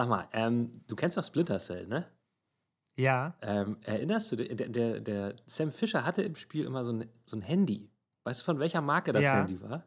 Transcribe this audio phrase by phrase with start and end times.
[0.00, 2.06] Sag mal, ähm, du kennst doch Splinter Cell, ne?
[2.96, 3.36] Ja.
[3.42, 7.10] Ähm, erinnerst du dich, der, der, der Sam Fisher hatte im Spiel immer so ein,
[7.26, 7.90] so ein Handy.
[8.24, 9.36] Weißt du, von welcher Marke das Ja.
[9.36, 9.84] Handy war?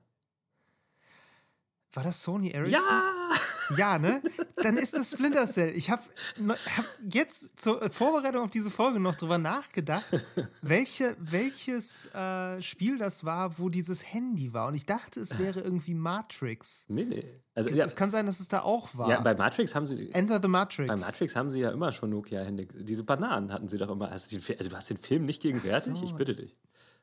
[1.94, 2.74] War das Sony Ericsson?
[2.82, 3.12] Ja!
[3.78, 4.22] Ja, ne?
[4.58, 5.74] Dann ist das Splinter Cell.
[5.76, 6.02] Ich habe
[6.76, 10.04] hab jetzt zur Vorbereitung auf diese Folge noch drüber nachgedacht,
[10.62, 14.68] welche, welches äh, Spiel das war, wo dieses Handy war.
[14.68, 16.86] Und ich dachte, es wäre irgendwie Matrix.
[16.90, 17.26] Nee, nee.
[17.56, 19.10] Also, ja, Es kann sein, dass es da auch war.
[19.10, 20.12] ja, bei Matrix haben sie.
[20.12, 20.88] Enter the Matrix.
[20.88, 22.66] Bei Matrix haben sie ja immer schon Nokia-Hände.
[22.66, 24.10] Diese Bananen hatten sie doch immer.
[24.12, 25.94] Hast du, den, Fi- also du hast den Film nicht gegenwärtig?
[25.98, 26.04] So.
[26.04, 26.58] Ich bitte dich.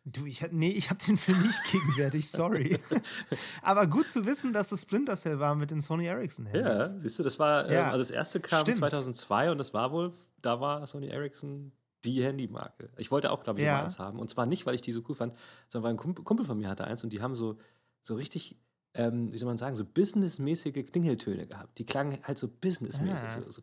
[0.04, 2.78] Du, ich hab, nee, ich habe den Film nicht gegenwärtig, sorry.
[3.62, 7.02] Aber gut zu wissen, dass es Splinter Cell war mit den Sony Ericsson Ja, Handys.
[7.02, 8.78] siehst du, das war, ähm, Ja, also das erste kam stimmt.
[8.78, 11.72] 2002 und das war wohl, da war Sony Ericsson
[12.06, 12.88] die Handymarke.
[12.96, 13.74] Ich wollte auch, glaube ich, Ja.
[13.74, 14.18] immer eins haben.
[14.18, 15.34] Und zwar nicht, weil ich die so cool fand,
[15.68, 17.58] sondern weil ein Kumpel, Kumpel von mir hatte eins und die haben so,
[18.00, 18.56] so richtig,
[18.94, 21.78] ähm, wie soll man sagen, so businessmäßige Klingeltöne gehabt.
[21.78, 23.28] Die klangen halt so businessmäßig.
[23.28, 23.42] Ah.
[23.42, 23.62] So, so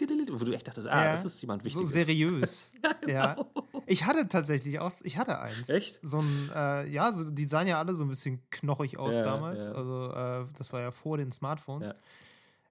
[0.00, 1.92] wo du echt dachtest, ah, Ja, das ist jemand So Wichtiges.
[1.92, 2.72] seriös.
[3.06, 3.34] ja.
[3.34, 3.50] genau.
[3.86, 5.68] Ich hatte tatsächlich auch, ich hatte eins.
[5.68, 5.98] Echt?
[6.02, 9.22] So ein, äh, ja, so, die sahen ja alle so ein bisschen knochig aus Ja,
[9.22, 9.66] damals.
[9.66, 9.72] ja.
[9.72, 11.88] Also, äh, das war ja vor den Smartphones.
[11.88, 11.94] Ja.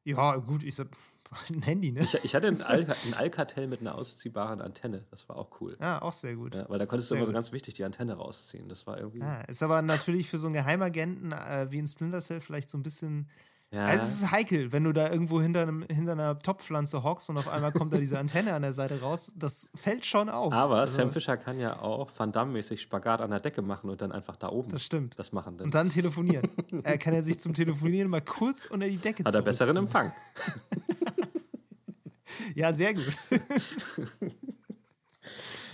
[0.05, 0.83] Ja, gut, ich so,
[1.49, 2.01] ein Handy, ne?
[2.01, 5.05] Ich, ich hatte ein, Al ein Alcatel mit einer ausziehbaren Antenne.
[5.11, 5.77] Das war auch cool.
[5.79, 6.55] ja, auch sehr gut.
[6.55, 8.67] Ja, weil da konntest du Sehr immer so ganz wichtig die Antenne rausziehen.
[8.67, 9.21] Das war irgendwie.
[9.21, 12.77] Ah, ist aber natürlich für so einen Geheimagenten äh, wie in Splinter Cell vielleicht so
[12.77, 13.29] ein bisschen.
[13.73, 13.87] Ja.
[13.87, 17.37] Also es ist heikel, wenn du da irgendwo hinter, einem, hinter einer Topfpflanze hockst und
[17.39, 19.31] auf einmal kommt da diese Antenne an der Seite raus.
[19.35, 20.53] Das fällt schon auf.
[20.53, 23.99] Aber Also, Sam Fisher kann ja auch Van Damme-mäßig Spagat an der Decke machen und
[23.99, 25.17] dann einfach da oben Das stimmt.
[25.17, 25.57] das machen.
[25.57, 26.47] Dann Und dann telefonieren.
[26.83, 29.75] er kann er sich zum Telefonieren mal kurz unter die Decke hat er besseren.
[29.75, 30.11] Empfang.
[32.55, 33.13] Ja, sehr gut.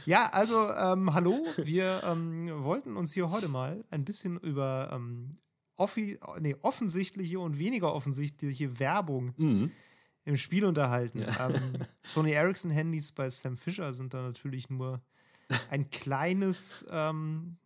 [0.06, 5.32] ja, also ähm, hallo, wir ähm, wollten uns hier heute mal ein bisschen über ähm,
[5.80, 9.72] offi nee, offensichtliche und weniger offensichtliche Werbung Mhm.
[10.26, 11.26] im Spiel unterhalten.
[11.40, 11.54] Ähm,
[12.04, 15.02] Sony Ericsson Handys bei Sam Fisher sind da natürlich nur
[15.72, 17.58] ein kleines, ähm,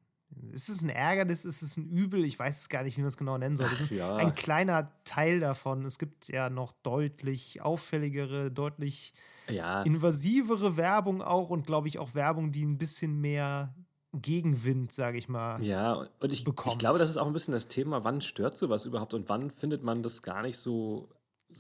[0.52, 2.24] ist es ein Ärgernis, ist es ein Übel?
[2.26, 3.70] Ich weiß es gar nicht, wie man es genau nennen soll.
[3.72, 4.16] Ach, ja.
[4.16, 5.86] ein kleiner Teil davon.
[5.86, 9.14] Es gibt ja noch deutlich auffälligere, deutlich
[9.50, 13.76] Ja, invasivere Werbung auch und glaube ich auch Werbung, die ein bisschen mehr
[14.14, 15.64] Gegenwind, sage ich mal.
[15.64, 16.80] ja, und ich, ich bekommt.
[16.80, 19.84] glaube, das ist auch ein bisschen das Thema, wann stört sowas überhaupt und wann findet
[19.84, 21.10] man das gar nicht so.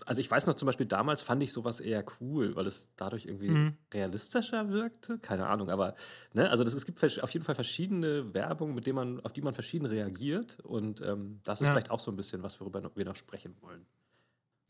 [0.08, 3.25] Also ich weiß noch zum Beispiel, damals fand ich sowas eher cool, weil es dadurch
[3.25, 3.78] irgendwie Mhm.
[3.94, 5.19] realistischer wirkte.
[5.19, 5.96] Keine Ahnung, aber
[6.34, 9.42] ne, also das, es gibt auf jeden Fall verschiedene Werbung, mit denen man, auf die
[9.42, 10.59] man verschieden reagiert.
[10.62, 11.74] Und ähm, das ist Ja.
[11.74, 13.86] vielleicht auch so ein bisschen was, worüber wir noch sprechen wollen.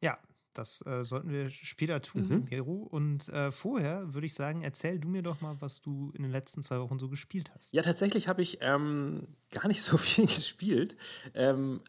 [0.01, 0.17] Ja,
[0.53, 2.47] das äh, sollten wir später tun, Mhm.
[2.49, 2.73] Miro.
[2.73, 6.31] Und äh, vorher würde ich sagen, erzähl du mir doch mal, was du in den
[6.31, 7.73] letzten zwei Wochen so gespielt hast.
[7.73, 10.95] Ja, tatsächlich habe ich ähm, gar nicht so viel gespielt.
[11.33, 11.81] Ähm,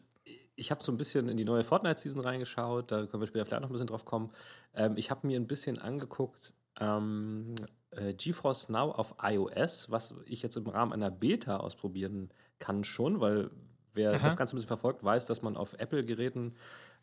[0.55, 3.61] ich habe so ein bisschen in die neue Fortnite-Season reingeschaut, da können wir später vielleicht
[3.61, 4.31] noch ein bisschen drauf kommen.
[4.73, 7.55] Ähm, ich habe mir ein bisschen angeguckt, ähm,
[7.91, 13.19] äh, GeForce Now auf iOS, was ich jetzt im Rahmen einer Beta ausprobieren kann schon,
[13.19, 13.51] weil
[13.93, 14.25] wer Aha.
[14.25, 16.55] das Ganze ein bisschen verfolgt, weiß, dass man auf Apple-Geräten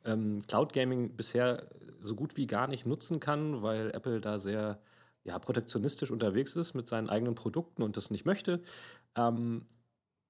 [0.04, 1.68] ähm, Cloud Gaming bisher
[2.00, 4.80] so gut wie gar nicht nutzen kann, weil Apple da sehr
[5.24, 8.60] ja, protektionistisch unterwegs ist mit seinen eigenen Produkten und das nicht möchte.
[9.16, 9.66] Ähm,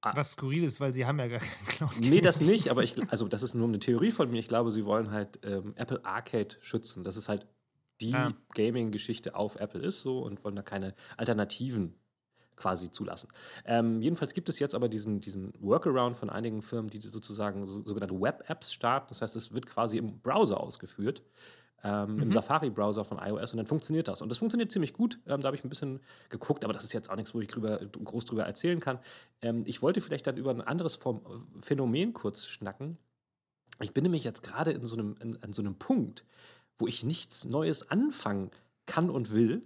[0.03, 1.93] Was skurril ist, weil sie haben ja gar keinen Cloud.
[2.01, 4.39] nee, das nicht, aber ich, also das ist nur eine Theorie von mir.
[4.41, 7.05] Ich glaube, sie wollen halt ähm, Apple Arcade schützen.
[7.05, 7.47] Das ist halt
[8.01, 8.35] die Ah.
[8.55, 11.95] Gaming-Geschichte auf Apple ist so und wollen da keine Alternativen
[12.57, 13.29] quasi zulassen.
[13.65, 17.83] Ähm, jedenfalls gibt es jetzt aber diesen, diesen Workaround von einigen Firmen, die sozusagen so,
[17.83, 19.07] sogenannte Web-Apps starten.
[19.09, 21.23] Das heißt, es wird quasi im Browser ausgeführt,
[21.85, 22.33] ähm, im Mhm.
[22.33, 24.23] Safari-Browser von iOS und dann funktioniert das.
[24.23, 25.19] Und das funktioniert ziemlich gut.
[25.27, 27.49] Ähm, da habe ich ein bisschen geguckt, aber das ist jetzt auch nichts, wo ich
[27.49, 29.01] drüber, groß drüber erzählen kann.
[29.41, 32.99] Ähm, ich wollte vielleicht dann über ein anderes Form, Phänomen kurz schnacken.
[33.81, 36.25] Ich bin nämlich jetzt gerade in so einem, in, an so einem Punkt,
[36.79, 38.51] wo ich nichts Neues anfangen
[38.87, 39.63] kann und will,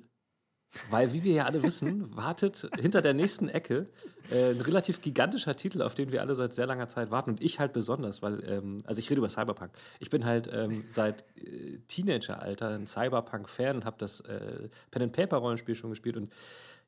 [0.91, 3.89] weil, wie wir ja alle wissen, wartet hinter der nächsten Ecke
[4.31, 7.43] äh, ein relativ gigantischer Titel, auf den wir alle seit sehr langer Zeit warten und
[7.43, 9.73] ich halt besonders, weil, ähm, also ich rede über Cyberpunk.
[10.01, 15.91] Ich bin halt ähm, seit äh, Teenageralter ein Cyberpunk-Fan und habe das äh, Pen-and-Paper-Rollenspiel schon
[15.91, 16.33] gespielt und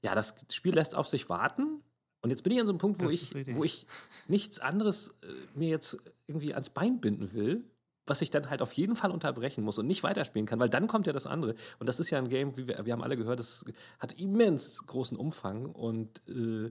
[0.03, 1.83] ja, das Spiel lässt auf sich warten.
[2.21, 3.87] Und jetzt bin ich an so einem Punkt, wo Das ich, wo ich
[4.27, 5.97] nichts anderes äh, mir jetzt
[6.27, 7.65] irgendwie ans Bein binden will,
[8.09, 10.87] was ich dann halt auf jeden Fall unterbrechen muss und nicht weiterspielen kann, weil dann
[10.87, 11.55] kommt ja das andere.
[11.79, 13.65] Und das ist ja ein Game, wie wir, wir haben alle gehört, das
[13.99, 16.71] hat immens großen Umfang und äh,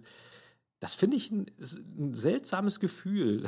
[0.80, 1.48] das finde ich ein,
[1.98, 3.46] ein seltsames Gefühl.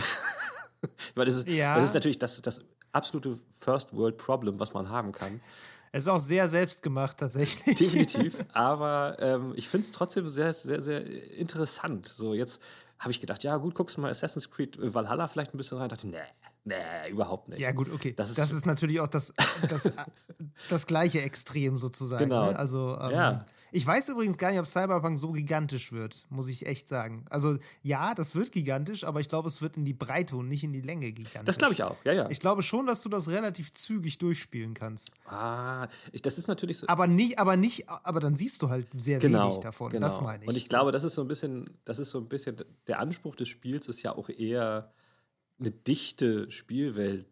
[1.15, 1.75] weil das ist, Ja.
[1.75, 5.39] das ist natürlich das, das absolute First World Problem, was man haben kann.
[5.91, 7.77] Es ist auch sehr selbstgemacht tatsächlich.
[7.77, 8.35] Definitiv.
[8.53, 11.03] Aber ähm, ich finde es trotzdem sehr, sehr, sehr
[11.33, 12.13] interessant.
[12.15, 12.61] So, jetzt
[12.99, 15.89] habe ich gedacht, ja, gut, guckst du mal Assassin's Creed Valhalla vielleicht ein bisschen rein.
[15.89, 16.17] Dachte, nee,
[16.65, 17.59] Nee, überhaupt nicht.
[17.59, 18.13] Ja, gut, okay.
[18.13, 19.33] Das Das ist- ist, natürlich auch das,
[19.67, 19.89] das,
[20.69, 22.25] das gleiche Extrem sozusagen.
[22.25, 22.51] Genau.
[22.51, 22.59] Ne?
[22.59, 23.45] Also, ähm, Ja.
[23.71, 27.25] ich weiß übrigens gar nicht, ob Cyberpunk so gigantisch wird, muss ich echt sagen.
[27.29, 30.63] Also, ja, das wird gigantisch, aber ich glaube, es wird in die Breite und nicht
[30.63, 31.45] in die Länge gigantisch.
[31.45, 32.29] Das glaube ich auch, ja, ja.
[32.29, 35.11] Ich glaube schon, dass du das relativ zügig durchspielen kannst.
[35.27, 36.87] ah, ich, das ist natürlich so.
[36.87, 39.89] Aber nicht, aber nicht, aber dann siehst du halt sehr genau, wenig davon.
[39.91, 40.05] Genau.
[40.05, 40.49] Das meine ich.
[40.49, 42.57] Und ich glaube, das ist so ein bisschen, das ist so ein bisschen,
[42.87, 44.91] der Anspruch des Spiels ist ja auch eher
[45.59, 47.25] eine dichte Spielwelt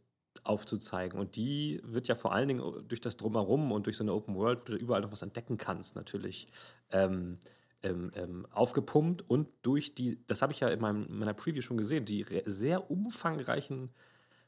[0.43, 1.19] aufzuzeigen.
[1.19, 4.35] Und die wird ja vor allen Dingen durch das Drumherum und durch so eine Open
[4.35, 6.47] World, wo du überall noch was entdecken kannst, natürlich
[6.91, 7.39] ähm,
[7.83, 11.77] ähm, ähm, aufgepumpt und durch die, das habe ich ja in meinem, meiner Preview schon
[11.77, 13.91] gesehen, die sehr umfangreichen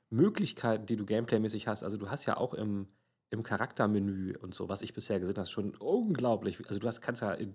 [0.10, 1.84] Möglichkeiten, die du gameplaymäßig hast.
[1.84, 2.88] Also du hast ja auch im,
[3.30, 6.58] im Charaktermenü und so, was ich bisher gesehen habe, schon unglaublich.
[6.68, 7.54] Also du hast, kannst ja in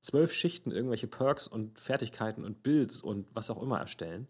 [0.00, 4.26] zwölf Schichten irgendwelche Perks und Fertigkeiten und Builds und was auch immer erstellen.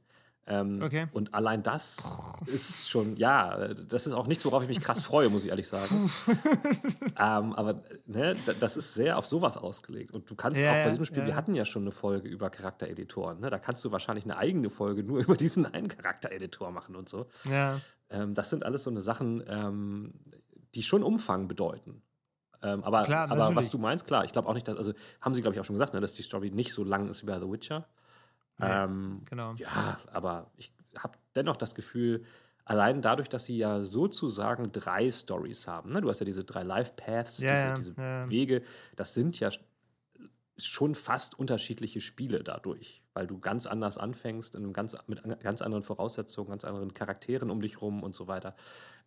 [0.47, 1.07] Ähm, Okay.
[1.13, 1.99] Und allein das
[2.47, 5.69] ist schon, ja, das ist auch nichts, worauf ich mich krass freue, muss ich ehrlich
[5.69, 6.11] sagen.
[7.19, 10.11] ähm, aber ne, da- das ist sehr auf sowas ausgelegt.
[10.13, 12.29] Und du kannst Ja, auch bei diesem Spiel, ja, wir hatten ja schon eine Folge
[12.29, 13.41] über Charaktereditoren.
[13.41, 13.51] Ne?
[13.51, 17.27] Da kannst du wahrscheinlich eine eigene Folge nur über diesen einen Charaktereditor machen und so.
[17.45, 17.81] ja.
[18.11, 20.13] Ähm, das sind alles so eine Sachen, ähm,
[20.75, 22.03] die schon Umfang bedeuten.
[22.63, 25.35] Ähm, aber, Klar, aber was du meinst, klar, ich glaube auch nicht, dass, also haben
[25.35, 27.27] sie, glaube ich, auch schon gesagt, ne, dass die Story nicht so lang ist wie
[27.27, 27.87] bei The Witcher.
[28.63, 29.53] Nee, ähm, genau.
[29.57, 32.25] ja, aber ich habe dennoch das Gefühl,
[32.65, 36.01] allein dadurch, dass sie ja sozusagen drei Stories haben, ne?
[36.01, 38.31] du hast ja diese drei Life Paths, Ja, ja, diese, diese ja.
[38.31, 38.63] Wege,
[38.97, 39.51] das sind ja
[40.59, 45.39] schon fast unterschiedliche Spiele dadurch, weil du ganz anders anfängst, in einem ganz, mit an-
[45.41, 48.55] ganz anderen Voraussetzungen, ganz anderen Charakteren um dich rum und so weiter.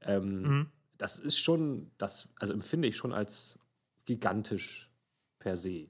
[0.02, 0.68] Ähm, Mhm.
[0.98, 3.60] Das ist schon, das, also empfinde ich schon als
[4.06, 4.90] gigantisch
[5.40, 5.90] per se.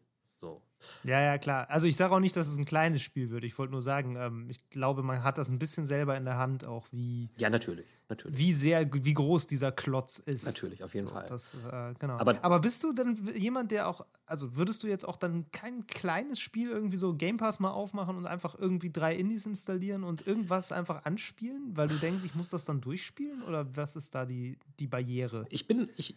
[1.03, 1.69] Ja, ja, klar.
[1.69, 3.43] Also ich sage auch nicht, dass es ein kleines Spiel wird.
[3.43, 6.37] Ich wollte nur sagen, ähm, ich glaube, man hat das ein bisschen selber in der
[6.37, 8.37] Hand, auch wie, Ja, natürlich, natürlich.
[8.37, 10.45] wie sehr, wie groß dieser Klotz ist.
[10.45, 11.25] Natürlich, auf jeden Fall.
[11.29, 12.17] Das, äh, genau.
[12.17, 15.85] Aber- Aber, bist du denn jemand, der auch, also würdest du jetzt auch dann kein
[15.87, 20.25] kleines Spiel irgendwie so Game Pass mal aufmachen und einfach irgendwie drei Indies installieren und
[20.27, 23.43] irgendwas einfach anspielen, weil du denkst, ich muss das dann durchspielen?
[23.43, 25.45] Oder was ist da die, die Barriere?
[25.49, 26.15] Ich bin, ich,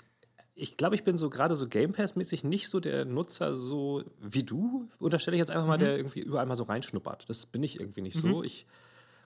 [0.58, 4.42] ich glaube, ich bin so gerade so Game Pass-mäßig nicht so der Nutzer, so wie
[4.42, 7.28] du, unterstelle ich jetzt einfach mal, der irgendwie überall mal so reinschnuppert.
[7.28, 8.42] Das bin ich irgendwie nicht so.
[8.42, 8.66] Ich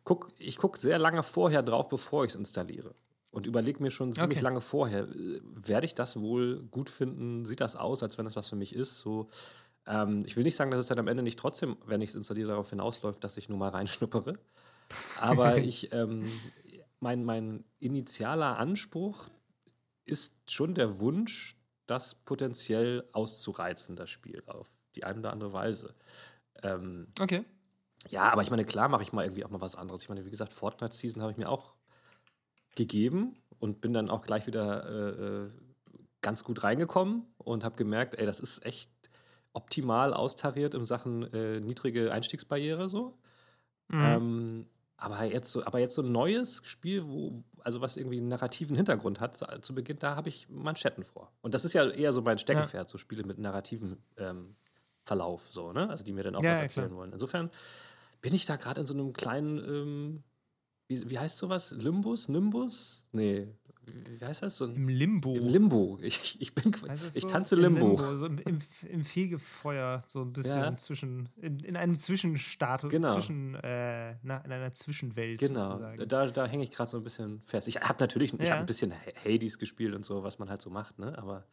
[0.05, 2.94] gucke ich guck sehr lange vorher drauf, bevor ich es installiere.
[3.31, 4.44] Und überlege mir schon ziemlich Okay.
[4.44, 7.46] lange vorher, äh, werde ich das wohl gut finden?
[7.46, 8.99] Sieht das aus, als wenn das was für mich ist?
[8.99, 9.31] So,
[9.87, 12.14] ähm, ich will nicht sagen, dass es dann am Ende nicht trotzdem, wenn ich es
[12.14, 14.38] installiere, darauf hinausläuft, dass ich nur mal reinschnuppere.
[15.19, 16.52] Aber ich, ähm,
[17.00, 19.29] mein, mein initialer Anspruch
[20.05, 21.57] ist schon der Wunsch,
[21.87, 25.95] das potenziell auszureizen, das Spiel, auf die eine oder andere Weise.
[26.63, 27.45] Ähm, Okay.
[28.11, 30.03] ja, aber ich meine, klar mache ich mal irgendwie auch mal was anderes.
[30.03, 31.77] Ich meine, wie gesagt, Fortnite Season habe ich mir auch
[32.75, 35.51] gegeben und bin dann auch gleich wieder äh, äh,
[36.23, 38.91] ganz gut reingekommen und habe gemerkt, ey, das ist echt
[39.53, 43.19] optimal austariert in Sachen äh, niedrige Einstiegsbarriere so.
[43.91, 44.03] Mhm.
[44.05, 44.69] Ähm,
[45.03, 48.77] aber jetzt so, aber jetzt so ein neues Spiel, wo, also was irgendwie einen narrativen
[48.77, 51.32] Hintergrund hat, zu- Beginn, da habe ich Manschetten vor.
[51.43, 54.55] Und das ist ja eher so mein Steckenpferd, so Spiele mit narrativen ähm,
[55.05, 55.89] Verlauf, so, ne?
[55.91, 56.99] Also die mir dann auch Ja, was ja, erzählen klar.
[56.99, 57.13] wollen.
[57.13, 57.51] Insofern
[58.21, 60.23] bin ich da gerade in so einem kleinen, ähm,
[60.89, 61.73] wie, wie heißt sowas?
[61.73, 62.29] Limbus?
[62.29, 63.05] Nimbus?
[63.13, 63.49] Nee,
[63.94, 64.56] wie, heißt das?
[64.56, 65.34] So Im Limbo.
[65.37, 65.99] Im Limbo.
[66.03, 67.29] Ich, ich bin, das ich so?
[67.29, 67.96] tanze Im Limbo.
[67.96, 68.58] so im, im,
[68.89, 70.77] Im Fegefeuer, so ein bisschen Ja.
[70.77, 73.13] zwischen, in, in einem Zwischenstatus, Genau.
[73.15, 76.08] zwischen, äh, na, in einer Zwischenwelt Genau, sozusagen.
[76.08, 77.69] da, da hänge ich gerade so ein bisschen fest.
[77.69, 78.51] Ich habe natürlich, ich Ja.
[78.53, 78.93] habe ein bisschen
[79.25, 81.17] Hades gespielt und so, was man halt so macht, ne?
[81.19, 81.46] Aber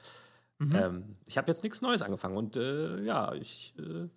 [0.62, 0.76] Mhm.
[0.76, 4.10] ähm, ich habe jetzt nichts Neues angefangen und äh, ja, ich äh,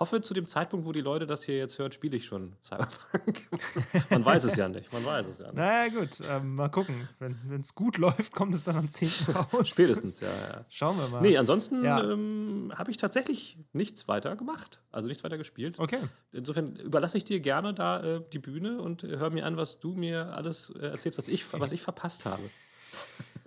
[0.00, 3.48] hoffe, zu dem Zeitpunkt, wo die Leute das hier jetzt hören, spiele ich schon Cyberpunk.
[4.10, 5.54] man weiß es ja nicht, man weiß es ja nicht.
[5.56, 7.08] Naja, gut, ähm, mal gucken.
[7.18, 9.10] Wenn es gut läuft, kommt es dann am 10.
[9.52, 9.68] raus.
[9.68, 10.64] Spätestens, ja, ja.
[10.70, 11.20] Schauen wir mal.
[11.20, 12.02] Nee, ansonsten Ja.
[12.02, 15.78] ähm, habe ich tatsächlich nichts weiter gemacht, also nichts weiter gespielt.
[15.78, 15.98] Okay.
[16.32, 19.80] Insofern überlasse ich dir gerne da äh, die Bühne und äh, hör mir an, was
[19.80, 22.42] du mir alles äh, erzählst, was ich, was ich verpasst habe.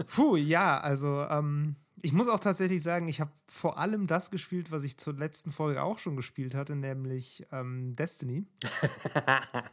[0.07, 4.71] Puh, ja, also ähm, ich muss auch tatsächlich sagen, ich habe vor allem das gespielt,
[4.71, 8.45] was ich zur letzten Folge auch schon gespielt hatte, nämlich ähm, Destiny.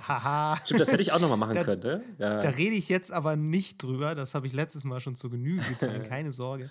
[0.00, 0.60] Haha.
[0.64, 2.04] Stimmt, das hätte ich auch nochmal machen Da- können, ne?
[2.18, 2.40] Ja.
[2.40, 4.14] Da rede ich jetzt aber nicht drüber.
[4.14, 6.70] Das habe ich letztes Mal schon zur Genüge getan, keine Sorge.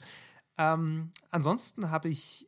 [0.57, 2.47] Ähm, ansonsten habe ich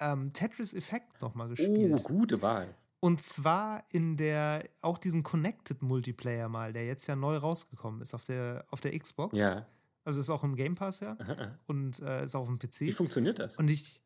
[0.00, 2.04] ähm, Tetris Effect nochmal Oh, gespielt.
[2.04, 2.74] gute Wahl.
[3.00, 8.14] Und zwar in der, auch diesen Connected Multiplayer mal, der jetzt ja neu rausgekommen ist
[8.14, 9.38] auf der, auf der Xbox.
[9.38, 9.66] Ja.
[10.04, 11.58] Also ist auch im Game Pass ja Aha.
[11.66, 12.94] und äh, ist auch im Wie PC.
[12.94, 13.56] funktioniert das?
[13.56, 14.00] Und ich,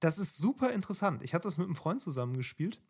[0.00, 1.22] das ist super interessant.
[1.22, 2.82] Ich habe das mit einem Freund zusammen gespielt.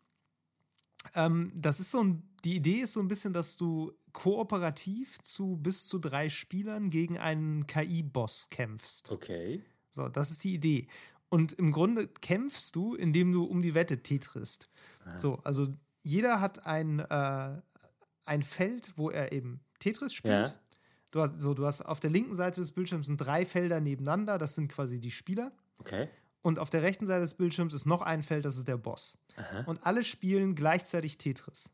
[1.13, 5.57] Ähm, das ist so ein, die Idee ist so ein bisschen, dass du kooperativ zu
[5.57, 9.11] bis zu drei Spielern gegen einen KI-Boss kämpfst.
[9.11, 9.63] Okay.
[9.91, 10.87] So, das ist die Idee.
[11.29, 14.69] Und im Grunde kämpfst du, indem du um die Wette tetrist.
[15.05, 15.17] Ah.
[15.19, 15.67] So, also
[16.03, 17.61] jeder hat ein, äh,
[18.25, 20.49] ein Feld, wo er eben Tetris spielt.
[20.49, 20.53] Ja.
[21.15, 24.37] Du, hast, so, du hast auf der linken Seite des Bildschirms sind drei Felder nebeneinander,
[24.37, 25.53] das sind quasi die Spieler.
[25.79, 26.09] Okay.
[26.41, 29.17] Und auf der rechten Seite des Bildschirms ist noch ein Feld, das ist der Boss.
[29.65, 31.69] Und alle spielen gleichzeitig Tetris.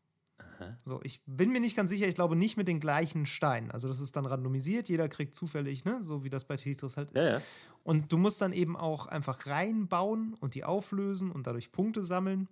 [0.86, 3.71] So, ich bin mir nicht ganz sicher, ich glaube nicht mit den gleichen Steinen.
[3.71, 7.12] Also das ist dann randomisiert, jeder kriegt zufällig, ne, so wie das bei Tetris halt
[7.12, 7.25] ist.
[7.25, 7.41] Ja, ja.
[7.83, 12.48] Und du musst dann eben auch einfach reinbauen und die auflösen und dadurch Punkte sammeln.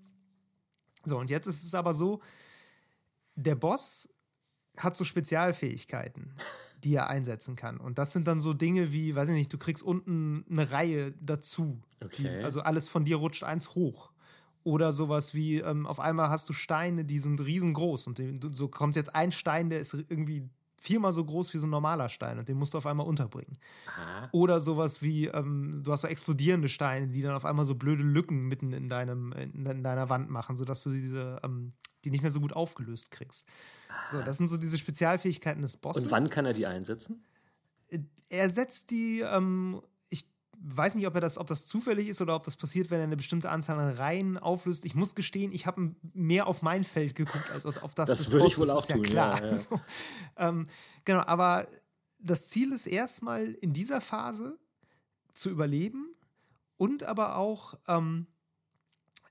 [1.05, 2.19] So, und jetzt ist es aber so,
[3.36, 4.10] der Boss
[4.77, 6.34] hat so Spezialfähigkeiten,
[6.83, 7.77] die er einsetzen kann.
[7.77, 11.13] Und das sind dann so Dinge wie, weiß ich nicht, du kriegst unten eine Reihe
[11.19, 11.81] dazu.
[12.03, 12.24] Okay.
[12.24, 14.12] Die, also alles von dir rutscht eins hoch.
[14.63, 18.67] Oder sowas wie, ähm, auf einmal hast du Steine, die sind riesengroß und den, so
[18.67, 20.50] kommt jetzt ein Stein, der ist irgendwie
[20.81, 23.57] viermal so groß wie so ein normaler Stein und den musst du auf einmal unterbringen.
[23.88, 24.29] Aha.
[24.31, 28.03] Oder sowas wie, ähm, du hast so explodierende Steine, die dann auf einmal so blöde
[28.03, 32.22] Lücken mitten in, deinem, in, in deiner Wand machen, sodass du diese, ähm, die nicht
[32.22, 33.48] mehr so gut aufgelöst kriegst.
[34.12, 36.03] So, das sind so diese Spezialfähigkeiten des Bosses.
[36.03, 37.24] Und wann kann er die einsetzen?
[38.29, 40.25] er setzt die, ähm, ich
[40.60, 43.06] weiß nicht, ob er das, ob das zufällig ist oder ob das passiert, wenn er
[43.06, 44.86] eine bestimmte Anzahl an Reihen auflöst.
[44.86, 48.08] Ich muss gestehen, ich habe mehr auf mein Feld geguckt als auf das.
[48.08, 49.41] Das würde ich wohl auch ist ja tun, klar.
[49.41, 49.56] ja, ja.
[49.56, 49.82] So,
[50.38, 50.68] ähm,
[51.06, 51.68] genau, aber
[52.20, 54.60] das Ziel ist erstmal in dieser Phase
[55.34, 56.13] zu überleben
[56.77, 58.27] und aber auch ähm,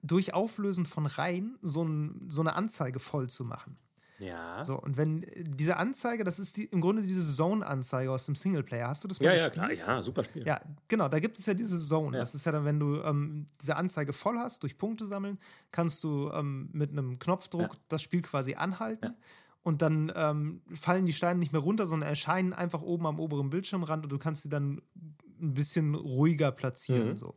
[0.03, 3.77] durch Auflösen von Reihen so, ein, so eine Anzeige voll zu machen.
[4.19, 4.65] Ja.
[4.65, 8.35] So, und wenn äh, diese Anzeige, das ist die, im Grunde diese Zone-Anzeige aus dem
[8.35, 8.89] Singleplayer.
[8.89, 9.73] Hast du das mal Ja, ja, klar.
[9.73, 10.45] Ja, super Spiel.
[10.45, 12.17] Ja, genau, da gibt es ja diese Zone.
[12.17, 12.23] Ja.
[12.23, 15.39] Das ist ja dann, wenn du ähm, diese Anzeige voll hast, durch Punkte sammeln,
[15.71, 17.81] kannst du ähm, mit einem Knopfdruck Ja.
[17.89, 19.15] das Spiel quasi anhalten.
[19.63, 23.51] Und dann ähm, fallen die Steine nicht mehr runter, sondern erscheinen einfach oben am oberen
[23.51, 24.81] Bildschirmrand und du kannst sie dann
[25.41, 27.11] ein bisschen ruhiger platzieren.
[27.11, 27.17] Mhm.
[27.19, 27.35] So.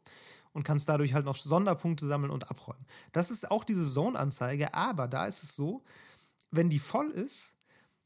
[0.53, 2.85] Und kannst dadurch halt noch Sonderpunkte sammeln und abräumen.
[3.13, 5.83] Das ist auch diese Zone-Anzeige, aber da ist es so,
[6.51, 7.53] wenn die voll ist,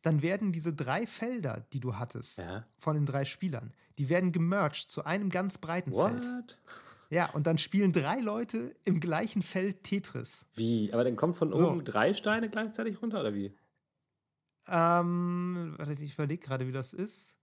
[0.04, 2.66] dann werden diese drei Felder, die du hattest, Ja.
[2.78, 6.26] von den drei Spielern, die werden gemerged zu einem ganz breiten Feld.
[6.26, 6.58] What?
[7.10, 10.46] Ja, und dann spielen drei Leute im gleichen Feld Tetris.
[10.54, 10.92] Wie?
[10.94, 11.70] Aber dann kommt von So.
[11.70, 13.56] oben drei Steine gleichzeitig runter, oder wie?
[14.68, 17.35] Ähm, warte, ich überlege gerade, wie das ist.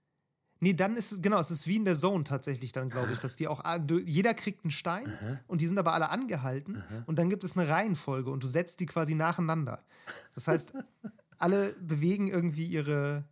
[0.62, 3.18] Nee, dann ist es, genau, es ist wie in der Zone tatsächlich dann, glaube ich,
[3.18, 3.62] dass die auch,
[4.06, 5.12] jeder kriegt einen Stein
[5.48, 8.78] und die sind aber alle angehalten und dann gibt es eine Reihenfolge und du setzt
[8.78, 9.82] die quasi nacheinander.
[10.36, 10.72] Das heißt,
[11.38, 13.24] alle bewegen irgendwie ihre,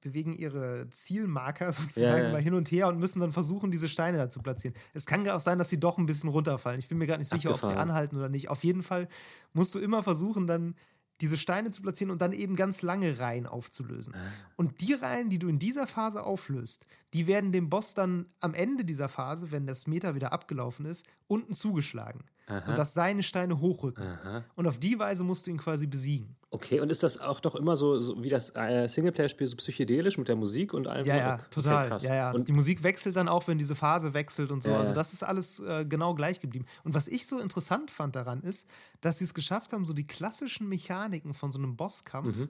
[0.00, 2.32] bewegen ihre Zielmarker sozusagen Ja, ja.
[2.32, 4.74] mal hin und her und müssen dann versuchen, diese Steine da zu platzieren.
[4.94, 6.80] Es kann auch sein, dass sie doch ein bisschen runterfallen.
[6.80, 7.90] Ich bin mir gerade nicht sicher, ob sie Abgefahren.
[7.90, 8.50] anhalten oder nicht.
[8.50, 9.08] Auf jeden Fall
[9.52, 10.74] musst du immer versuchen, dann
[11.20, 14.14] diese Steine zu platzieren und dann eben ganz lange Reihen aufzulösen.
[14.56, 18.54] Und die Reihen, die du in dieser Phase auflöst, die werden dem Boss dann am
[18.54, 24.04] Ende dieser Phase, wenn das Meter wieder abgelaufen ist, unten zugeschlagen, sodass seine Steine hochrücken.
[24.06, 24.44] Aha.
[24.56, 26.36] Und auf die Weise musst du ihn quasi besiegen.
[26.50, 30.18] Okay, und ist das auch doch immer so, so wie das äh, Singleplayer-Spiel, so psychedelisch
[30.18, 31.06] mit der Musik und allem?
[31.06, 31.88] Ja, ja, Okay, total.
[31.88, 32.02] krass.
[32.02, 32.30] ja, ja.
[32.32, 34.68] Und die Musik wechselt dann auch, wenn diese Phase wechselt und so.
[34.68, 36.66] Ja, also das ist alles äh, genau gleich geblieben.
[36.84, 38.68] Und was ich so interessant fand daran ist,
[39.00, 42.48] dass sie es geschafft haben, so die klassischen Mechaniken von so einem Bosskampf Mhm.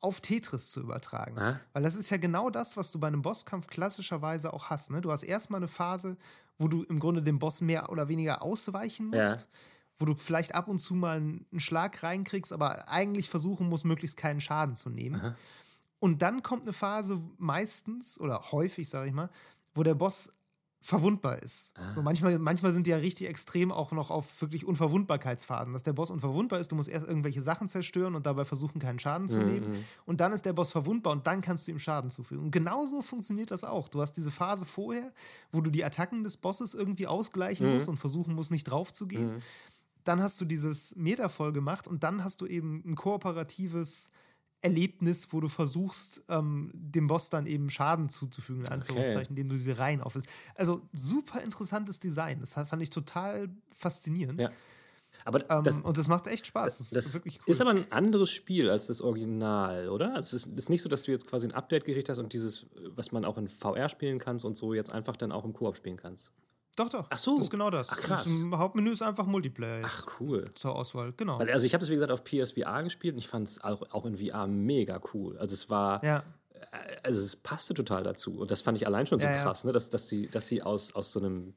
[0.00, 1.38] auf Tetris zu übertragen.
[1.38, 1.60] Ah.
[1.72, 4.90] Weil das ist ja genau das, was du bei einem Bosskampf klassischerweise auch hast.
[4.90, 5.00] Ne?
[5.00, 6.16] Du hast erstmal eine Phase,
[6.58, 9.18] wo du im Grunde dem Boss mehr oder weniger ausweichen Ja.
[9.18, 9.48] musst.
[9.98, 13.84] Wo du vielleicht ab und zu mal einen einen Schlag reinkriegst, aber eigentlich versuchen musst,
[13.84, 15.26] möglichst keinen Schaden zu nehmen.
[16.00, 19.30] Und dann kommt eine Phase meistens oder häufig, sage ich mal,
[19.74, 20.32] wo der Boss
[20.88, 21.76] verwundbar ist.
[21.94, 25.92] So manchmal, manchmal sind die ja richtig extrem auch noch auf wirklich Unverwundbarkeitsphasen, dass der
[25.92, 29.38] Boss unverwundbar ist, du musst erst irgendwelche Sachen zerstören und dabei versuchen, keinen Schaden zu
[29.38, 29.84] nehmen.
[30.06, 32.44] Und dann ist der Boss verwundbar und dann kannst du ihm Schaden zufügen.
[32.44, 33.88] Und genauso funktioniert das auch.
[33.88, 35.12] Du hast diese Phase vorher,
[35.52, 39.06] wo du die Attacken des Bosses irgendwie ausgleichen musst und versuchen musst, nicht drauf zu
[39.06, 39.42] gehen
[40.04, 44.08] dann hast du dieses Meter voll gemacht und dann hast du eben ein kooperatives
[44.60, 49.56] Erlebnis, wo du versuchst, ähm, dem Boss dann eben Schaden zuzufügen, in Anführungszeichen, indem du
[49.56, 50.26] diese Reihen auflöst.
[50.54, 52.40] Also super interessantes Design.
[52.40, 54.40] Das fand ich total faszinierend.
[54.40, 54.50] Ja.
[55.24, 56.78] Aber Ähm, das, und das macht echt Spaß.
[56.78, 57.52] Das, das ist wirklich cool.
[57.52, 60.16] ist aber ein anderes Spiel als das Original, oder?
[60.16, 62.66] Es ist, ist nicht so, dass du jetzt quasi ein Update gekriegt hast und dieses,
[62.94, 65.76] was man auch in VR spielen kannst und so, jetzt einfach dann auch im Koop
[65.76, 66.32] spielen kannst.
[66.78, 67.06] Doch, doch.
[67.10, 67.36] Ach so.
[67.36, 67.88] Das ist genau das.
[67.90, 68.24] Ach, krass.
[68.24, 70.50] Das im Hauptmenü ist einfach Multiplayer Ach, cool.
[70.54, 71.12] zur Auswahl.
[71.16, 71.38] Genau.
[71.38, 74.06] Also ich habe das, wie gesagt, auf PSVR gespielt und ich fand es auch, auch
[74.06, 75.36] in VR mega cool.
[75.38, 76.22] Also es war, Ja.
[77.02, 78.38] also es passte total dazu.
[78.40, 79.42] Und das fand ich allein schon so Ja, ja.
[79.42, 79.72] krass, ne?
[79.72, 81.54] dass, dass sie, dass sie aus, aus so einem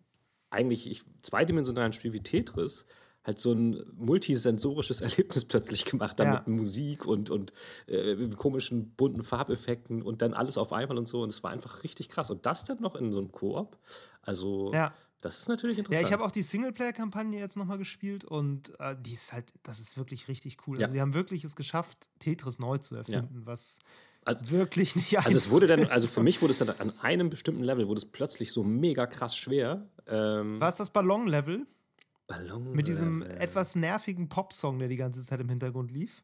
[0.49, 2.85] eigentlich ich, zweidimensionalen Spiel wie Tetris
[3.23, 6.33] halt so ein multisensorisches Erlebnis plötzlich gemacht haben Ja.
[6.39, 7.53] mit Musik und, und
[7.87, 11.21] äh, komischen bunten Farbeffekten und dann alles auf einmal und so.
[11.21, 12.31] Und es war einfach richtig krass.
[12.31, 13.77] Und das dann noch in so einem Koop.
[14.23, 14.93] Also, Ja.
[15.21, 16.07] Das ist natürlich Ja, interessant.
[16.07, 19.97] ich habe auch die Singleplayer-Kampagne jetzt nochmal gespielt und äh, die ist halt, das ist
[19.97, 20.77] wirklich richtig cool.
[20.79, 20.85] Ja.
[20.85, 23.79] Also die haben wirklich es geschafft, Tetris neu zu erfinden, was
[24.25, 26.91] Also- wirklich nicht Also es wurde dann, einfach also für mich wurde es dann an
[26.99, 29.87] einem bestimmten Level, wurde es plötzlich so mega krass schwer.
[30.07, 31.65] Ähm, War es das Ballon-Level
[32.27, 33.37] Ballon mit diesem Level.
[33.41, 36.23] etwas nervigen Popsong, der die ganze Zeit im Hintergrund lief?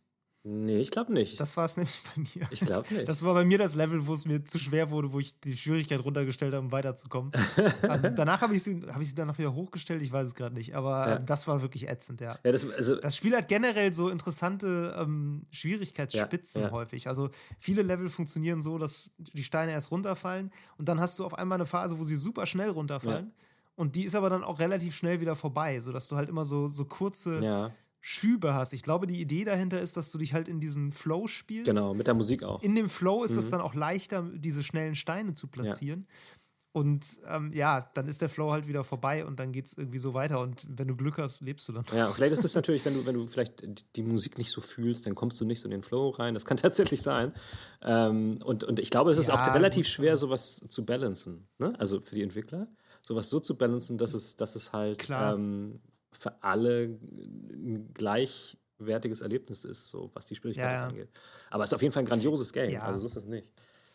[0.49, 1.39] Nee, ich glaube nicht.
[1.41, 2.47] Das war es nämlich bei mir.
[2.51, 3.09] ich glaube nicht.
[3.09, 5.57] Das war bei mir das Level, wo es mir zu schwer wurde, wo ich die
[5.57, 7.31] Schwierigkeit runtergestellt habe, um weiterzukommen.
[7.83, 10.55] ähm, danach habe ich, sie- hab ich sie danach wieder hochgestellt, ich weiß es gerade
[10.55, 10.73] nicht.
[10.75, 11.15] Aber Ja.
[11.17, 12.39] ähm, das war wirklich ätzend, ja.
[12.43, 17.07] ja, das, also, Das Spiel hat generell so interessante ähm, Schwierigkeitsspitzen Ja, häufig.
[17.07, 21.33] Also viele Level funktionieren so, dass die Steine erst runterfallen und dann hast du auf
[21.33, 23.33] einmal eine Phase, wo sie super schnell runterfallen.
[23.75, 26.67] Und die ist aber dann auch relativ schnell wieder vorbei, sodass du halt immer so,
[26.67, 27.41] so kurze
[28.01, 28.73] Schübe hast.
[28.73, 31.65] Ich glaube, die Idee dahinter ist, dass du dich halt in diesen Flow spielst.
[31.65, 32.61] genau, mit der Musik auch.
[32.63, 33.51] In dem Flow ist es Mhm.
[33.51, 36.07] dann auch leichter, diese schnellen Steine zu platzieren.
[36.73, 39.97] Und ähm, ja, dann ist der Flow halt wieder vorbei und dann geht es irgendwie
[39.97, 40.39] so weiter.
[40.41, 41.85] Und wenn du Glück hast, lebst du dann.
[41.91, 43.63] Ja, vielleicht ist es natürlich, wenn du, wenn du vielleicht
[43.95, 46.35] die Musik nicht so fühlst, dann kommst du nicht so in den Flow rein.
[46.35, 47.33] Das kann tatsächlich sein.
[47.81, 51.47] Ähm, und, und ich glaube, es ist auch Ja, relativ gut, schwer, sowas zu balancen.
[51.57, 51.73] Ne?
[51.79, 52.67] Also für die Entwickler,
[53.01, 55.33] sowas so zu balancen, dass es, dass es halt Klar.
[55.33, 55.79] ähm,
[56.11, 60.87] für alle ein gleichwertiges Erlebnis ist, so was die Schwierigkeit Ja, ja.
[60.87, 61.09] angeht.
[61.49, 62.71] Aber es ist auf jeden Fall ein grandioses Game.
[62.71, 62.81] Ja.
[62.81, 63.47] Also so ist das nicht.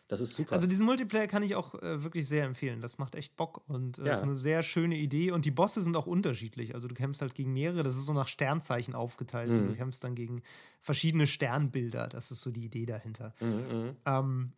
[0.09, 0.52] Das ist super.
[0.52, 2.83] Also diesen Multiplayer kann ich auch äh, wirklich sehr empfehlen.
[2.83, 4.12] Das macht echt Bock und äh, Ja.
[4.12, 5.31] ist eine sehr schöne Idee.
[5.31, 6.75] Und die Bosse sind auch unterschiedlich.
[6.75, 7.83] Also du kämpfst halt gegen mehrere.
[7.83, 9.54] Das ist so nach Sternzeichen aufgeteilt.
[9.54, 9.69] So, Mhm.
[9.69, 10.43] du kämpfst dann gegen
[10.82, 12.08] verschiedene Sternbilder.
[12.08, 13.34] Das ist so die Idee dahinter.
[13.41, 13.97] Mhm, mhm.
[14.04, 14.52] Ähm,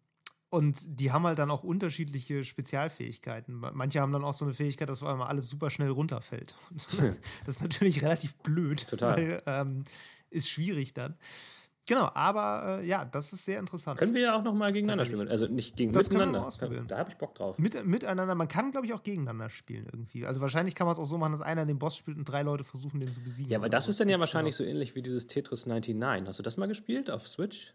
[0.50, 3.54] und die haben halt dann auch unterschiedliche Spezialfähigkeiten.
[3.54, 6.54] Ma- Manche haben dann auch so eine Fähigkeit, dass auf einmal alles super schnell runterfällt.
[7.46, 8.86] Das ist natürlich relativ blöd.
[8.88, 9.16] Total.
[9.16, 9.84] Weil, ähm,
[10.30, 11.16] ist schwierig dann.
[11.86, 13.98] Genau, aber äh, ja, das ist sehr interessant.
[13.98, 15.28] Können wir ja auch noch mal gegeneinander spielen.
[15.28, 16.46] Also nicht gegen Das können wir miteinander.
[16.48, 16.86] ausprobieren.
[16.88, 17.58] Da habe ich Bock drauf.
[17.58, 20.24] Mit, miteinander, man kann, glaube ich, auch gegeneinander spielen irgendwie.
[20.24, 22.42] Also wahrscheinlich kann man es auch so machen, dass einer den Boss spielt und drei
[22.42, 23.50] Leute versuchen, den zu besiegen.
[23.52, 26.26] Ja, aber das ist dann ja wahrscheinlich schon so ähnlich wie dieses Tetris 99.
[26.26, 27.74] Hast du das mal gespielt auf Switch?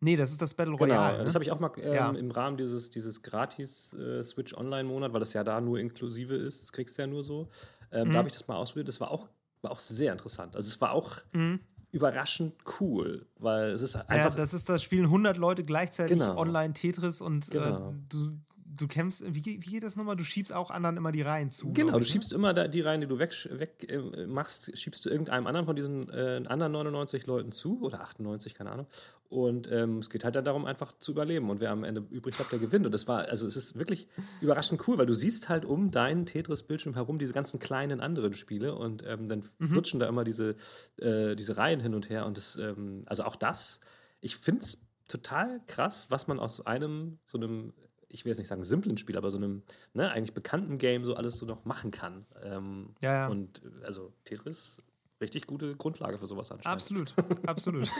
[0.00, 1.18] Nee, das ist das Battle Genau, Royale.
[1.24, 1.34] das ne?
[1.34, 2.10] habe ich auch mal ähm, Ja.
[2.10, 6.62] im Rahmen dieses, dieses gratis äh, Switch Online-Monat, weil das ja da nur inklusive ist,
[6.62, 7.48] das kriegst du ja nur so.
[7.90, 8.12] Ähm, Mhm.
[8.12, 8.88] Da habe ich das mal ausprobiert.
[8.88, 9.28] Das war auch,
[9.62, 10.54] war auch sehr interessant.
[10.54, 11.60] Also es war auch Mhm.
[11.92, 14.34] überraschend cool, weil es ist Ja, einfach.
[14.34, 16.36] das ist, das spielen 100 Leute gleichzeitig Genau.
[16.36, 17.90] online Tetris und Genau.
[17.90, 18.32] äh, du,
[18.76, 20.16] du kämpfst, wie, geht- wie geht das nochmal?
[20.16, 21.72] Du schiebst auch anderen immer die Reihen zu.
[21.72, 22.04] Genau, du ne?
[22.04, 25.66] schiebst immer da die rein, die du weg, weg äh, machst, schiebst du irgendeinem anderen
[25.66, 28.86] von diesen äh, anderen 99 Leuten zu oder 98, keine Ahnung.
[29.28, 31.50] Und ähm, es geht halt dann darum, einfach zu überleben.
[31.50, 32.86] Und wer am Ende übrig bleibt, der gewinnt.
[32.86, 34.06] Und das war, also es ist wirklich
[34.40, 38.74] überraschend cool, weil du siehst halt um deinen Tetris-Bildschirm herum diese ganzen kleinen anderen Spiele
[38.76, 39.68] und ähm, dann Mhm.
[39.68, 40.54] flutschen da immer diese,
[40.98, 42.24] äh, diese Reihen hin und her.
[42.24, 43.80] Und das, ähm, also auch das,
[44.20, 47.72] ich finde es total krass, was man aus einem, so einem,
[48.08, 49.62] ich will jetzt nicht sagen simplen Spiel, aber so einem,
[49.94, 52.26] ne, eigentlich bekannten Game so alles so noch machen kann.
[52.42, 53.26] Ähm, Ja, ja.
[53.28, 54.78] Und also Tetris,
[55.20, 56.74] richtig gute Grundlage für sowas anscheinend.
[56.74, 57.14] Absolut,
[57.46, 57.90] absolut.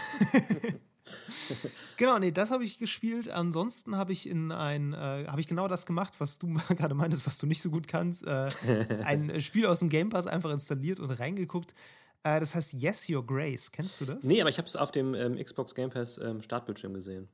[1.97, 3.29] genau, nee, das habe ich gespielt.
[3.29, 7.27] Ansonsten habe ich in ein, äh, habe ich genau das gemacht, was du gerade meintest,
[7.27, 8.27] was du nicht so gut kannst.
[8.27, 8.49] Äh,
[9.05, 11.75] ein Spiel aus dem Game Pass einfach installiert und reingeguckt.
[12.23, 13.71] Äh, das heißt Yes Your Grace.
[13.71, 14.25] Kennst du das?
[14.25, 17.29] Nee, aber ich habe es auf dem ähm, Xbox Game Pass ähm, Startbildschirm gesehen.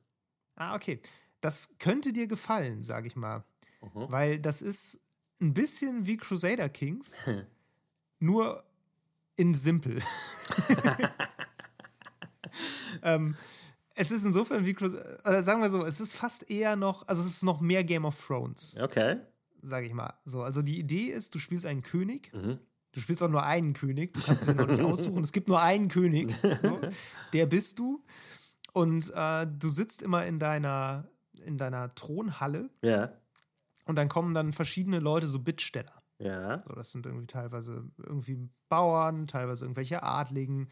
[0.55, 1.01] Ah, okay.
[1.43, 3.43] Das könnte dir gefallen, sage ich mal.
[3.81, 4.05] Mhm.
[4.09, 5.01] Weil das ist
[5.41, 7.13] ein bisschen wie Crusader Kings,
[8.19, 8.63] nur
[9.35, 9.99] in simpel.
[13.03, 13.35] ähm,
[13.95, 17.21] es ist insofern wie Crusader, oder sagen wir so, es ist fast eher noch, also
[17.21, 19.17] es ist noch mehr Game of Thrones, Okay.
[19.61, 20.13] sage ich mal.
[20.25, 22.59] So, also die Idee ist, du spielst einen König, Mhm.
[22.93, 25.61] du spielst auch nur einen König, du kannst ihn noch nicht aussuchen, es gibt nur
[25.61, 26.79] einen König, so,
[27.33, 28.03] der bist du.
[28.71, 31.07] Und äh, du sitzt immer in deiner,
[31.43, 33.11] in deiner Thronhalle Ja.
[33.85, 36.01] und dann kommen dann verschiedene Leute, so Bittsteller.
[36.19, 36.59] Ja.
[36.59, 40.69] So, das sind irgendwie teilweise irgendwie Bauern, teilweise irgendwelche Adligen,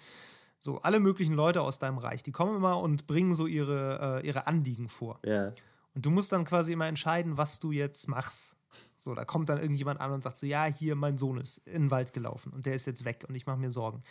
[0.60, 2.24] so alle möglichen Leute aus deinem Reich.
[2.24, 5.20] Die kommen immer und bringen so ihre, äh, ihre Anliegen vor.
[5.26, 5.48] Ja.
[5.94, 8.56] Und du musst dann quasi immer entscheiden, was du jetzt machst.
[8.96, 11.84] So, da kommt dann irgendjemand an und sagt so, ja, hier, mein Sohn ist in
[11.86, 14.04] den Wald gelaufen und der ist jetzt weg und ich mache mir Sorgen.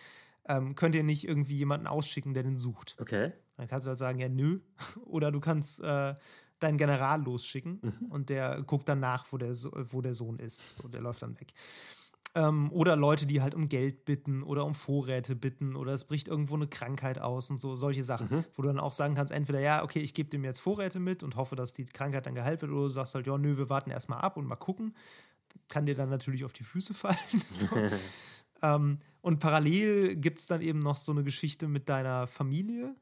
[0.47, 2.97] Ähm, könnt ihr nicht irgendwie jemanden ausschicken, der den sucht?
[3.01, 3.33] Okay.
[3.57, 4.61] Dann kannst du halt sagen, ja, nö.
[5.07, 6.15] Oder du kannst äh,
[6.63, 8.07] deinen General losschicken Mhm.
[8.11, 10.77] und der guckt dann nach, wo der, so wo der Sohn ist.
[10.77, 11.53] So, der läuft dann weg.
[12.37, 16.29] Ähm, oder Leute, die halt um Geld bitten oder um Vorräte bitten oder es bricht
[16.29, 18.45] irgendwo eine Krankheit aus und so, solche Sachen, Mhm.
[18.55, 21.25] wo du dann auch sagen kannst, entweder ja, okay, ich gebe dem jetzt Vorräte mit
[21.25, 23.69] und hoffe, dass die Krankheit dann geheilt wird, oder du sagst halt, ja, nö, wir
[23.69, 24.95] warten erstmal ab und mal gucken.
[25.67, 27.17] Kann dir dann natürlich auf die Füße fallen.
[27.49, 27.67] so.
[28.63, 32.95] Ähm, und parallel gibt es dann eben noch so eine Geschichte mit deiner Familie,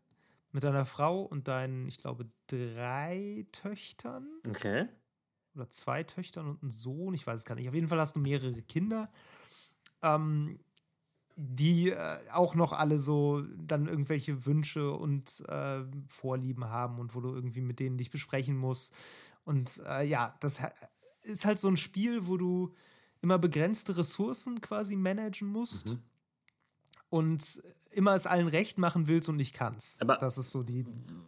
[0.52, 4.26] mit deiner Frau und deinen, ich glaube, drei Töchtern.
[4.48, 4.88] Okay.
[5.54, 7.68] Oder zwei Töchtern und einen Sohn, ich weiß es gar nicht.
[7.68, 9.10] Auf jeden Fall hast du mehrere Kinder.
[10.02, 10.60] Ähm,
[11.40, 17.20] die äh, auch noch alle so dann irgendwelche Wünsche und äh, Vorlieben haben und wo
[17.20, 18.92] du irgendwie mit denen dich besprechen musst.
[19.44, 20.58] Und äh, ja, das
[21.22, 22.74] ist halt so ein Spiel, wo du
[23.22, 25.90] immer begrenzte Ressourcen quasi managen musst.
[25.90, 26.02] Mhm.
[27.08, 30.00] Und immer es allen recht machen willst und nicht kannst.
[30.00, 30.84] Aber das ist so die,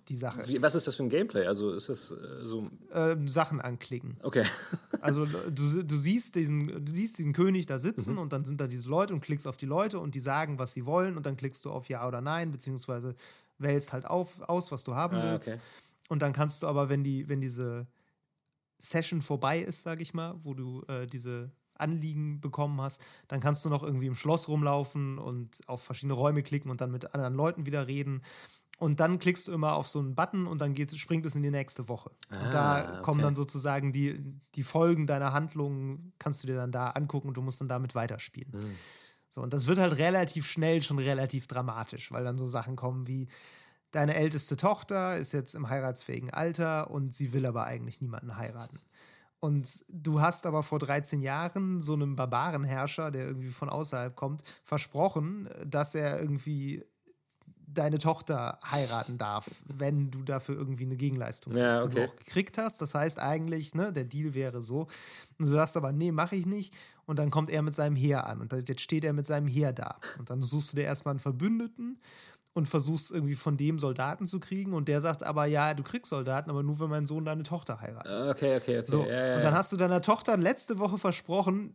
[0.08, 0.46] die Sache.
[0.46, 1.46] Wie, was ist das für ein Gameplay?
[1.46, 2.66] Also ist das äh, so.
[2.92, 4.16] Ähm, Sachen anklicken.
[4.22, 4.44] Okay.
[5.00, 8.20] also du, du, siehst diesen, du siehst diesen König da sitzen mhm.
[8.20, 10.72] und dann sind da diese Leute und klickst auf die Leute und die sagen, was
[10.72, 13.14] sie wollen und dann klickst du auf Ja oder Nein, beziehungsweise
[13.58, 15.48] wählst halt auf, aus, was du haben ah, willst.
[15.48, 15.58] Okay.
[16.08, 17.86] Und dann kannst du aber, wenn die, wenn diese
[18.78, 23.64] Session vorbei ist, sag ich mal, wo du äh, diese Anliegen bekommen hast, dann kannst
[23.64, 27.34] du noch irgendwie im Schloss rumlaufen und auf verschiedene Räume klicken und dann mit anderen
[27.34, 28.22] Leuten wieder reden.
[28.78, 31.42] Und dann klickst du immer auf so einen Button und dann geht, springt es in
[31.42, 32.12] die nächste Woche.
[32.30, 33.02] Ah, und da okay.
[33.02, 34.18] kommen dann sozusagen die,
[34.54, 37.94] die Folgen deiner Handlungen, kannst du dir dann da angucken und du musst dann damit
[37.94, 38.52] weiterspielen.
[38.52, 38.76] Mhm.
[39.32, 43.06] So, und das wird halt relativ schnell schon relativ dramatisch, weil dann so Sachen kommen
[43.06, 43.28] wie,
[43.90, 48.80] deine älteste Tochter ist jetzt im heiratsfähigen Alter und sie will aber eigentlich niemanden heiraten.
[49.40, 54.44] Und du hast aber vor 13 Jahren so einem Barbarenherrscher, der irgendwie von außerhalb kommt,
[54.64, 56.84] versprochen, dass er irgendwie
[57.74, 61.88] deine Tochter heiraten darf, wenn du dafür irgendwie eine Gegenleistung ja, hast, okay.
[61.88, 62.82] die du auch gekriegt hast.
[62.82, 64.80] Das heißt eigentlich, ne, der Deal wäre so.
[65.38, 66.74] Und du sagst aber, nee, mache ich nicht.
[67.06, 68.40] Und dann kommt er mit seinem Heer an.
[68.40, 69.98] Und jetzt steht er mit seinem Heer da.
[70.18, 71.98] Und dann suchst du dir erstmal einen Verbündeten
[72.52, 76.10] und versuchst irgendwie von dem Soldaten zu kriegen und der sagt aber, ja, du kriegst
[76.10, 78.10] Soldaten, aber nur wenn mein Sohn deine Tochter heiratet.
[78.10, 78.90] Ah, okay, okay, okay.
[78.90, 79.04] So.
[79.04, 81.74] Ja, ja, und dann hast du deiner Tochter letzte Woche versprochen,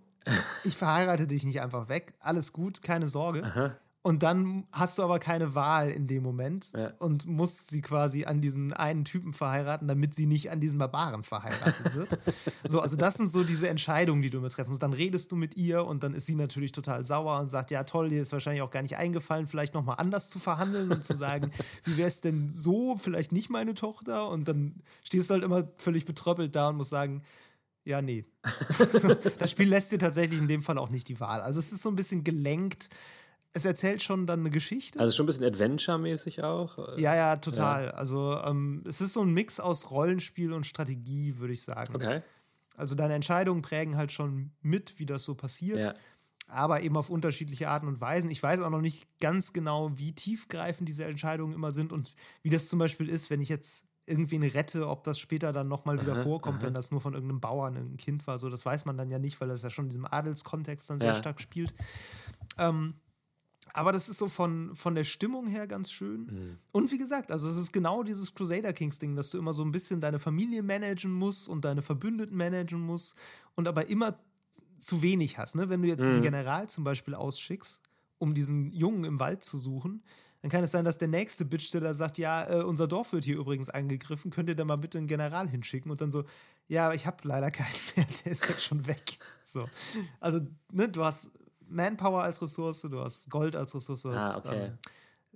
[0.64, 3.44] ich verheirate dich nicht einfach weg, alles gut, keine Sorge.
[3.44, 3.76] Aha.
[4.06, 6.94] Und dann hast du aber keine Wahl in dem Moment ja.
[7.00, 11.24] und musst sie quasi an diesen einen Typen verheiraten, damit sie nicht an diesen Barbaren
[11.24, 12.20] verheiratet wird.
[12.64, 14.84] so, also das sind so diese Entscheidungen, die du immer treffen musst.
[14.84, 17.84] Dann redest du mit ihr und dann ist sie natürlich total sauer und sagt, ja
[17.84, 21.16] toll, dir ist wahrscheinlich auch gar nicht eingefallen, vielleicht nochmal anders zu verhandeln und zu
[21.16, 21.50] sagen,
[21.84, 24.30] wie wäre es denn so, vielleicht nicht meine Tochter?
[24.30, 27.24] Und dann stehst du halt immer völlig betröppelt da und musst sagen,
[27.86, 28.24] ja, nee.
[29.40, 31.42] das Spiel lässt dir tatsächlich in dem Fall auch nicht die Wahl.
[31.42, 32.90] Also es ist so ein bisschen gelenkt
[33.56, 35.00] es erzählt schon dann eine Geschichte.
[35.00, 36.98] Also schon ein bisschen Adventure-mäßig auch.
[36.98, 37.86] Ja, ja, total.
[37.86, 37.90] Ja.
[37.92, 41.96] Also ähm, es ist so ein Mix aus Rollenspiel und Strategie, würde ich sagen.
[41.96, 42.22] Okay.
[42.76, 45.80] Also deine Entscheidungen prägen halt schon mit, wie das so passiert.
[45.80, 45.94] Ja.
[46.50, 48.30] Aber eben auf unterschiedliche Arten und Weisen.
[48.30, 52.14] Ich weiß auch noch nicht ganz genau, wie tiefgreifend diese Entscheidungen immer sind und
[52.44, 56.02] wie das zum Beispiel ist, wenn ich jetzt irgendwen rette, ob das später dann nochmal
[56.02, 56.68] wieder aha, vorkommt, aha.
[56.68, 58.38] wenn das nur von irgendeinem Bauern ein Kind war.
[58.38, 61.00] So, das weiß man dann ja nicht, weil das ja schon in diesem Adelskontext dann
[61.00, 61.16] sehr ja.
[61.16, 61.74] stark spielt.
[62.58, 62.96] Ähm,
[63.76, 66.22] aber das ist so von, von der Stimmung her ganz schön.
[66.22, 66.58] Mhm.
[66.72, 69.64] Und wie gesagt, also es ist genau dieses Crusader Kings Ding, dass du immer so
[69.64, 73.16] ein bisschen deine Familie managen musst und deine Verbündeten managen musst
[73.56, 74.16] und aber immer
[74.80, 75.56] zu wenig hast.
[75.56, 75.68] Ne?
[75.68, 76.08] Wenn du jetzt mhm.
[76.08, 77.82] einen General zum Beispiel ausschickst,
[78.18, 80.04] um diesen Jungen im Wald zu suchen,
[80.42, 83.36] dann kann es sein, dass der nächste Bittsteller sagt, ja, äh, unser Dorf wird hier
[83.36, 85.92] übrigens angegriffen, könnt ihr da mal bitte einen General hinschicken?
[85.92, 86.24] Und dann so,
[86.68, 89.18] ja, ich habe leider keinen mehr, der ist jetzt schon weg.
[89.44, 89.68] So.
[90.20, 90.40] Also,
[90.72, 91.32] ne, du hast
[91.70, 94.66] Manpower als Ressource, du hast Gold als Ressource, du hast ah, okay.
[94.66, 94.78] ähm,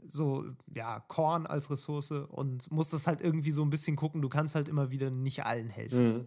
[0.07, 4.21] so, ja, Korn als Ressource und musst das halt irgendwie so ein bisschen gucken.
[4.21, 6.13] Du kannst halt immer wieder nicht allen helfen.
[6.13, 6.25] Mhm.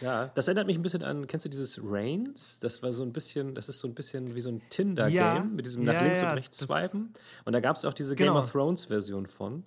[0.00, 2.60] Ja, das erinnert mich ein bisschen an, kennst du dieses Reigns?
[2.60, 5.42] Das war so ein bisschen, das ist so ein bisschen wie so ein Tinder-Game ja,
[5.42, 7.14] mit diesem nach ja, links und rechts swipen.
[7.44, 8.40] Und da gab es auch diese Game genau.
[8.40, 9.64] of Thrones-Version von.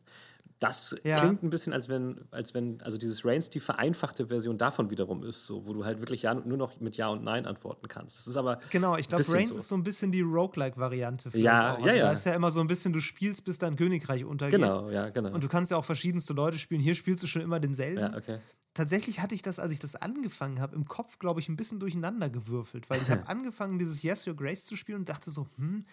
[0.62, 1.20] Das ja.
[1.20, 5.24] klingt ein bisschen, als wenn, als wenn, also dieses Reigns die vereinfachte Version davon wiederum
[5.24, 8.20] ist, so, wo du halt wirklich ja, nur noch mit Ja und Nein antworten kannst.
[8.20, 8.60] Das ist aber.
[8.70, 9.58] Genau, ich glaube, Reigns so.
[9.58, 11.32] ist so ein bisschen die Roguelike-Variante.
[11.34, 12.06] Ja, also ja, ja.
[12.06, 14.62] Da ist ja immer so ein bisschen, du spielst, bis dein Königreich untergeht.
[14.62, 15.34] Genau, ja, genau.
[15.34, 16.80] Und du kannst ja auch verschiedenste Leute spielen.
[16.80, 18.00] Hier spielst du schon immer denselben.
[18.00, 18.38] Ja, okay.
[18.76, 21.80] Tatsächlich hatte ich das, als ich das angefangen habe, im Kopf, glaube ich, ein bisschen
[21.80, 25.48] durcheinander gewürfelt, weil ich habe angefangen, dieses Yes, Your Grace zu spielen und dachte so,
[25.58, 25.88] hm,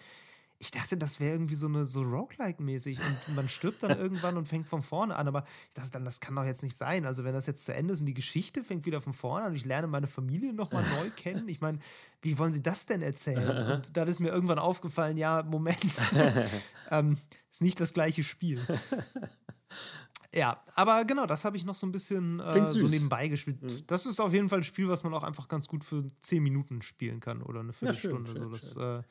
[0.61, 4.45] ich dachte, das wäre irgendwie so eine so Roguelike-mäßig und man stirbt dann irgendwann und
[4.45, 5.29] fängt von vorne an.
[5.29, 7.05] Aber ich dachte dann, das kann doch jetzt nicht sein.
[7.05, 9.51] Also, wenn das jetzt zu Ende ist und die Geschichte fängt wieder von vorne an
[9.51, 11.47] und ich lerne meine Familie nochmal neu kennen.
[11.47, 11.79] Ich meine,
[12.21, 13.67] wie wollen sie das denn erzählen?
[13.79, 15.79] Und dann ist mir irgendwann aufgefallen, ja, Moment,
[16.91, 17.17] ähm,
[17.49, 18.59] ist nicht das gleiche Spiel.
[20.33, 23.61] Ja, aber genau, das habe ich noch so ein bisschen äh, so nebenbei gespielt.
[23.61, 23.87] Mhm.
[23.87, 26.43] Das ist auf jeden Fall ein Spiel, was man auch einfach ganz gut für 10
[26.43, 28.29] Minuten spielen kann oder eine Viertelstunde.
[28.29, 28.53] Ja, schön, schön, so.
[28.53, 28.99] Das, schön.
[28.99, 29.03] Äh,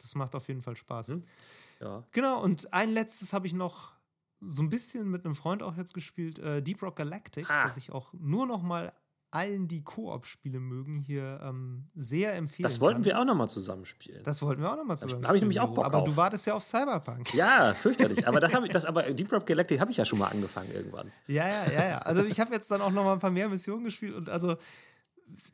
[0.00, 1.08] das macht auf jeden Fall Spaß.
[1.08, 1.22] Hm?
[1.80, 2.04] Ja.
[2.12, 3.92] Genau, und ein letztes habe ich noch
[4.40, 7.62] so ein bisschen mit einem Freund auch jetzt gespielt, äh, Deep Rock Galactic, ah.
[7.62, 8.92] das ich auch nur noch mal
[9.30, 12.64] allen, die Koop-Spiele mögen, hier ähm, sehr empfehlen.
[12.64, 13.04] Das wollten kann.
[13.04, 14.22] wir auch nochmal zusammenspielen.
[14.22, 15.26] Das wollten wir auch nochmal zusammen.
[15.26, 16.04] hab ich nämlich auch Bock Aber auf.
[16.04, 17.34] du wartest ja auf Cyberpunk.
[17.34, 18.26] Ja, fürchterlich.
[18.26, 20.70] Aber das habe ich, das aber Deep Rock Galactic habe ich ja schon mal angefangen
[20.70, 21.12] irgendwann.
[21.26, 21.98] Ja, ja, ja, ja.
[21.98, 24.56] Also ich habe jetzt dann auch noch mal ein paar mehr Missionen gespielt und also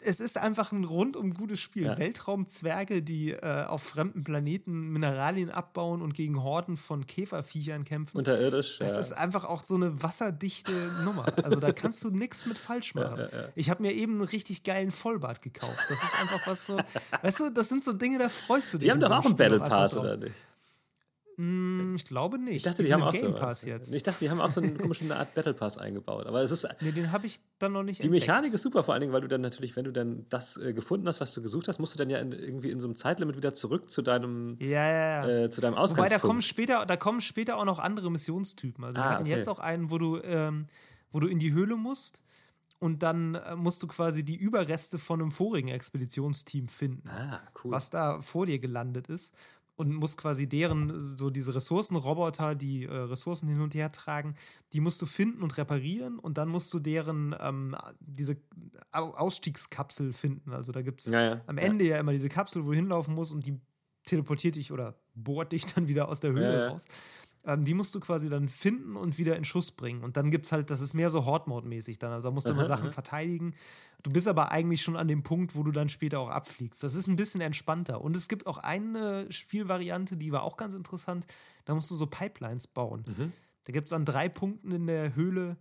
[0.04, 1.84] es ist einfach ein rundum gutes Spiel.
[1.84, 1.98] Ja.
[1.98, 8.18] Weltraumzwerge, die äh, auf fremden Planeten Mineralien abbauen und gegen Horden von Käferviechern kämpfen.
[8.18, 8.78] Unterirdisch.
[8.78, 9.00] das ja.
[9.00, 10.72] ist einfach auch so eine wasserdichte
[11.04, 11.26] Nummer.
[11.42, 13.28] Also da kannst du nichts mit falsch machen.
[13.32, 13.48] Ja.
[13.54, 15.78] Ich habe mir eben einen richtig geilen Vollbart gekauft.
[15.88, 16.78] Das ist einfach was so,
[17.22, 18.86] weißt du, das sind so Dinge, da freust du dich.
[18.86, 20.34] die haben doch so auch einen Battle Pass, oder nicht?
[21.36, 22.56] Hm, ich glaube nicht.
[22.56, 23.94] Ich dachte, die, sind haben auch Game so Pass jetzt.
[23.94, 26.26] Ich dachte, die haben auch so eine komische Art Battle Pass eingebaut.
[26.26, 28.26] Aber es ist Nee, den habe ich dann noch nicht Die entdeckt.
[28.28, 30.72] Mechanik ist super, vor allen Dingen, weil du dann natürlich, wenn du dann das äh,
[30.74, 32.96] gefunden hast, was du gesucht hast, musst du dann ja in, irgendwie in so einem
[32.96, 35.44] Zeitlimit wieder zurück zu deinem, Ja, ja, ja.
[35.44, 36.12] äh, zu deinem Wobei, Ausgangspunkt.
[36.12, 38.84] da kommen, später, da kommen später auch noch andere Missionstypen.
[38.84, 39.30] Also wir Ah, hatten okay.
[39.30, 40.66] jetzt auch einen, wo du, ähm,
[41.12, 42.20] wo du in die Höhle musst
[42.78, 47.70] und dann äh, musst du quasi die Überreste von einem vorigen Expeditionsteam finden, ah, cool.
[47.70, 49.32] was da vor dir gelandet ist.
[49.82, 54.36] Und musst quasi deren, so diese Ressourcenroboter, die äh, Ressourcen hin und her tragen,
[54.72, 58.36] die musst du finden und reparieren und dann musst du deren, ähm, diese
[58.92, 60.52] Au- Ausstiegskapsel finden.
[60.52, 61.40] Also da gibt es Ja, ja.
[61.46, 61.96] am Ende ja.
[61.98, 63.58] immer diese Kapsel, wo du hinlaufen musst und die
[64.04, 66.68] teleportiert dich oder bohrt dich dann wieder aus der Höhle Ja, ja.
[66.68, 66.84] raus.
[67.44, 70.04] Ähm, die musst du quasi dann finden und wieder in Schuss bringen.
[70.04, 72.12] Und dann gibt es halt, das ist mehr so Horde-Mode-mäßig dann.
[72.12, 72.92] Also da musst du immer Aha, Sachen aha.
[72.92, 73.54] verteidigen.
[74.02, 76.82] Du bist aber eigentlich schon an dem Punkt, wo du dann später auch abfliegst.
[76.82, 78.00] Das ist ein bisschen entspannter.
[78.00, 81.26] Und es gibt auch eine Spielvariante, die war auch ganz interessant.
[81.64, 83.04] Da musst du so Pipelines bauen.
[83.06, 83.32] Mhm.
[83.64, 85.56] Da gibt es an drei Punkten in der Höhle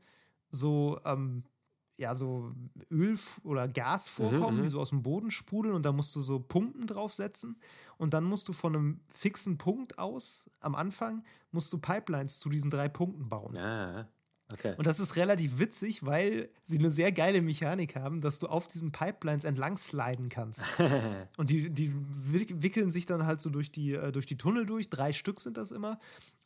[0.49, 1.43] so, ähm,
[1.97, 2.51] ja, so
[2.89, 4.71] Öl- oder Gasvorkommen, Mhm, die mhm.
[4.71, 7.57] so aus dem Boden sprudeln und da musst du so Pumpen draufsetzen
[7.97, 12.49] und dann musst du von einem fixen Punkt aus am Anfang musst du Pipelines zu
[12.49, 13.55] diesen drei Punkten bauen.
[13.55, 14.07] Ja,
[14.51, 14.73] okay.
[14.77, 18.67] Und das ist relativ witzig, weil sie eine sehr geile Mechanik haben, dass du auf
[18.67, 20.63] diesen Pipelines entlang sliden kannst.
[21.37, 24.65] Und die, die wick- wickeln sich dann halt so durch die, äh, durch die Tunnel
[24.65, 24.89] durch.
[24.89, 25.99] Drei Stück sind das immer.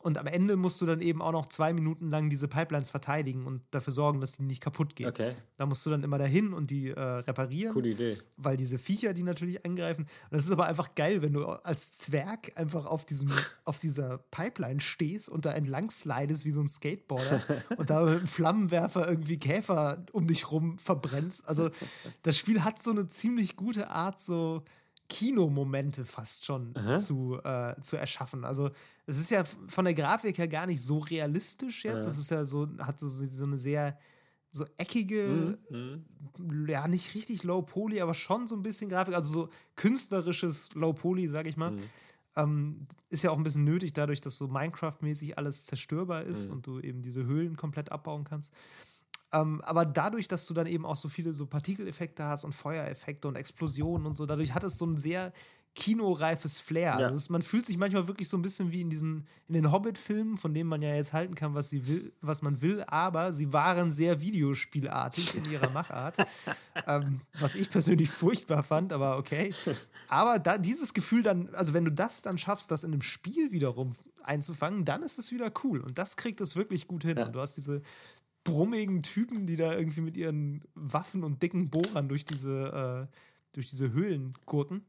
[0.06, 3.48] Und am Ende musst du dann eben auch noch zwei Minuten lang diese Pipelines verteidigen
[3.48, 5.10] und dafür sorgen, dass die nicht kaputt gehen.
[5.10, 8.18] okay, Da musst du dann immer dahin und die äh, reparieren, coole Idee.
[8.38, 10.04] weil diese Viecher die natürlich angreifen.
[10.04, 13.32] Und das ist aber einfach geil, wenn du als Zwerg einfach auf, diesem,
[13.66, 17.42] auf dieser Pipeline stehst und da entlang slidest wie so ein Skateboarder
[17.78, 21.48] und da mit einem Flammenwerfer irgendwie Käfer um dich rum verbrennst.
[21.50, 21.72] Also
[22.22, 24.64] das Spiel hat so eine ziemlich gute Art, so
[25.10, 26.98] Kinomomente fast schon Aha.
[27.00, 28.44] zu, äh, zu erschaffen.
[28.46, 28.70] Also
[29.08, 32.06] es ist ja von der Grafik her gar nicht so realistisch jetzt.
[32.06, 32.12] Ja.
[32.12, 33.98] Es ist ja so, hat so, so eine sehr
[34.52, 36.06] so eckige, Mhm.
[36.40, 36.68] Mhm.
[36.68, 40.94] ja, nicht richtig Low Poly, aber schon so ein bisschen Grafik, also so künstlerisches Low
[40.94, 41.72] Poly, sag ich mal.
[41.72, 41.84] Mhm.
[42.38, 46.54] Ähm, ist ja auch ein bisschen nötig, dadurch, dass so Minecraft-mäßig alles zerstörbar ist Mhm.
[46.54, 48.52] und du eben diese Höhlen komplett abbauen kannst.
[49.34, 53.28] Ähm, aber dadurch, dass du dann eben auch so viele so Partikeleffekte hast und Feuereffekte
[53.28, 55.34] und Explosionen und so, dadurch hat es so ein sehr
[55.76, 57.00] kinoreifes Flair.
[57.00, 57.08] Ja.
[57.08, 59.72] Also es, man fühlt sich manchmal wirklich so ein bisschen wie in diesen, in den
[59.72, 63.34] Hobbit-Filmen, von denen man ja jetzt halten kann, was, sie will, was man will, aber
[63.34, 66.16] sie waren sehr videospielartig in ihrer Machart.
[66.88, 69.54] ähm, was ich persönlich furchtbar fand, aber okay.
[70.08, 73.52] Aber da, dieses Gefühl dann, also wenn du das dann schaffst, das in einem Spiel
[73.52, 75.82] wiederum einzufangen, dann ist es wieder cool.
[75.82, 77.18] Und das kriegt es wirklich gut hin.
[77.18, 77.26] Ja.
[77.26, 77.82] Und du hast diese
[78.46, 83.16] brummigen Typen, die da irgendwie mit ihren Waffen und dicken Bohrern durch diese, äh,
[83.54, 84.86] durch diese Höhlen gurken.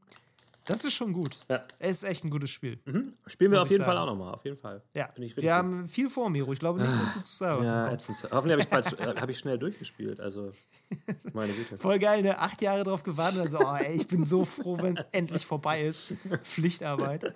[0.67, 1.39] Das ist schon gut.
[1.49, 1.63] Ja.
[1.79, 2.79] Es ist echt ein gutes Spiel.
[2.85, 3.13] Mhm.
[3.25, 4.09] Spielen wir auf jeden Fall sagen.
[4.09, 4.81] auch nochmal, auf jeden Fall.
[4.93, 5.43] Ja, wir gut.
[5.45, 6.51] haben viel vor, Miro.
[6.53, 8.31] Ich glaube nicht, dass du zu Cyberpunk Ja.
[8.31, 10.19] Hoffentlich habe ich, bald, äh, hab ich schnell durchgespielt.
[10.19, 10.51] Also,
[11.33, 11.77] meine Güte.
[11.77, 12.37] Voll geil, ne?
[12.37, 13.41] Acht Jahre drauf gewartet.
[13.41, 16.13] Also, oh, ey, ich bin so froh, wenn es endlich vorbei ist.
[16.43, 17.33] Pflichtarbeit.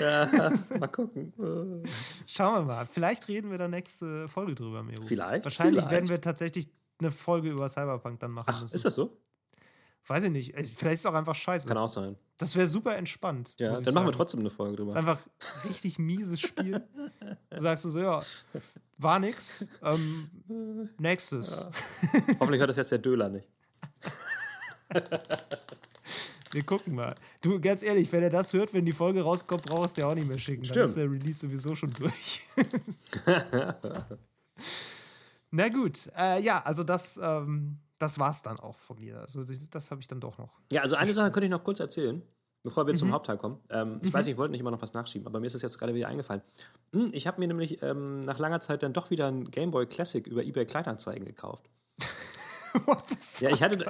[0.00, 1.32] Ja, mal gucken.
[2.26, 2.86] Schauen wir mal.
[2.86, 5.02] Vielleicht reden wir da nächste Folge drüber, Miro.
[5.02, 5.90] Vielleicht, Wahrscheinlich vielleicht.
[5.90, 6.68] werden wir tatsächlich
[7.00, 8.76] eine Folge über Cyberpunk dann machen Ach, müssen.
[8.76, 9.16] ist das so?
[10.06, 10.52] Weiß ich nicht.
[10.54, 11.66] Vielleicht ist es auch einfach scheiße.
[11.66, 12.16] Kann auch sein.
[12.36, 13.54] Das wäre super entspannt.
[13.58, 14.12] Ja, dann machen wir sagen.
[14.12, 15.10] trotzdem eine Folge Das ist drüber.
[15.12, 15.26] einfach
[15.62, 16.82] ein richtig mieses Spiel.
[17.50, 18.20] Du sagst du so, ja,
[18.98, 19.66] war nix.
[19.80, 20.28] Ähm,
[20.98, 21.66] nächstes.
[22.40, 23.46] Hoffentlich hört das jetzt der Döler nicht.
[26.52, 27.14] Wir gucken mal.
[27.40, 30.14] Du, ganz ehrlich, wenn er das hört, wenn die Folge rauskommt, brauchst du ja auch
[30.14, 30.62] nicht mehr schicken.
[30.62, 30.86] Dann Stimmt.
[30.88, 32.42] ist der Release sowieso schon durch.
[35.50, 39.20] Na gut, äh, ja, also das, ähm, das war's dann auch von mir.
[39.20, 40.60] Also das, das habe ich dann doch noch.
[40.72, 42.22] Ja, also eine Sache könnte ich noch kurz erzählen,
[42.62, 43.12] bevor wir zum Mhm.
[43.12, 43.60] Hauptteil kommen.
[43.70, 45.78] Ähm, ich weiß, ich wollte nicht immer noch was nachschieben, aber mir ist das jetzt
[45.78, 46.42] gerade wieder eingefallen.
[46.92, 49.86] Hm, ich habe mir nämlich ähm, nach langer Zeit dann doch wieder ein Game Boy
[49.86, 51.68] Classic über eBay Kleinanzeigen gekauft.
[52.86, 53.42] What the fuck?
[53.42, 53.84] Ja, ich hatte,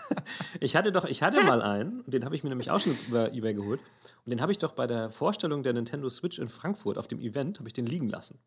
[0.60, 2.96] ich hatte doch, ich hatte mal einen, und den habe ich mir nämlich auch schon
[3.08, 3.80] über eBay geholt.
[4.24, 7.20] Und den habe ich doch bei der Vorstellung der Nintendo Switch in Frankfurt auf dem
[7.20, 8.38] Event, habe ich den liegen lassen.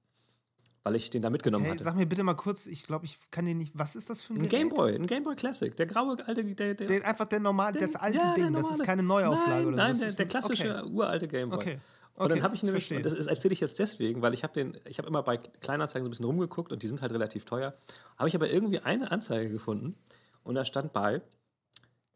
[0.83, 1.83] Weil ich den da mitgenommen Hey, hatte.
[1.83, 3.71] sag mir bitte mal kurz, ich glaube, ich kann dir nicht.
[3.77, 4.51] Was ist das für ein Ein Gerät?
[4.69, 8.17] Gameboy, ein Gameboy Classic, der graue alte, der, der, Der, einfach der normale, das alte
[8.17, 9.99] ja, der Ding, das ist keine Neuauflage nein, oder Nein, so.
[10.01, 10.91] der, Das ist der ein- klassische Okay.
[10.91, 11.57] uralte Gameboy.
[11.57, 11.79] Okay.
[12.15, 12.97] Und dann Okay, habe ich nämlich, verstehe.
[13.11, 16.05] und das erzähle ich jetzt deswegen, weil ich habe den, ich habe immer bei Kleinanzeigen
[16.05, 17.73] so ein bisschen rumgeguckt und die sind halt relativ teuer.
[18.17, 19.95] Habe ich aber irgendwie eine Anzeige gefunden
[20.43, 21.21] und da stand bei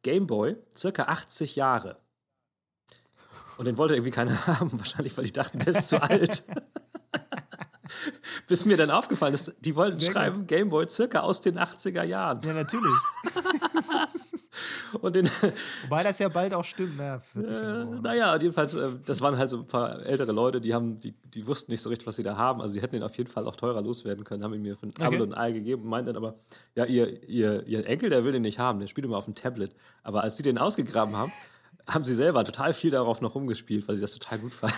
[0.03, 1.97] Gameboy circa 80 Jahre.
[3.58, 6.43] Und den wollte irgendwie keiner haben, wahrscheinlich weil die dachten, der ist zu alt.
[8.47, 12.41] Bis mir dann aufgefallen ist, die wollten Sehr schreiben Gameboy circa aus den 80er Jahren.
[12.43, 12.91] Ja, natürlich.
[15.02, 15.30] Und den,
[15.84, 16.97] Wobei das ja bald auch stimmt.
[16.97, 20.73] Naja, 40 Äh, naja, jedenfalls, äh, das waren halt so ein paar ältere Leute, die
[20.73, 22.62] haben, die, die wussten nicht so richtig, was sie da haben.
[22.62, 24.88] Also sie hätten ihn auf jeden Fall auch teurer loswerden können, haben ihn mir für
[24.88, 26.36] ein Apfel und Ei gegeben und meinten dann aber,
[26.76, 29.36] ja, ihr, ihr, ihr Enkel, der will den nicht haben, der spielt immer auf dem
[29.36, 29.76] Tablet.
[30.04, 31.32] Aber als sie den ausgegraben haben,
[31.88, 34.76] haben sie selber total viel darauf noch rumgespielt, weil sie das total gut fanden.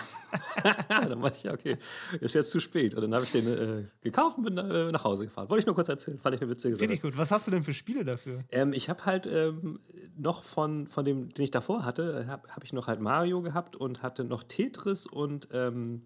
[0.88, 1.76] dann meinte ich, ja, okay,
[2.20, 2.94] ist jetzt zu spät.
[2.94, 5.48] Und dann habe ich den äh, gekauft und bin äh, nach Hause gefahren.
[5.48, 6.82] Wollte ich nur kurz erzählen, fand ich eine witzige Sache.
[6.82, 7.16] Richtig gut.
[7.16, 8.44] Was hast du denn für Spiele dafür?
[8.50, 9.80] Ähm, ich habe halt ähm,
[10.16, 13.74] noch von, von dem, den ich davor hatte, habe hab ich noch halt Mario gehabt
[13.74, 16.02] und hatte noch Tetris und ähm,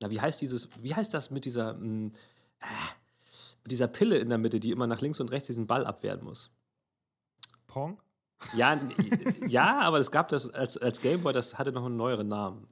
[0.00, 2.10] na, wie heißt dieses, wie heißt das mit dieser, mh,
[2.60, 2.64] äh,
[3.62, 6.24] mit dieser Pille in der Mitte, die immer nach links und rechts diesen Ball abwehren
[6.24, 6.50] muss?
[7.68, 8.00] Pong?
[8.54, 8.80] Ja,
[9.46, 12.66] ja, aber es gab das als, als Gameboy, das hatte noch einen neueren Namen.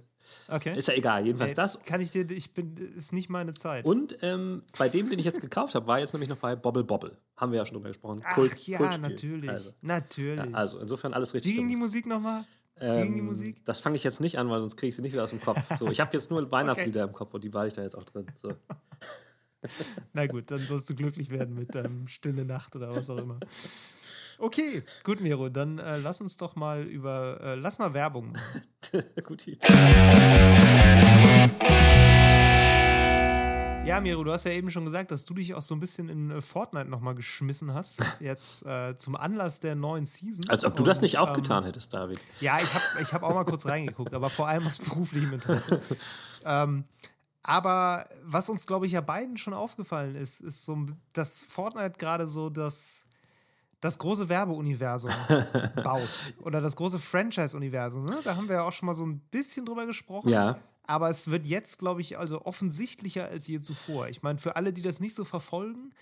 [0.48, 0.76] Okay.
[0.76, 1.78] Ist ja egal, jedenfalls Ey, das.
[1.84, 3.84] Kann ich dir, ich bin, ist nicht meine Zeit.
[3.84, 6.84] Und ähm, bei dem, den ich jetzt gekauft habe, war jetzt nämlich noch bei Bobble
[6.84, 7.16] Bobble.
[7.36, 8.22] Haben wir ja schon drüber gesprochen.
[8.24, 9.08] Ach Kult- ja, Kultspiel.
[9.08, 9.50] natürlich.
[9.50, 10.44] Also, Natürlich.
[10.44, 11.52] ja, also insofern alles richtig.
[11.52, 11.76] Wie ging die.
[11.76, 12.44] Musik nochmal?
[12.78, 13.64] Ähm, die Musik?
[13.64, 15.40] Das fange ich jetzt nicht an, weil sonst kriege ich sie nicht wieder aus dem
[15.40, 15.60] Kopf.
[15.78, 18.04] So, ich habe jetzt nur Weihnachtslieder im Kopf und die war ich da jetzt auch
[18.04, 18.26] drin.
[18.42, 18.52] So.
[20.12, 23.40] Na gut, dann sollst du glücklich werden mit deinem Stille Nacht oder was auch immer.
[24.38, 28.62] Okay, gut, Miro, dann äh, lass uns doch mal über, äh, lass mal Werbung machen.
[29.24, 29.66] Gute Idee.
[33.86, 36.08] Ja, Miro, du hast ja eben schon gesagt, dass du dich auch so ein bisschen
[36.08, 40.44] in äh, Fortnite nochmal geschmissen hast, jetzt äh, zum Anlass der neuen Season.
[40.48, 42.18] Als ob du das Und, nicht auch ähm, getan hättest, David.
[42.40, 45.80] Ja, ich habe ich hab auch mal kurz reingeguckt, aber vor allem aus beruflichem Interesse.
[46.44, 46.84] ähm,
[47.44, 52.26] aber was uns, glaube ich, ja beiden schon aufgefallen ist, ist so, dass Fortnite gerade
[52.26, 53.05] so das,
[53.80, 55.10] das große Werbeuniversum
[55.84, 56.34] baut.
[56.40, 58.04] Oder das große Franchise-Universum.
[58.04, 58.18] Ne?
[58.24, 60.28] Da haben wir ja auch schon mal so ein bisschen drüber gesprochen.
[60.30, 64.08] Ja, Aber es wird jetzt, glaube ich, also offensichtlicher als je zuvor.
[64.08, 65.92] Ich meine, für alle, die das nicht so verfolgen,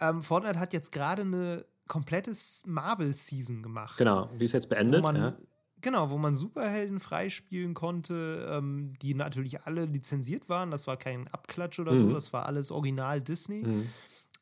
[0.00, 2.32] ähm, Fortnite hat jetzt gerade eine komplette
[2.66, 3.98] Marvel-Season gemacht.
[3.98, 4.26] genau.
[4.40, 5.00] Die ist jetzt beendet.
[5.00, 5.36] Wo man, ja.
[5.80, 10.70] Genau, wo man Superhelden freispielen konnte, ähm, die natürlich alle lizenziert waren.
[10.70, 12.14] Das war kein Abklatsch oder so, Mhm.
[12.14, 13.62] das war alles original Disney.
[13.66, 13.88] Mhm.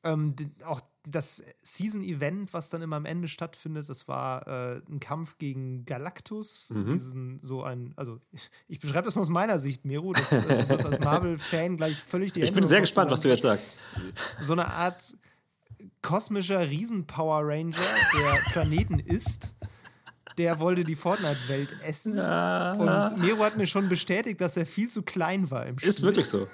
[0.05, 5.39] Ähm, auch das Season-Event, was dann immer am Ende stattfindet, das war äh, ein Kampf
[5.39, 6.71] gegen Galactus.
[6.71, 6.93] Mhm.
[6.93, 8.21] Diesen, so ein, also
[8.69, 12.43] ich beschreibe das mal aus meiner Sicht, Miro, dass äh, als Marvel-Fan gleich völlig die
[12.43, 13.73] Ich bin sehr gespannt, was du jetzt sagst.
[14.41, 15.17] so eine Art
[16.03, 17.77] kosmischer Riesen-Power Ranger,
[18.15, 19.55] der Planeten isst.
[20.41, 22.13] Der wollte die Fortnite-Welt essen.
[22.13, 25.89] Und Mero hat mir schon bestätigt, dass er viel zu klein war im Spiel.
[25.91, 26.47] Ist wirklich so.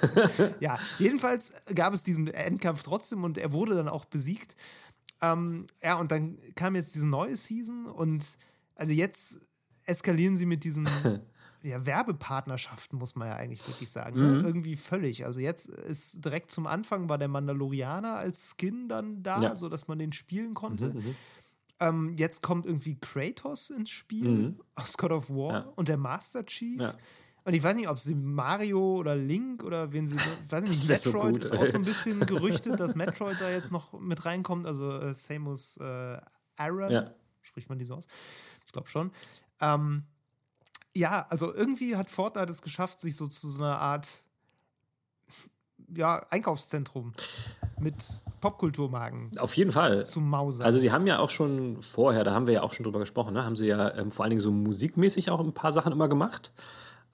[0.60, 4.56] Ja, jedenfalls gab es diesen Endkampf trotzdem und er wurde dann auch besiegt.
[5.20, 8.24] Ähm, ja, und dann kam jetzt diese neue Season und
[8.74, 9.40] also jetzt
[9.84, 10.88] eskalieren sie mit diesen
[11.62, 14.20] ja, Werbepartnerschaften, muss man ja eigentlich wirklich sagen.
[14.20, 14.38] Ne?
[14.38, 14.44] Mhm.
[14.44, 15.24] Irgendwie völlig.
[15.26, 19.56] Also jetzt ist direkt zum Anfang war der Mandalorianer als Skin dann da, Ja.
[19.56, 20.88] sodass man den spielen konnte.
[20.90, 21.14] Mhm, mhm.
[21.80, 24.60] Ähm, jetzt kommt irgendwie Kratos ins Spiel Mhm.
[24.74, 25.72] aus God of War Ja.
[25.76, 26.80] und der Master Chief.
[26.80, 26.94] Ja.
[27.44, 30.86] Und ich weiß nicht, ob sie Mario oder Link oder wen sie, ich weiß nicht,
[30.88, 33.98] wär so Metroid gut, ist auch so ein bisschen gerüchtet, dass Metroid da jetzt noch
[33.98, 34.66] mit reinkommt.
[34.66, 36.20] Also äh, Samus äh,
[36.56, 37.10] Aran, Ja.
[37.42, 38.06] spricht man die so aus?
[38.66, 39.12] Ich glaube schon.
[39.60, 40.02] Ähm,
[40.94, 44.24] ja, also irgendwie hat Fortnite es geschafft, sich so zu so einer Art
[45.94, 47.12] ja, Einkaufszentrum
[47.80, 47.94] mit
[48.40, 50.04] Popkulturmagen Auf jeden Fall.
[50.04, 50.64] zu mausern.
[50.66, 53.34] Also sie haben ja auch schon vorher, da haben wir ja auch schon drüber gesprochen,
[53.34, 53.44] ne?
[53.44, 56.52] haben sie ja ähm, vor allen Dingen so musikmäßig auch ein paar Sachen immer gemacht.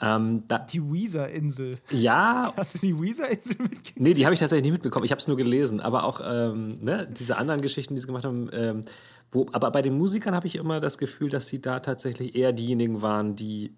[0.00, 1.78] Ähm, die Weezer-Insel.
[1.90, 4.00] ja, Hast du die Weezer-Insel mitgekriegt?
[4.00, 5.04] nee, die habe ich tatsächlich nicht mitbekommen.
[5.04, 5.80] Ich habe es nur gelesen.
[5.80, 8.50] Aber auch ähm, ne, diese anderen Geschichten, die sie gemacht haben.
[8.52, 8.84] Ähm,
[9.30, 12.52] wo, aber bei den Musikern habe ich immer das Gefühl, dass sie da tatsächlich eher
[12.52, 13.76] diejenigen waren, die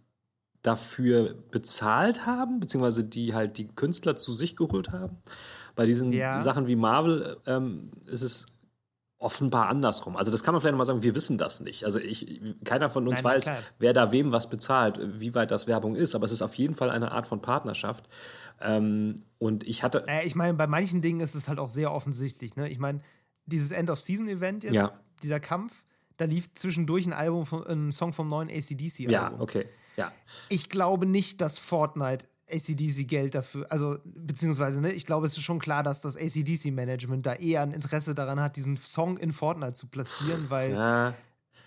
[0.66, 5.18] dafür bezahlt haben, beziehungsweise die halt die Künstler zu sich geholt haben.
[5.74, 6.40] Bei diesen Ja.
[6.40, 8.46] Sachen wie Marvel ähm, ist es
[9.18, 10.16] offenbar andersrum.
[10.16, 11.84] Also das kann man vielleicht nochmal sagen, wir wissen das nicht.
[11.84, 13.58] Also ich, keiner von uns Nein, weiß, klar.
[13.78, 16.74] wer da wem was bezahlt, wie weit das Werbung ist, aber es ist auf jeden
[16.74, 18.08] Fall eine Art von Partnerschaft.
[18.60, 21.92] Ähm, und ich hatte, Äh, ich meine, bei manchen Dingen ist es halt auch sehr
[21.92, 22.56] offensichtlich.
[22.56, 22.68] Ne?
[22.68, 23.00] Ich meine,
[23.46, 24.90] dieses End-of-Season-Event jetzt, Ja.
[25.22, 25.84] dieser Kampf,
[26.18, 29.10] da lief zwischendurch ein Album, von, ein Song vom neuen ACDC-Album.
[29.12, 29.66] ja, okay,
[29.96, 30.12] ja.
[30.48, 35.42] Ich glaube nicht, dass Fortnite ACDC Geld dafür, also beziehungsweise, ne, ich glaube, es ist
[35.42, 39.72] schon klar, dass das ACDC-Management da eher ein Interesse daran hat, diesen Song in Fortnite
[39.74, 41.14] zu platzieren, weil, ja.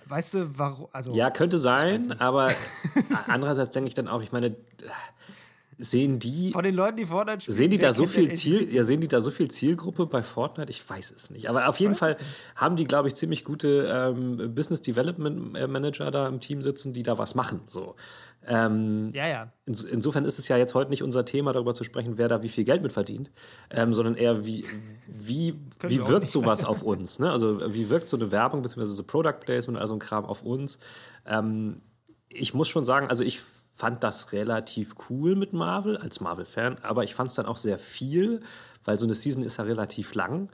[0.06, 1.14] weißt du, warum, also.
[1.14, 2.54] Ja, könnte sein, aber
[3.28, 4.56] andererseits denke ich dann auch, ich meine,
[5.80, 6.52] sehen die.
[6.52, 7.58] Von den Leuten, die Fortnite spielen.
[7.58, 10.70] Sehen die da so viel Ziel, ja, sehen die da so viel Zielgruppe bei Fortnite?
[10.70, 11.50] Ich weiß es nicht.
[11.50, 12.18] Aber auf jeden Fall
[12.56, 17.02] haben die, glaube ich, ziemlich gute ähm, Business Development Manager da im Team sitzen, die
[17.02, 17.62] da was machen.
[17.68, 17.96] So.
[18.46, 19.52] Ähm, ja, ja.
[19.66, 22.44] Ins insofern ist es ja jetzt heute nicht unser Thema, darüber zu sprechen, wer da
[22.44, 23.32] wie viel Geld mit verdient,
[23.70, 24.66] ähm, sondern eher, wie,
[25.08, 27.20] wie, wie wirkt sowas auf uns?
[27.20, 27.32] Ne?
[27.32, 30.26] Also, wie wirkt so eine Werbung, beziehungsweise so Product Placement und all so ein Kram
[30.26, 30.78] auf uns?
[31.26, 31.78] Ähm,
[32.30, 33.40] ich muss schon sagen, also ich
[33.80, 37.80] fand das relativ cool mit Marvel, als Marvel-Fan, aber ich fand es dann auch sehr
[37.80, 38.42] viel,
[38.84, 40.50] weil so eine Season ist ja relativ lang.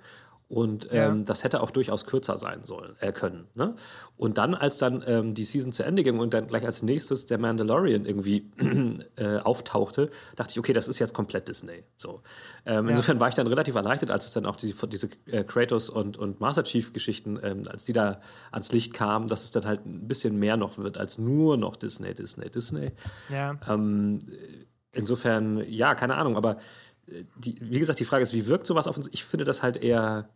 [0.48, 1.24] Und ähm, ja.
[1.26, 3.48] das hätte auch durchaus kürzer sein sollen, äh, können.
[3.56, 3.76] Ne?
[4.16, 7.26] Und dann, als dann ähm, die Season zu Ende ging und dann gleich als nächstes
[7.26, 8.52] der Mandalorian irgendwie
[9.18, 11.84] äh, auftauchte, dachte ich, okay, das ist jetzt komplett Disney.
[11.98, 12.22] So.
[12.68, 12.92] Ähm, ja.
[12.92, 16.18] Insofern war ich dann relativ erleichtert, als es dann auch die, diese äh, Kratos und,
[16.18, 18.22] und Master Chief-Geschichten, ähm, als die da
[18.52, 21.76] ans Licht kamen, dass es dann halt ein bisschen mehr noch wird als nur noch
[21.76, 22.92] Disney, Disney, Disney.
[23.30, 23.58] Ja.
[23.68, 24.20] Ähm,
[24.92, 26.58] insofern, ja, keine Ahnung, aber
[27.38, 29.10] die, wie gesagt, die Frage ist, wie wirkt sowas auf uns?
[29.12, 30.30] Ich finde das halt eher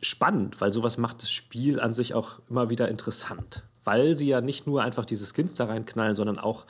[0.00, 3.62] spannend, weil sowas macht das Spiel an sich auch immer wieder interessant.
[3.84, 6.66] Weil sie ja nicht nur einfach diese Skins da reinknallen, sondern auch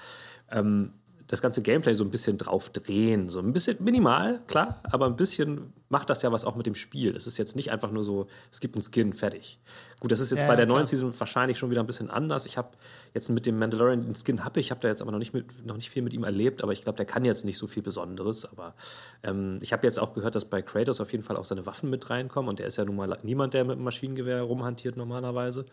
[0.51, 0.93] ähm,
[1.31, 3.29] das ganze Gameplay so ein bisschen drauf drehen.
[3.29, 6.75] So ein bisschen minimal, klar, aber ein bisschen macht das ja was auch mit dem
[6.75, 7.15] Spiel.
[7.15, 9.61] Es ist jetzt nicht einfach nur so, es gibt einen Skin, fertig.
[10.01, 10.79] Gut, das ist jetzt ja, bei der klar.
[10.79, 12.47] neuen Season wahrscheinlich schon wieder ein bisschen anders.
[12.47, 12.71] Ich habe
[13.15, 15.67] jetzt mit dem Mandalorian den Skin habe ich, habe da jetzt aber noch nicht, mit,
[15.67, 17.83] noch nicht viel mit ihm erlebt, aber ich glaube, der kann jetzt nicht so viel
[17.83, 18.45] Besonderes.
[18.45, 18.75] Aber
[19.23, 21.91] ähm, ich habe jetzt auch gehört, dass bei Kratos auf jeden Fall auch seine Waffen
[21.91, 25.67] mit reinkommen und der ist ja nun mal niemand, der mit einem Maschinengewehr rumhantiert normalerweise.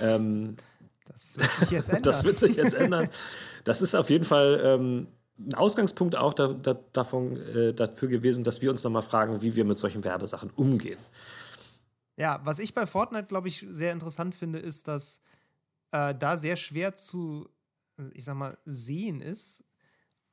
[0.00, 0.56] Ähm,
[1.08, 2.02] das wird sich jetzt ändern.
[2.02, 3.08] das wird sich jetzt ändern.
[3.64, 5.08] Das ist auf jeden Fall ähm,
[5.38, 9.56] ein Ausgangspunkt auch da, da, davon, äh, dafür gewesen, dass wir uns nochmal fragen, wie
[9.56, 10.98] wir mit solchen Werbesachen umgehen.
[12.16, 15.22] Ja, was ich bei Fortnite, glaube ich, sehr interessant finde, ist, dass
[15.92, 17.48] äh, da sehr schwer zu,
[18.12, 19.64] ich sag mal, sehen ist,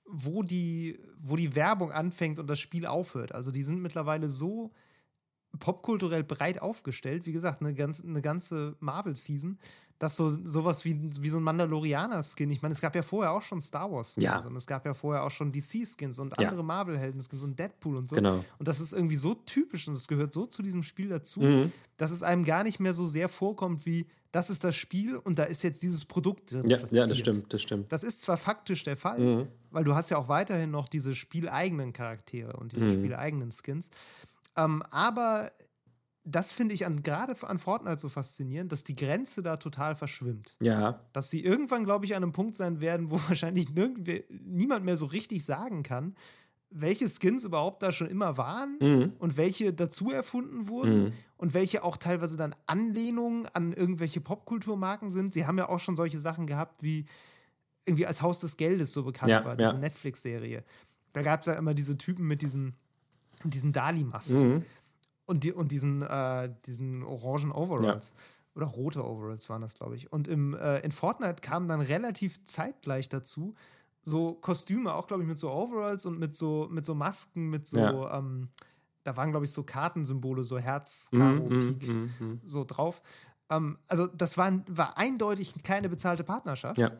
[0.05, 3.33] wo die, wo die Werbung anfängt und das Spiel aufhört.
[3.33, 4.71] Also die sind mittlerweile so
[5.59, 9.57] popkulturell breit aufgestellt, wie gesagt, eine, ganz, eine ganze Marvel-Season,
[9.99, 13.41] dass so sowas wie, wie so ein Mandalorianer-Skin, ich meine, es gab ja vorher auch
[13.41, 14.45] schon Star Wars-Skins ja.
[14.45, 16.63] und es gab ja vorher auch schon DC-Skins und andere ja.
[16.63, 18.15] Marvel-Helden-Skins und Deadpool und so.
[18.15, 18.45] Genau.
[18.59, 21.71] Und das ist irgendwie so typisch und es gehört so zu diesem Spiel dazu, mhm.
[21.97, 25.39] dass es einem gar nicht mehr so sehr vorkommt wie, das ist das Spiel und
[25.39, 26.69] da ist jetzt dieses Produkt drin.
[26.69, 27.91] Ja, ja das stimmt, das stimmt.
[27.91, 29.47] Das ist zwar faktisch der Fall, mhm.
[29.71, 32.93] weil du hast ja auch weiterhin noch diese spieleigenen Charaktere und diese mhm.
[32.95, 33.89] spieleigenen Skins.
[34.55, 35.51] Ähm, aber
[36.29, 40.57] das finde ich an, gerade an Fortnite so faszinierend, dass die Grenze da total verschwimmt.
[40.59, 40.99] Ja.
[41.13, 45.05] Dass sie irgendwann, glaube ich, an einem Punkt sein werden, wo wahrscheinlich niemand mehr so
[45.05, 46.15] richtig sagen kann,
[46.69, 49.13] welche Skins überhaupt da schon immer waren mhm.
[49.19, 51.13] und welche dazu erfunden wurden mhm.
[51.37, 55.33] Und welche auch teilweise dann Anlehnungen an irgendwelche Popkulturmarken sind.
[55.33, 57.05] Sie haben ja auch schon solche Sachen gehabt, wie
[57.85, 59.77] irgendwie als Haus des Geldes so bekannt ja, war, diese ja.
[59.77, 60.63] Netflix-Serie.
[61.13, 62.75] Da gab es ja immer diese Typen mit diesen,
[63.43, 64.53] diesen Dali-Masken.
[64.53, 64.65] Mhm.
[65.25, 68.09] Und, die, und diesen, äh, diesen orangen Overalls.
[68.09, 68.21] Ja.
[68.55, 70.11] Oder rote Overalls waren das, glaube ich.
[70.11, 73.55] Und im, äh, in Fortnite kamen dann relativ zeitgleich dazu
[74.01, 77.67] so Kostüme, auch, glaube ich, mit so Overalls und mit so, mit so Masken, mit
[77.67, 77.77] so,
[78.09, 78.49] ähm,
[79.07, 83.01] da waren, glaube ich, so Kartensymbole, so Herz, Karo, mm, Pik, mm, mm, so drauf.
[83.49, 86.77] Ähm, also, das war, war eindeutig keine bezahlte Partnerschaft.
[86.77, 86.91] Ja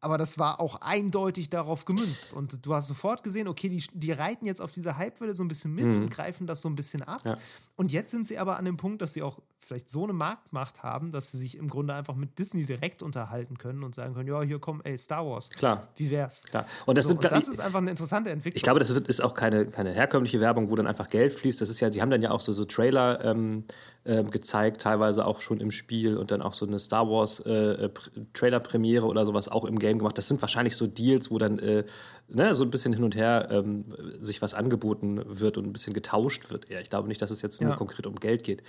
[0.00, 2.32] aber das war auch eindeutig darauf gemünzt.
[2.32, 5.48] Und du hast sofort gesehen, okay, die, die reiten jetzt auf dieser Hypewelle so ein
[5.48, 6.02] bisschen mit mhm.
[6.02, 7.22] und greifen das so ein bisschen ab.
[7.24, 7.38] Ja.
[7.76, 10.82] Und jetzt sind sie aber an dem Punkt, dass sie auch vielleicht so eine Marktmacht
[10.82, 14.28] haben, dass sie sich im Grunde einfach mit Disney direkt unterhalten können und sagen können,
[14.28, 15.50] ja, hier komm, ey, Star Wars.
[15.50, 15.88] Klar.
[15.96, 16.44] Wie wär's?
[16.44, 16.66] Klar.
[16.86, 18.56] Und das, so, sind, und das ist einfach eine interessante Entwicklung.
[18.56, 21.60] Ich glaube, das ist auch keine, keine herkömmliche Werbung, wo dann einfach Geld fließt.
[21.60, 25.24] Das ist ja, sie haben dann ja auch so, so Trailer ähm, äh, gezeigt, teilweise
[25.24, 27.90] auch schon im Spiel und dann auch so eine Star Wars äh, äh
[28.32, 30.16] Trailer-Premiere oder sowas auch im Game gemacht.
[30.18, 31.84] Das sind wahrscheinlich so Deals, wo dann äh,
[32.28, 33.84] ne, so ein bisschen hin und her ähm,
[34.18, 36.80] sich was angeboten wird und ein bisschen getauscht wird eher.
[36.80, 37.66] Ich glaube nicht, dass es jetzt ja.
[37.66, 38.62] nur konkret um Geld geht.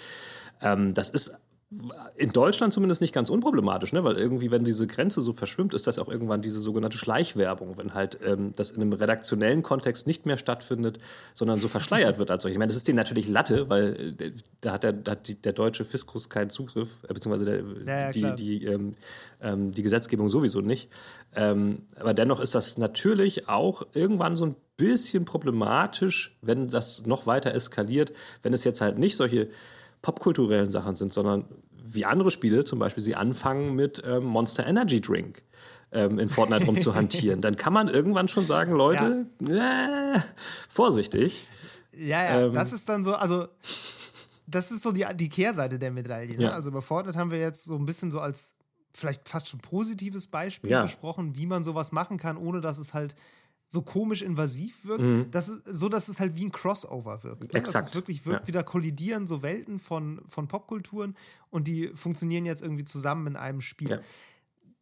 [0.62, 1.38] Ähm, das ist
[2.16, 4.02] in Deutschland zumindest nicht ganz unproblematisch, ne?
[4.06, 7.94] weil irgendwie, wenn diese Grenze so verschwimmt, ist das auch irgendwann diese sogenannte Schleichwerbung, wenn
[7.94, 11.00] halt ähm, das in einem redaktionellen Kontext nicht mehr stattfindet,
[11.34, 12.56] sondern so verschleiert wird als solches.
[12.56, 15.36] Ich meine, das ist denen natürlich Latte, weil äh, da hat, der, da hat die,
[15.36, 18.96] der deutsche Fiskus keinen Zugriff, äh, beziehungsweise der, ja, ja, die, die, ähm,
[19.42, 20.90] ähm, die Gesetzgebung sowieso nicht.
[21.36, 27.28] Ähm, aber dennoch ist das natürlich auch irgendwann so ein bisschen problematisch, wenn das noch
[27.28, 29.50] weiter eskaliert, wenn es jetzt halt nicht solche
[30.08, 31.44] popkulturellen Sachen sind, sondern
[31.84, 35.44] wie andere Spiele, zum Beispiel sie anfangen mit ähm, Monster Energy Drink.
[35.92, 40.16] ähm, in Fortnite rumzuhantieren, dann kann man irgendwann schon sagen, Leute, ja.
[40.16, 40.20] äh,
[40.70, 41.46] vorsichtig.
[41.92, 43.48] Ja, ja, ähm, das ist dann so, also
[44.46, 46.38] das ist so die, die Kehrseite der Medaille.
[46.38, 46.44] Ne?
[46.44, 46.52] Ja.
[46.52, 48.56] Also bei Fortnite haben wir jetzt so ein bisschen so als
[48.94, 50.84] vielleicht fast schon positives Beispiel ja.
[50.84, 53.14] besprochen, wie man sowas machen kann, ohne dass es halt
[53.70, 55.32] so komisch invasiv wirkt, mhm.
[55.32, 57.42] dass es, so dass es halt wie ein Crossover wirkt.
[57.42, 57.50] Ne?
[57.54, 57.76] Exakt.
[57.76, 58.48] Dass es wirklich wirkt, ja.
[58.48, 61.18] wieder kollidieren so Welten von, von Popkulturen
[61.50, 63.90] und die funktionieren jetzt irgendwie zusammen in einem Spiel.
[63.90, 64.00] Ja.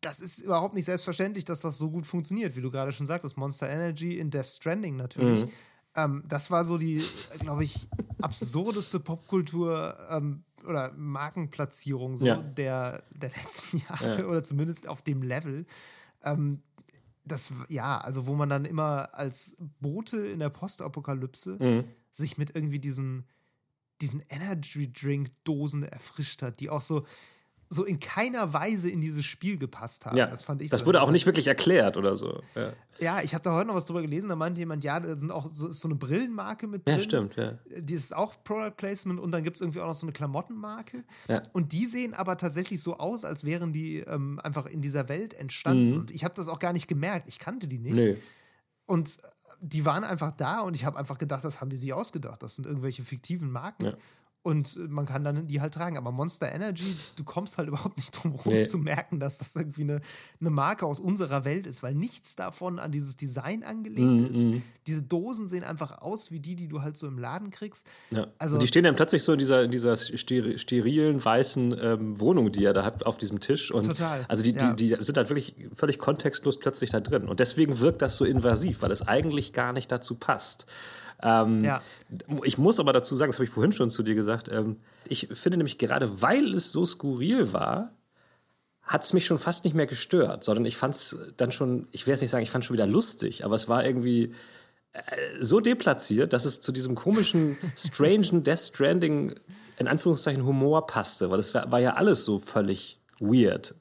[0.02, 3.38] Das ist überhaupt nicht selbstverständlich, dass das so gut funktioniert, wie du gerade schon sagtest.
[3.38, 5.46] Monster Energy in Death Stranding natürlich.
[5.46, 5.52] Mhm.
[5.96, 7.04] Ähm, das war so die,
[7.40, 7.88] glaube ich,
[8.22, 12.38] absurdeste Popkultur ähm, oder Markenplatzierung so ja.
[12.38, 15.66] der, der letzten Jahre oder zumindest auf dem Level.
[16.24, 16.62] Ähm,
[17.26, 21.84] das, ja, also wo man dann immer als Bote in der Postapokalypse mhm.
[22.12, 23.28] sich mit irgendwie diesen,
[24.02, 27.06] diesen Energy-Drink-Dosen erfrischt hat, die auch so,
[27.76, 30.18] so in keiner Weise in dieses Spiel gepasst haben.
[30.18, 30.70] Ja, das fand ich.
[30.70, 32.42] Das so wurde auch nicht wirklich erklärt oder so.
[32.56, 34.30] Ja, ja ich habe da heute noch was drüber gelesen.
[34.30, 36.98] Da meinte jemand, ja, da sind auch so, so eine Brillenmarke mit drin.
[36.98, 37.60] Ja, stimmt, ja.
[37.78, 41.04] Die ist auch Product Placement und dann gibt es irgendwie auch noch so eine Klamottenmarke.
[41.28, 41.44] Ja.
[41.54, 45.34] Und die sehen aber tatsächlich so aus, als wären die ähm, einfach in dieser Welt
[45.34, 45.92] entstanden.
[45.92, 45.98] Mhm.
[45.98, 47.28] Und ich habe das auch gar nicht gemerkt.
[47.28, 47.96] Ich kannte die nicht.
[47.96, 48.18] Nee.
[48.86, 49.18] Und
[49.62, 52.44] die waren einfach da und ich habe einfach gedacht, das haben die sich ausgedacht.
[52.44, 53.86] Das sind irgendwelche fiktiven Marken.
[53.86, 53.94] Ja.
[54.46, 55.98] Und man kann dann die halt tragen.
[55.98, 58.68] Aber Monster Energy, du kommst halt überhaupt nicht drum herum nee.
[58.68, 60.02] zu merken, dass das irgendwie eine,
[60.40, 64.46] eine Marke aus unserer Welt ist, weil nichts davon an dieses Design angelegt mm, ist.
[64.46, 64.62] Mm.
[64.86, 67.88] Diese Dosen sehen einfach aus wie die, die du halt so im Laden kriegst.
[68.12, 68.28] Ja.
[68.38, 72.66] Also, die stehen dann plötzlich so in dieser, in dieser sterilen, weißen ähm, Wohnung, die
[72.66, 73.72] er da hat, auf diesem Tisch.
[73.72, 74.26] Und total.
[74.28, 74.74] Also die, ja.
[74.74, 77.28] die, die sind halt wirklich völlig kontextlos plötzlich da drin.
[77.28, 80.68] Und deswegen wirkt das so invasiv, weil es eigentlich gar nicht dazu passt.
[81.26, 81.82] Ähm, ja.
[82.44, 85.28] Ich muss aber dazu sagen, das habe ich vorhin schon zu dir gesagt, ähm, ich
[85.34, 87.92] finde nämlich gerade, weil es so skurril war,
[88.84, 92.06] hat es mich schon fast nicht mehr gestört, sondern ich fand es dann schon, ich
[92.06, 94.36] will jetzt nicht sagen, ich fand es schon wieder lustig, aber es war irgendwie
[94.94, 95.02] äh,
[95.40, 99.34] so deplatziert, dass es zu diesem komischen, strangen Death Stranding
[99.78, 103.74] in Anführungszeichen Humor passte, weil es war, war ja alles so völlig weird.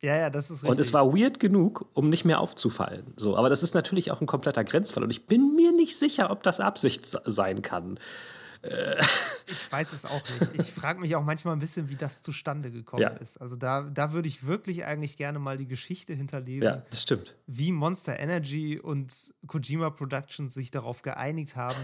[0.00, 0.70] Ja, ja, das ist richtig.
[0.70, 3.12] Und es war weird genug, um nicht mehr aufzufallen.
[3.16, 6.30] So, aber das ist natürlich auch ein kompletter Grenzfall und ich bin mir nicht sicher,
[6.30, 7.98] ob das Absicht sein kann.
[8.62, 8.96] Äh.
[9.46, 10.60] Ich weiß es auch nicht.
[10.60, 13.10] Ich frage mich auch manchmal ein bisschen, wie das zustande gekommen ja.
[13.10, 13.40] ist.
[13.40, 16.62] Also da, da würde ich wirklich eigentlich gerne mal die Geschichte hinterlesen.
[16.62, 17.34] Ja, das stimmt.
[17.46, 19.12] Wie Monster Energy und
[19.46, 21.78] Kojima Productions sich darauf geeinigt haben,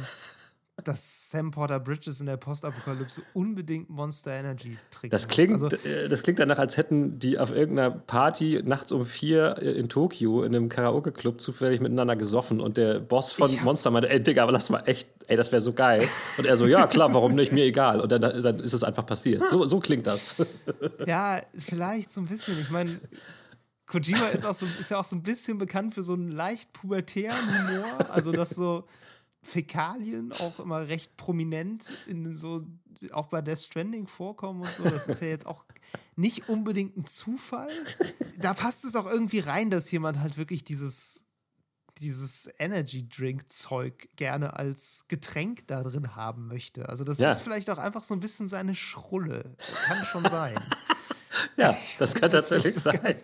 [0.82, 5.12] dass Sam Porter Bridges in der Postapokalypse unbedingt Monster Energy trinkt.
[5.12, 9.06] Das klingt, also, äh, das klingt danach, als hätten die auf irgendeiner Party nachts um
[9.06, 13.92] vier äh, in Tokio in einem Karaoke-Club zufällig miteinander gesoffen und der Boss von Monster
[13.92, 16.02] meinte, ey Digga, aber lass mal echt, ey, das wäre so geil.
[16.38, 18.00] Und er so, ja klar, warum nicht, mir egal.
[18.00, 19.48] Und dann, dann ist es einfach passiert.
[19.50, 20.36] So, so klingt das.
[21.06, 22.58] Ja, vielleicht so ein bisschen.
[22.60, 23.00] Ich meine,
[23.86, 26.72] Kojima ist, auch so, ist ja auch so ein bisschen bekannt für so einen leicht
[26.72, 28.10] pubertären Humor.
[28.10, 28.84] Also, dass so
[29.44, 32.66] Fäkalien auch immer recht prominent in so,
[33.12, 34.84] auch bei Death Stranding vorkommen und so.
[34.84, 35.64] Das ist ja jetzt auch
[36.16, 37.70] nicht unbedingt ein Zufall.
[38.38, 41.22] Da passt es auch irgendwie rein, dass jemand halt wirklich dieses,
[41.98, 46.88] dieses Energy Drink Zeug gerne als Getränk da drin haben möchte.
[46.88, 47.30] Also das ja.
[47.30, 49.56] ist vielleicht auch einfach so ein bisschen seine Schrulle.
[49.86, 50.56] Kann schon sein.
[51.56, 53.18] Ja, das kann das tatsächlich sein.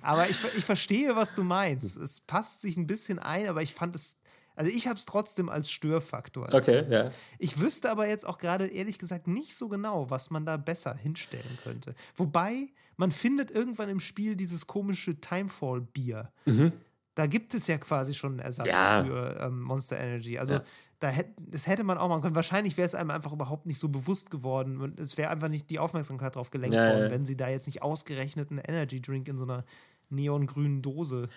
[0.00, 1.96] aber ich, ich verstehe, was du meinst.
[1.96, 4.16] Es passt sich ein bisschen ein, aber ich fand es
[4.60, 6.52] also ich habe es trotzdem als Störfaktor.
[6.52, 7.12] Okay, ja.
[7.38, 10.94] Ich wüsste aber jetzt auch gerade ehrlich gesagt nicht so genau, was man da besser
[10.94, 11.94] hinstellen könnte.
[12.14, 16.30] Wobei, man findet irgendwann im Spiel dieses komische Timefall-Bier.
[16.44, 16.72] Mhm.
[17.14, 19.02] Da gibt es ja quasi schon einen Ersatz ja.
[19.02, 20.38] für ähm, Monster Energy.
[20.38, 20.64] Also ja.
[20.98, 22.34] da hätte, das hätte man auch machen können.
[22.34, 24.78] Wahrscheinlich wäre es einem einfach überhaupt nicht so bewusst geworden.
[24.82, 27.66] Und es wäre einfach nicht die Aufmerksamkeit drauf gelenkt ja, worden, wenn sie da jetzt
[27.66, 29.64] nicht ausgerechnet einen Energy Drink in so einer
[30.10, 31.30] neongrünen Dose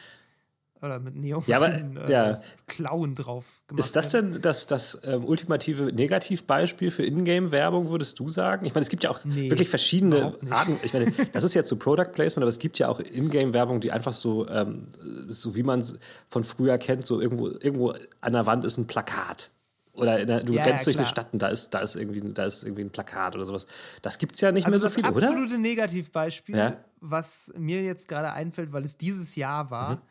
[0.84, 1.74] oder mit Neon ja, aber,
[2.08, 2.42] äh, ja.
[2.68, 8.30] Klauen drauf gemacht Ist das denn das, das ähm, ultimative Negativbeispiel für Ingame-Werbung, würdest du
[8.30, 8.66] sagen?
[8.66, 10.78] Ich meine, es gibt ja auch nee, wirklich verschiedene Arten.
[10.84, 13.92] Ich meine, das ist jetzt so Product Placement, aber es gibt ja auch Ingame-Werbung, die
[13.92, 14.88] einfach so, ähm,
[15.30, 18.86] so wie man es von früher kennt, so irgendwo, irgendwo an der Wand ist ein
[18.86, 19.52] Plakat.
[19.94, 22.34] Oder der, du ja, rennst ja, durch eine Stadt und da ist, da, ist irgendwie,
[22.34, 23.68] da ist irgendwie ein Plakat oder sowas.
[24.02, 25.14] Das gibt es ja nicht also mehr so viel, oder?
[25.14, 30.02] Das absolute Negativbeispiel, was mir jetzt gerade einfällt, weil es dieses Jahr war, mhm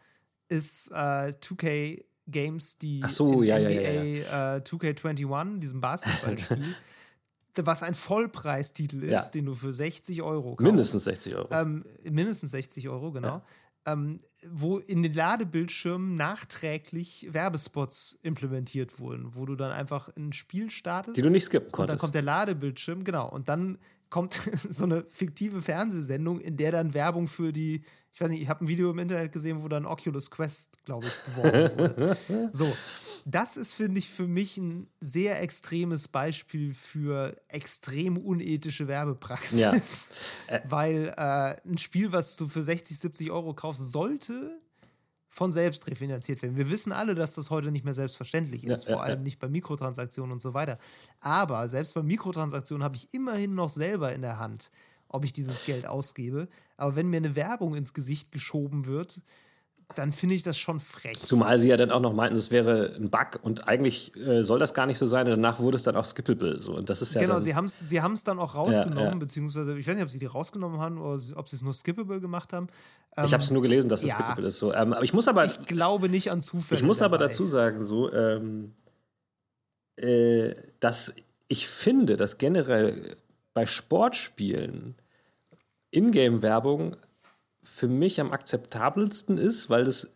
[0.53, 6.77] ist äh, 2K Games, die so, ja, NBA ja, ja, äh, 2K21, diesem Basketballspiel,
[7.57, 10.61] was ein Vollpreistitel ist, den du für 60 Euro kaufst.
[10.61, 11.49] Mindestens 60 Euro.
[11.51, 13.43] Ähm, mindestens 60 Euro, genau.
[13.85, 20.71] Ähm, wo in den Ladebildschirmen nachträglich Werbespots implementiert wurden, wo du dann einfach ein Spiel
[20.71, 21.17] startest.
[21.17, 21.81] Die du nicht skippen konntest.
[21.81, 23.29] Und dann kommt der Ladebildschirm, genau.
[23.29, 23.79] Und dann
[24.09, 27.83] kommt so eine fiktive Fernsehsendung, in der dann Werbung für die,
[28.15, 31.07] ich weiß nicht, ich habe ein Video im Internet gesehen, wo dann Oculus Quest, glaube
[31.07, 32.19] ich, beworben wurde.
[32.53, 32.71] so,
[33.25, 39.59] das ist, finde ich, für mich ein sehr extremes Beispiel für extrem unethische Werbepraxis.
[39.59, 39.73] Ja.
[40.69, 44.61] Weil äh, ein Spiel, was du für 60, 70 Euro kaufst, sollte
[45.29, 46.59] von selbst refinanziert werden.
[46.59, 49.25] Wir wissen alle, dass das heute nicht mehr selbstverständlich ist, ja, vor allem ja.
[49.25, 50.79] nicht bei Mikrotransaktionen und so weiter.
[51.21, 54.71] Aber selbst bei Mikrotransaktionen habe ich immerhin noch selber in der Hand,
[55.13, 56.49] ob ich dieses Geld ausgebe.
[56.77, 59.21] Aber wenn mir eine Werbung ins Gesicht geschoben wird,
[59.95, 61.19] dann finde ich das schon frech.
[61.21, 64.59] Zumal sie ja dann auch noch meinten, das wäre ein Bug und eigentlich äh, soll
[64.59, 65.27] das gar nicht so sein.
[65.27, 66.61] Danach wurde es dann auch skippable.
[66.61, 66.75] So.
[66.75, 69.15] Und das ist ja genau, dann, sie haben es sie dann auch rausgenommen, ja, ja.
[69.15, 72.21] beziehungsweise ich weiß nicht, ob sie die rausgenommen haben oder ob sie es nur skippable
[72.21, 72.69] gemacht haben.
[73.17, 74.59] Ähm, ich habe es nur gelesen, dass es ja, skippable ist.
[74.59, 74.73] So.
[74.73, 75.45] Ähm, aber ich muss aber.
[75.45, 76.81] Ich glaube nicht an Zufälle.
[76.81, 77.17] Ich muss dabei.
[77.17, 78.73] aber dazu sagen, so, ähm,
[79.97, 81.15] äh, dass
[81.49, 83.17] ich finde, dass generell
[83.55, 84.95] bei Sportspielen
[85.93, 86.97] Ingame-Werbung
[87.63, 90.11] für mich am akzeptabelsten ist, weil das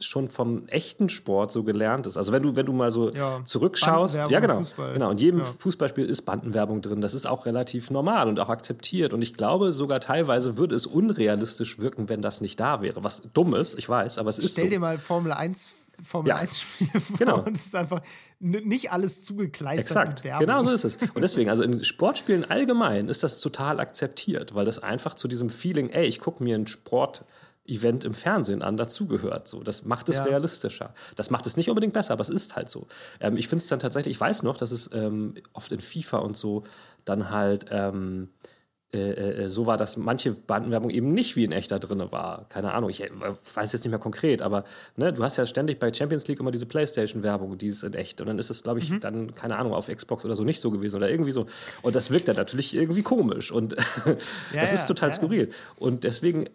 [0.00, 2.16] schon vom echten Sport so gelernt ist.
[2.16, 4.92] Also wenn du, wenn du mal so ja, zurückschaust, ja genau, Fußball.
[4.92, 5.46] genau, in jedem ja.
[5.58, 7.00] Fußballspiel ist Bandenwerbung drin.
[7.00, 9.12] Das ist auch relativ normal und auch akzeptiert.
[9.12, 13.04] Und ich glaube, sogar teilweise würde es unrealistisch wirken, wenn das nicht da wäre.
[13.04, 14.70] Was dumm ist, ich weiß, aber es ist Stell so.
[14.70, 15.68] dir mal Formel 1
[16.02, 16.36] Formel ja.
[16.36, 17.42] 1 Spiele vor genau.
[17.42, 18.02] und es ist einfach
[18.40, 20.96] nicht alles zugekleistert Exakt, genau so ist es.
[21.14, 25.48] Und deswegen, also in Sportspielen allgemein ist das total akzeptiert, weil das einfach zu diesem
[25.48, 29.48] Feeling, ey, ich gucke mir ein Sport-Event im Fernsehen an, dazugehört.
[29.48, 30.24] So, das macht es ja.
[30.24, 30.94] realistischer.
[31.16, 32.86] Das macht es nicht unbedingt besser, aber es ist halt so.
[33.20, 36.18] Ähm, ich finde es dann tatsächlich, ich weiß noch, dass es ähm, oft in FIFA
[36.18, 36.64] und so
[37.06, 38.28] dann halt ähm,
[38.94, 42.46] äh, äh, so war, dass manche Bandenwerbung eben nicht wie in echter drin war.
[42.48, 43.10] Keine Ahnung, ich äh,
[43.54, 44.64] weiß jetzt nicht mehr konkret, aber
[44.96, 48.20] ne, du hast ja ständig bei Champions League immer diese Playstation-Werbung, die ist in echt.
[48.20, 49.00] Und dann ist es, glaube ich, mhm.
[49.00, 51.46] dann, keine Ahnung, auf Xbox oder so nicht so gewesen oder irgendwie so.
[51.82, 53.72] Und das wirkt dann natürlich irgendwie komisch und
[54.52, 55.50] ja, das ist total ja, skurril.
[55.76, 56.48] Und deswegen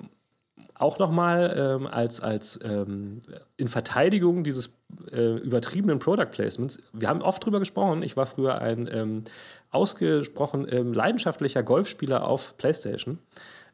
[0.80, 3.22] auch nochmal ähm, als, als ähm,
[3.58, 4.70] in Verteidigung dieses
[5.12, 6.82] äh, übertriebenen Product Placements.
[6.94, 8.02] Wir haben oft drüber gesprochen.
[8.02, 9.24] Ich war früher ein ähm,
[9.72, 13.20] ausgesprochen ähm, leidenschaftlicher Golfspieler auf PlayStation.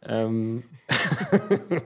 [0.07, 0.61] Ähm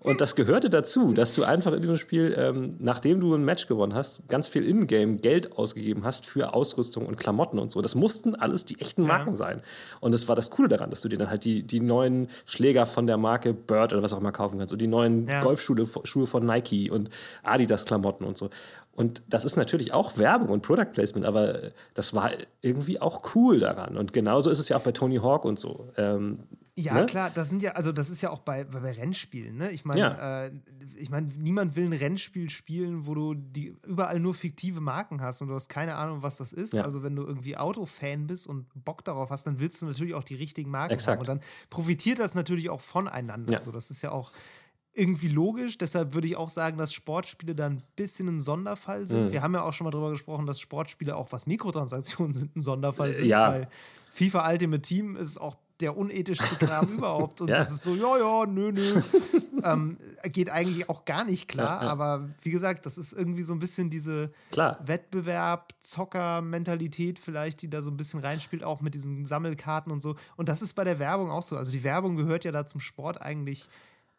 [0.00, 3.68] und das gehörte dazu, dass du einfach in diesem Spiel, ähm, nachdem du ein Match
[3.68, 7.80] gewonnen hast, ganz viel Ingame Geld ausgegeben hast für Ausrüstung und Klamotten und so.
[7.80, 9.36] Das mussten alles die echten Marken ja.
[9.36, 9.62] sein.
[10.00, 12.86] Und das war das Coole daran, dass du dir dann halt die, die neuen Schläger
[12.86, 15.40] von der Marke Bird oder was auch immer kaufen kannst und die neuen ja.
[15.40, 17.10] Golfschuhe Schuhe von Nike und
[17.42, 18.50] Adidas Klamotten und so.
[18.94, 22.30] Und das ist natürlich auch Werbung und Product Placement, aber das war
[22.60, 23.96] irgendwie auch cool daran.
[23.96, 25.88] Und genauso ist es ja auch bei Tony Hawk und so.
[25.96, 26.38] Ähm,
[26.76, 27.06] ja, ne?
[27.06, 29.70] klar, das sind ja, also das ist ja auch bei, bei Rennspielen, ne?
[29.70, 30.44] Ich meine, ja.
[30.46, 30.52] äh,
[30.96, 35.40] ich meine, niemand will ein Rennspiel spielen, wo du die überall nur fiktive Marken hast
[35.40, 36.72] und du hast keine Ahnung, was das ist.
[36.72, 36.82] Ja.
[36.82, 40.24] Also wenn du irgendwie Autofan bist und Bock darauf hast, dann willst du natürlich auch
[40.24, 41.18] die richtigen Marken Exakt.
[41.18, 41.20] haben.
[41.20, 41.40] Und dann
[41.70, 43.52] profitiert das natürlich auch voneinander.
[43.52, 43.60] Ja.
[43.60, 44.32] So, das ist ja auch
[44.94, 45.76] irgendwie logisch.
[45.76, 49.26] Deshalb würde ich auch sagen, dass Sportspiele da ein bisschen ein Sonderfall sind.
[49.26, 49.32] Mhm.
[49.32, 52.60] Wir haben ja auch schon mal darüber gesprochen, dass Sportspiele auch was Mikrotransaktionen sind, ein
[52.60, 53.26] Sonderfall sind.
[53.26, 53.52] Ja.
[53.52, 53.68] Weil
[54.12, 57.40] FIFA Ultimate Team ist auch der unethischste Kram überhaupt.
[57.40, 57.56] Und ja.
[57.56, 59.02] das ist so, ja, ja, nö, nö.
[59.64, 61.80] ähm, geht eigentlich auch gar nicht klar.
[61.80, 61.92] Ja, ja.
[61.92, 67.82] Aber wie gesagt, das ist irgendwie so ein bisschen diese Wettbewerb, Zocker-Mentalität vielleicht, die da
[67.82, 70.14] so ein bisschen reinspielt, auch mit diesen Sammelkarten und so.
[70.36, 71.56] Und das ist bei der Werbung auch so.
[71.56, 73.68] Also die Werbung gehört ja da zum Sport eigentlich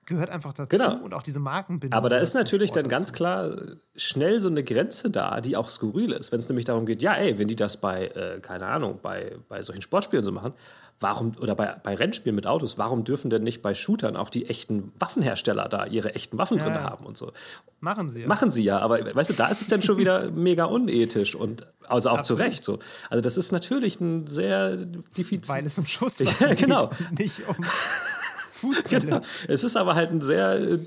[0.06, 0.97] gehört einfach dazu genau.
[1.03, 1.97] und auch diese Markenbindung.
[1.97, 3.56] Aber da ist natürlich dann ganz klar
[3.95, 6.32] schnell so eine Grenze da, die auch skurril ist.
[6.32, 9.38] Wenn es nämlich darum geht, ja, ey, wenn die das bei, äh, keine Ahnung, bei,
[9.49, 10.53] bei solchen Sportspielen so machen,
[10.99, 14.47] warum, oder bei, bei Rennspielen mit Autos, warum dürfen denn nicht bei Shootern auch die
[14.47, 16.84] echten Waffenhersteller da ihre echten Waffen ja, drin ja.
[16.84, 17.32] haben und so?
[17.80, 18.28] Machen sie ja.
[18.28, 21.68] Machen sie ja, aber weißt du, da ist es dann schon wieder mega unethisch und
[21.88, 22.41] also auch Absolut.
[22.41, 22.80] zu Recht so.
[23.10, 25.53] Also das ist natürlich ein sehr diffizil.
[25.53, 26.89] Weil es um Schuss ja, genau.
[27.18, 27.58] nicht um
[28.66, 28.99] Fußball.
[28.99, 29.22] Genau.
[29.47, 30.80] Es ist aber halt ein sehr äh,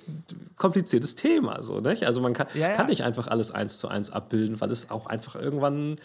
[0.57, 1.62] kompliziertes Thema.
[1.62, 2.05] So, nicht?
[2.05, 2.74] Also man kann, ja, ja.
[2.74, 6.01] kann nicht einfach alles eins zu eins abbilden, weil es auch einfach irgendwann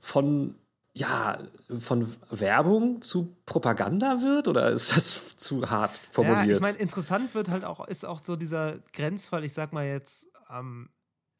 [0.00, 0.54] von
[0.94, 1.38] ja,
[1.80, 6.46] von Werbung zu Propaganda wird oder ist das zu hart formuliert?
[6.46, 9.86] Ja, ich meine, interessant wird halt auch, ist auch so dieser Grenzfall, ich sag mal
[9.86, 10.90] jetzt, ähm,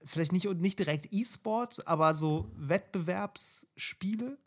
[0.05, 4.39] vielleicht nicht, nicht direkt E-Sport, aber so Wettbewerbsspiele.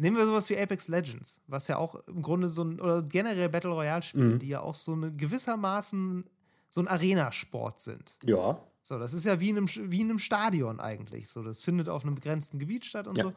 [0.00, 3.50] Nehmen wir sowas wie Apex Legends, was ja auch im Grunde so ein, oder generell
[3.50, 4.38] Battle Royale-Spiele, mhm.
[4.38, 6.24] die ja auch so eine gewissermaßen
[6.70, 8.16] so ein Arena-Sport sind.
[8.24, 8.58] Ja.
[8.82, 11.28] So, das ist ja wie in, einem, wie in einem Stadion eigentlich.
[11.28, 13.24] So, das findet auf einem begrenzten Gebiet statt und ja.
[13.24, 13.32] so.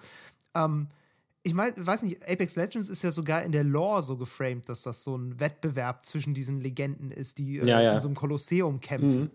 [0.56, 0.88] Ähm,
[1.44, 4.84] ich mein, weiß nicht, Apex Legends ist ja sogar in der Lore so geframed, dass
[4.84, 7.94] das so ein Wettbewerb zwischen diesen Legenden ist, die äh, ja, ja.
[7.96, 9.24] in so einem Kolosseum kämpfen.
[9.24, 9.32] Mhm.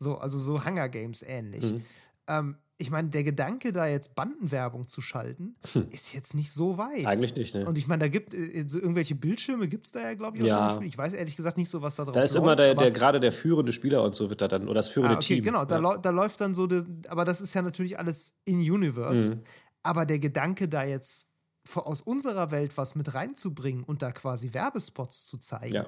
[0.00, 1.62] So, also so Hunger Games ähnlich.
[1.62, 1.84] Mhm.
[2.26, 5.88] Ähm, ich meine, der Gedanke, da jetzt Bandenwerbung zu schalten, hm.
[5.90, 7.06] ist jetzt nicht so weit.
[7.06, 7.66] Eigentlich nicht, ne?
[7.66, 10.44] Und ich meine, da gibt äh, so irgendwelche Bildschirme, gibt es da ja, glaube ich,
[10.44, 10.74] auch ja.
[10.74, 12.16] so Ich weiß ehrlich gesagt nicht so, was da drauf ist.
[12.16, 14.64] Da ist läuft, immer der, der gerade der führende Spieler und so wird da dann,
[14.64, 15.44] oder das führende ah, okay, Team.
[15.44, 15.96] Genau, da, ja.
[15.96, 16.68] da läuft dann so,
[17.08, 19.34] aber das ist ja natürlich alles in Universe.
[19.34, 19.40] Mhm.
[19.82, 21.28] Aber der Gedanke, da jetzt
[21.74, 25.86] aus unserer Welt was mit reinzubringen und da quasi Werbespots zu zeigen, ja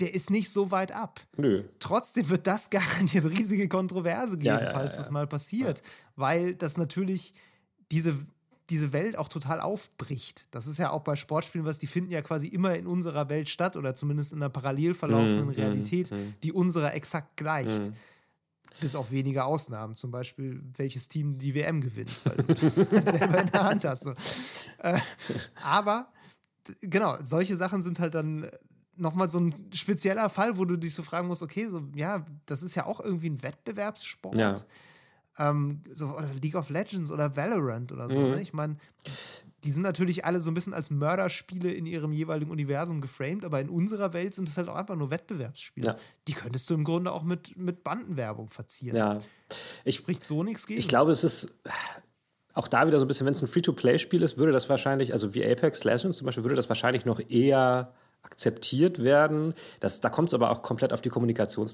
[0.00, 1.20] der ist nicht so weit ab.
[1.36, 1.64] Nö.
[1.78, 5.82] Trotzdem wird das garantiert riesige Kontroverse geben, ja, ja, falls ja, das mal passiert.
[6.16, 7.34] Weil das natürlich
[7.92, 8.16] diese,
[8.70, 10.46] diese Welt auch total aufbricht.
[10.50, 13.48] Das ist ja auch bei Sportspielen was, die finden ja quasi immer in unserer Welt
[13.48, 16.34] statt oder zumindest in einer parallel verlaufenden mhm, Realität, mhm.
[16.42, 17.86] die unserer exakt gleicht.
[17.86, 17.94] Mhm.
[18.80, 23.10] Bis auf wenige Ausnahmen, zum Beispiel welches Team die WM gewinnt, weil du das halt
[23.10, 24.04] selber in der Hand hast.
[24.04, 24.14] So.
[24.78, 24.98] Äh,
[25.62, 26.08] aber
[26.80, 28.50] genau, solche Sachen sind halt dann
[29.00, 32.62] nochmal so ein spezieller Fall, wo du dich so fragen musst, okay, so, ja, das
[32.62, 34.36] ist ja auch irgendwie ein Wettbewerbssport.
[34.36, 34.54] Ja.
[35.38, 38.18] Ähm, so, oder League of Legends oder Valorant oder so.
[38.18, 38.30] Mhm.
[38.30, 38.42] Ne?
[38.42, 38.76] Ich meine,
[39.64, 43.60] die sind natürlich alle so ein bisschen als Mörderspiele in ihrem jeweiligen Universum geframed, aber
[43.60, 45.86] in unserer Welt sind es halt auch einfach nur Wettbewerbsspiele.
[45.86, 45.96] Ja.
[46.28, 48.96] Die könntest du im Grunde auch mit, mit Bandenwerbung verzieren.
[48.96, 49.18] Ja.
[49.84, 50.80] Ich, Spricht so nichts gegen.
[50.80, 51.52] Ich glaube, es ist
[52.54, 55.34] auch da wieder so ein bisschen, wenn es ein Free-to-Play-Spiel ist, würde das wahrscheinlich, also
[55.34, 57.92] wie Apex Legends zum Beispiel, würde das wahrscheinlich noch eher
[58.22, 59.54] akzeptiert werden.
[59.80, 61.66] Das, da kommt es aber auch komplett auf die Kommunikation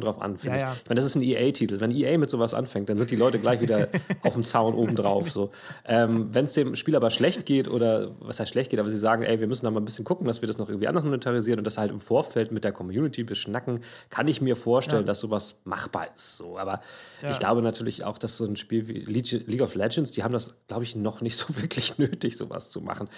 [0.00, 0.72] drauf an, finde ja, ja.
[0.72, 0.82] ich.
[0.82, 1.80] Ich meine, das ist ein EA-Titel.
[1.80, 3.88] Wenn EA mit sowas anfängt, dann sind die Leute gleich wieder
[4.22, 5.30] auf dem Zaun oben drauf.
[5.30, 5.50] So.
[5.84, 8.98] Ähm, Wenn es dem Spiel aber schlecht geht oder was heißt schlecht geht, aber sie
[8.98, 11.04] sagen, ey, wir müssen da mal ein bisschen gucken, dass wir das noch irgendwie anders
[11.04, 15.06] monetarisieren und das halt im Vorfeld mit der Community beschnacken, kann ich mir vorstellen, ja.
[15.06, 16.36] dass sowas machbar ist.
[16.36, 16.58] So.
[16.58, 16.80] Aber
[17.28, 20.54] ich glaube natürlich auch, dass so ein Spiel wie League of Legends, die haben das,
[20.68, 23.08] glaube ich, noch nicht so wirklich nötig, sowas zu machen.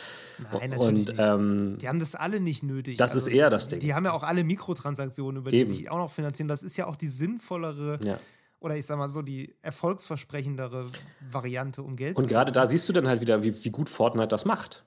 [0.52, 1.14] Nein, natürlich und, nicht.
[1.18, 2.98] Ähm, die haben das alle nicht nötig.
[2.98, 3.80] Das also, ist eher das Ding.
[3.80, 5.72] Die haben ja auch alle Mikrotransaktionen, über die Eben.
[5.72, 6.48] sich auch noch finanzieren.
[6.48, 7.98] Das ist ja auch die sinnvollere.
[8.04, 8.18] Ja
[8.62, 10.86] oder ich sag mal so, die erfolgsversprechendere
[11.30, 14.28] Variante, um Geld Und gerade da siehst du dann halt wieder, wie, wie gut Fortnite
[14.28, 14.84] das macht.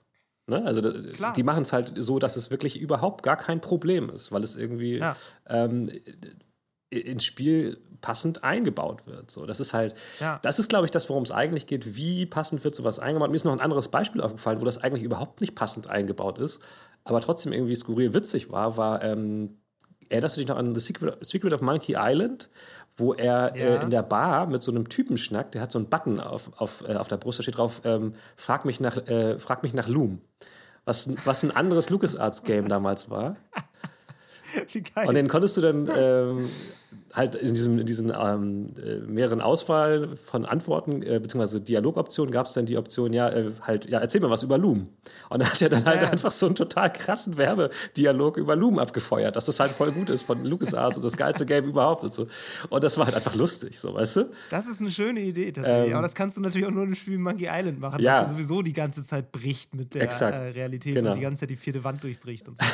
[0.47, 0.63] Ne?
[0.63, 0.81] Also
[1.13, 1.33] Klar.
[1.33, 4.55] die machen es halt so, dass es wirklich überhaupt gar kein Problem ist, weil es
[4.55, 5.15] irgendwie ja.
[5.47, 5.89] ähm,
[6.89, 9.31] ins Spiel passend eingebaut wird.
[9.31, 10.39] So, das ist halt, ja.
[10.43, 11.95] das ist, glaube ich, das, worum es eigentlich geht.
[11.95, 13.29] Wie passend wird sowas eingebaut?
[13.29, 16.61] Mir ist noch ein anderes Beispiel aufgefallen, wo das eigentlich überhaupt nicht passend eingebaut ist,
[17.05, 19.57] aber trotzdem irgendwie skurril witzig war, war, ähm,
[20.09, 22.49] erinnerst du dich noch an The Secret, Secret of Monkey Island,
[22.97, 23.75] wo er äh, ja.
[23.75, 26.51] äh, in der Bar mit so einem Typen schnackt, der hat so einen Button auf,
[26.57, 29.73] auf, äh, auf der Brust, da steht drauf, ähm, frag, mich nach, äh, frag mich
[29.73, 30.21] nach Loom.
[30.85, 33.37] Was, was ein anderes LucasArts-Game damals war.
[34.71, 35.07] Wie geil.
[35.07, 36.49] Und den konntest du dann ähm,
[37.15, 42.47] halt in, diesem, in diesen ähm, äh, mehreren Auswahl von Antworten, äh, beziehungsweise Dialogoptionen, gab
[42.47, 44.89] es dann die Option, ja, äh, halt, ja, erzähl mir was über Loom.
[45.29, 46.09] Und dann hat er dann halt ja.
[46.09, 50.23] einfach so einen total krassen Werbedialog über Loom abgefeuert, dass das halt voll gut ist
[50.23, 52.27] von LucasArts und das geilste Game überhaupt und so.
[52.69, 54.31] Und das war halt einfach lustig, so, weißt du?
[54.49, 55.87] Das ist eine schöne Idee tatsächlich.
[55.87, 58.19] Ähm, Aber das kannst du natürlich auch nur im Spiel Monkey Island machen, ja.
[58.19, 61.11] das ja sowieso die ganze Zeit bricht mit der äh, Realität genau.
[61.11, 62.65] und die ganze Zeit die vierte Wand durchbricht und so.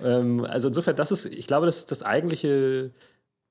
[0.04, 2.92] ähm, also insofern, das ist, ich glaube, das ist das eigentliche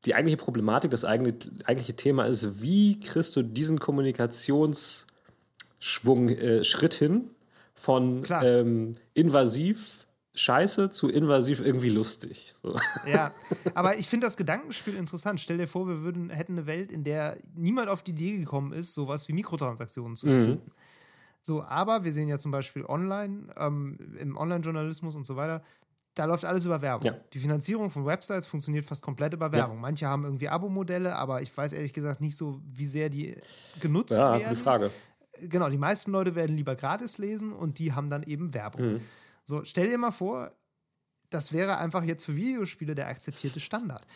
[0.05, 6.93] die eigentliche Problematik, das eigentliche, eigentliche Thema ist, wie kriegst du diesen Kommunikationsschwung, äh, Schritt
[6.93, 7.31] hin
[7.73, 12.53] von ähm, invasiv scheiße zu invasiv irgendwie lustig.
[12.61, 12.77] So.
[13.07, 13.31] Ja,
[13.73, 15.39] aber ich finde das Gedankenspiel interessant.
[15.39, 18.73] Stell dir vor, wir würden, hätten eine Welt, in der niemand auf die Idee gekommen
[18.73, 20.65] ist, sowas wie Mikrotransaktionen zu erfinden.
[20.65, 20.71] Mhm.
[21.41, 25.63] So, aber wir sehen ja zum Beispiel online, ähm, im Online-Journalismus und so weiter,
[26.15, 27.05] da läuft alles über Werbung.
[27.05, 27.17] Ja.
[27.33, 29.75] Die Finanzierung von Websites funktioniert fast komplett über Werbung.
[29.75, 29.81] Ja.
[29.81, 33.37] Manche haben irgendwie Abo-Modelle, aber ich weiß ehrlich gesagt nicht so, wie sehr die
[33.81, 34.55] genutzt ja, werden.
[34.55, 34.91] Die Frage.
[35.41, 38.93] Genau, die meisten Leute werden lieber gratis lesen und die haben dann eben Werbung.
[38.93, 39.01] Mhm.
[39.43, 40.51] So, stell dir mal vor,
[41.29, 44.07] das wäre einfach jetzt für Videospiele der akzeptierte Standard.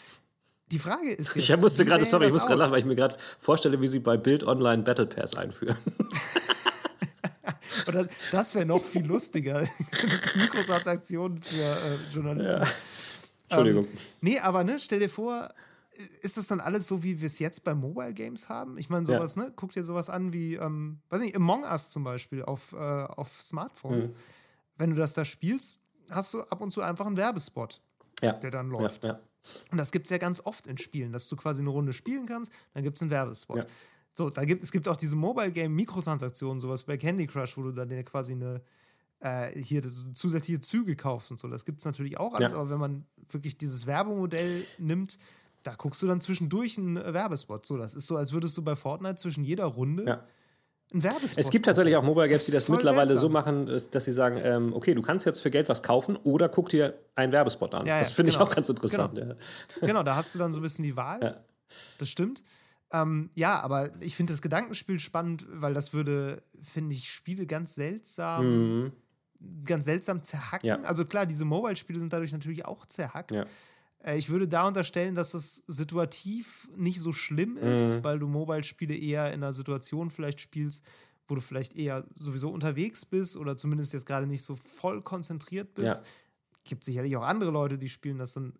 [0.71, 1.49] Die Frage ist jetzt.
[1.49, 3.99] Ich musste gerade, sorry, ich muss gerade lachen, weil ich mir gerade vorstelle, wie sie
[3.99, 5.77] bei Bild Online Battle Pass einführen.
[7.87, 9.61] Oder das wäre noch viel lustiger.
[10.35, 12.69] Mikrotransaktionen für äh, Journalismus.
[12.69, 12.75] Ja.
[13.43, 13.85] Entschuldigung.
[13.85, 15.53] Ähm, nee, aber ne, stell dir vor,
[16.21, 18.77] ist das dann alles so, wie wir es jetzt bei Mobile Games haben?
[18.77, 19.43] Ich meine, sowas, ja.
[19.43, 19.53] ne?
[19.55, 23.41] Guck dir sowas an wie, ähm, weiß nicht, Among Us zum Beispiel auf, äh, auf
[23.41, 24.07] Smartphones.
[24.07, 24.13] Mhm.
[24.77, 27.81] Wenn du das da spielst, hast du ab und zu einfach einen Werbespot,
[28.21, 28.33] ja.
[28.33, 29.03] der dann läuft.
[29.03, 29.19] Ja,
[29.71, 32.25] und das gibt es ja ganz oft in Spielen, dass du quasi eine Runde spielen
[32.25, 33.65] kannst, dann gibt es einen Werbespot.
[34.19, 37.63] So, da gibt, es gibt auch diese Mobile Game Mikrotransaktionen, sowas bei Candy Crush, wo
[37.63, 38.59] du dann quasi eine
[39.21, 39.81] äh, hier
[40.13, 41.47] zusätzliche Züge kaufst und so.
[41.47, 42.57] Das gibt es natürlich auch alles, ja.
[42.57, 45.17] aber wenn man wirklich dieses Werbemodell nimmt,
[45.63, 47.65] da guckst du dann zwischendurch einen Werbespot.
[47.65, 50.23] So, das ist so, als würdest du bei Fortnite zwischen jeder Runde ja.
[50.91, 51.39] einen Werbespot.
[51.39, 53.21] Es gibt tatsächlich auch Mobile Games, die das mittlerweile seltsam.
[53.21, 56.49] so machen, dass sie sagen, ähm, okay, du kannst jetzt für Geld was kaufen oder
[56.49, 57.87] guck dir einen Werbespot an.
[57.87, 58.43] Ja, das finde genau.
[58.43, 59.15] ich auch ganz interessant.
[59.15, 59.35] Genau.
[59.79, 60.03] genau.
[60.03, 61.41] da hast du dann so ein bisschen die Wahl.
[61.99, 62.43] Das stimmt.
[62.91, 67.75] Ähm, ja, aber ich finde das Gedankenspiel spannend, weil das würde, finde ich, Spiele ganz
[67.75, 68.91] seltsam, Mhm.
[69.63, 70.67] ganz seltsam zerhacken.
[70.67, 70.81] Ja.
[70.81, 73.31] Also klar, diese Mobile-Spiele sind dadurch natürlich auch zerhackt.
[73.31, 73.45] Ja.
[74.03, 78.03] Äh, Ich würde da unterstellen, dass das situativ nicht so schlimm ist, Mhm.
[78.03, 80.83] weil du Mobile-Spiele eher in einer Situation vielleicht spielst,
[81.27, 85.75] wo du vielleicht eher sowieso unterwegs bist oder zumindest jetzt gerade nicht so voll konzentriert
[85.75, 85.97] bist.
[85.99, 86.03] Ja.
[86.69, 88.53] Gibt sicherlich auch andere Leute, die spielen das dann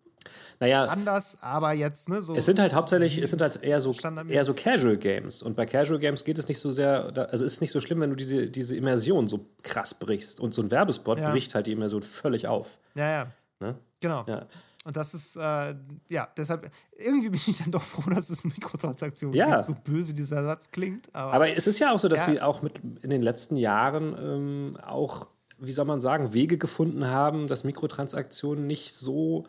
[0.58, 2.34] Naja, anders, aber jetzt, ne, so.
[2.34, 3.94] Es sind halt hauptsächlich, es sind halt eher so,
[4.28, 5.42] eher so Casual Games.
[5.42, 8.00] Und bei Casual Games geht es nicht so sehr, also es ist nicht so schlimm,
[8.00, 10.40] wenn du diese, diese Immersion so krass brichst.
[10.40, 11.30] Und so ein Werbespot Ja.
[11.30, 12.76] bricht halt die Immersion völlig auf.
[12.94, 13.26] ja, ja.
[13.60, 13.76] Ne?
[14.00, 14.24] Genau.
[14.26, 14.46] Ja.
[14.84, 15.74] Und das ist, äh,
[16.08, 19.56] ja, deshalb, irgendwie bin ich dann doch froh, dass es Mikrotransaktionen Ja.
[19.56, 21.14] gibt, so böse dieser Satz klingt.
[21.14, 22.32] Aber, Aber es ist ja auch so, dass Ja.
[22.32, 25.26] sie auch mit in den letzten Jahren ähm, auch,
[25.60, 29.46] wie soll man sagen, Wege gefunden haben, dass Mikrotransaktionen nicht so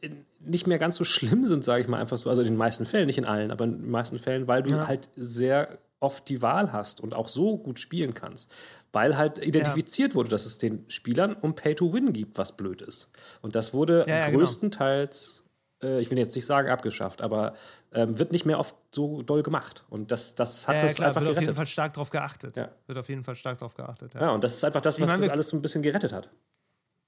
[0.00, 0.10] äh,
[0.40, 2.28] nicht mehr ganz so schlimm sind, sage ich mal einfach so.
[2.28, 4.70] Also in den meisten Fällen, nicht in allen, aber in den meisten Fällen, weil du
[4.70, 4.86] Ja.
[4.86, 8.52] halt sehr oft die Wahl hast und auch so gut spielen kannst.
[8.92, 12.82] Weil halt identifiziert wurde, dass es den Spielern um Pay to Win gibt, was blöd
[12.82, 13.08] ist.
[13.40, 14.38] Und das wurde Ja, ja, genau.
[14.40, 15.44] größtenteils,
[15.82, 17.54] äh, ich will jetzt nicht sagen abgeschafft, aber
[17.94, 19.84] ähm, wird nicht mehr oft so doll gemacht.
[19.90, 21.56] Und das, das hat ja, das klar, einfach wird auf jeden gerettet.
[21.56, 22.56] Fall stark drauf geachtet.
[22.56, 22.68] Ja.
[22.86, 24.14] Wird auf jeden Fall stark drauf geachtet.
[24.14, 24.20] Ja.
[24.22, 25.82] Ja, und das ist einfach das, Ich was meine, das wir- alles so ein bisschen
[25.82, 26.30] gerettet hat.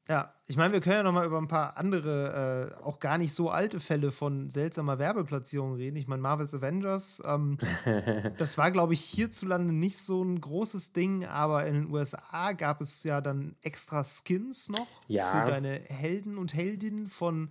[0.07, 3.17] Ja, ich meine, wir können ja noch mal über ein paar andere, äh, auch gar
[3.17, 5.97] nicht so alte Fälle von seltsamer Werbeplatzierung reden.
[5.97, 7.57] Ich meine, Marvel's Avengers, ähm,
[8.37, 12.83] das war, glaube ich, hierzulande nicht so ein großes Ding, aber in den USA gab
[12.83, 15.41] es ja dann extra Skins noch Ja.
[15.47, 17.51] für deine Helden und Heldinnen von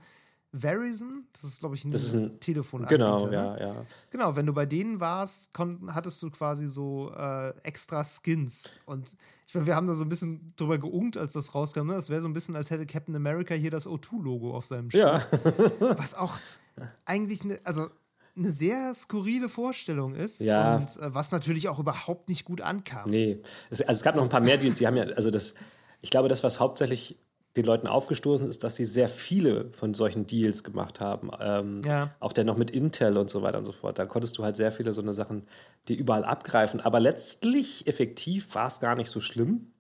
[0.54, 1.26] Verizon.
[1.34, 2.98] Das ist, glaube ich, ein, Das ist ein- Telefonanbieter.
[2.98, 3.34] Genau, ne?
[3.34, 3.86] ja, ja.
[4.12, 8.80] Genau, wenn du bei denen warst, kon- hattest du quasi so äh, extra Skins.
[8.86, 9.12] Und
[9.48, 11.88] ich meine, wir haben da so ein bisschen drüber geungt, als das rauskam.
[11.88, 11.94] Ne?
[11.96, 15.04] Das wäre so ein bisschen, als hätte Captain America hier das O2-Logo auf seinem Schild.
[15.04, 15.22] Ja,
[15.98, 16.38] Was auch
[17.06, 17.88] eigentlich ne, also
[18.36, 20.40] eine sehr skurrile Vorstellung ist.
[20.40, 20.78] Ja.
[20.78, 23.10] Und äh, was natürlich auch überhaupt nicht gut ankam.
[23.10, 23.40] nee.
[23.70, 25.54] Es, also es gab noch ein paar mehr Deals, die haben ja, also das,
[26.02, 27.18] ich glaube, das, was hauptsächlich
[27.56, 31.30] den Leuten aufgestoßen ist, dass sie sehr viele von solchen Deals gemacht haben.
[31.40, 32.16] Ähm, Ja.
[32.20, 34.00] Auch der noch mit Intel und so weiter und so fort.
[34.00, 35.44] Da konntest du halt sehr viele so eine Sachen,
[35.88, 36.82] die überall abgreifen.
[36.82, 39.72] Aber letztlich, effektiv, war es gar nicht so schlimm,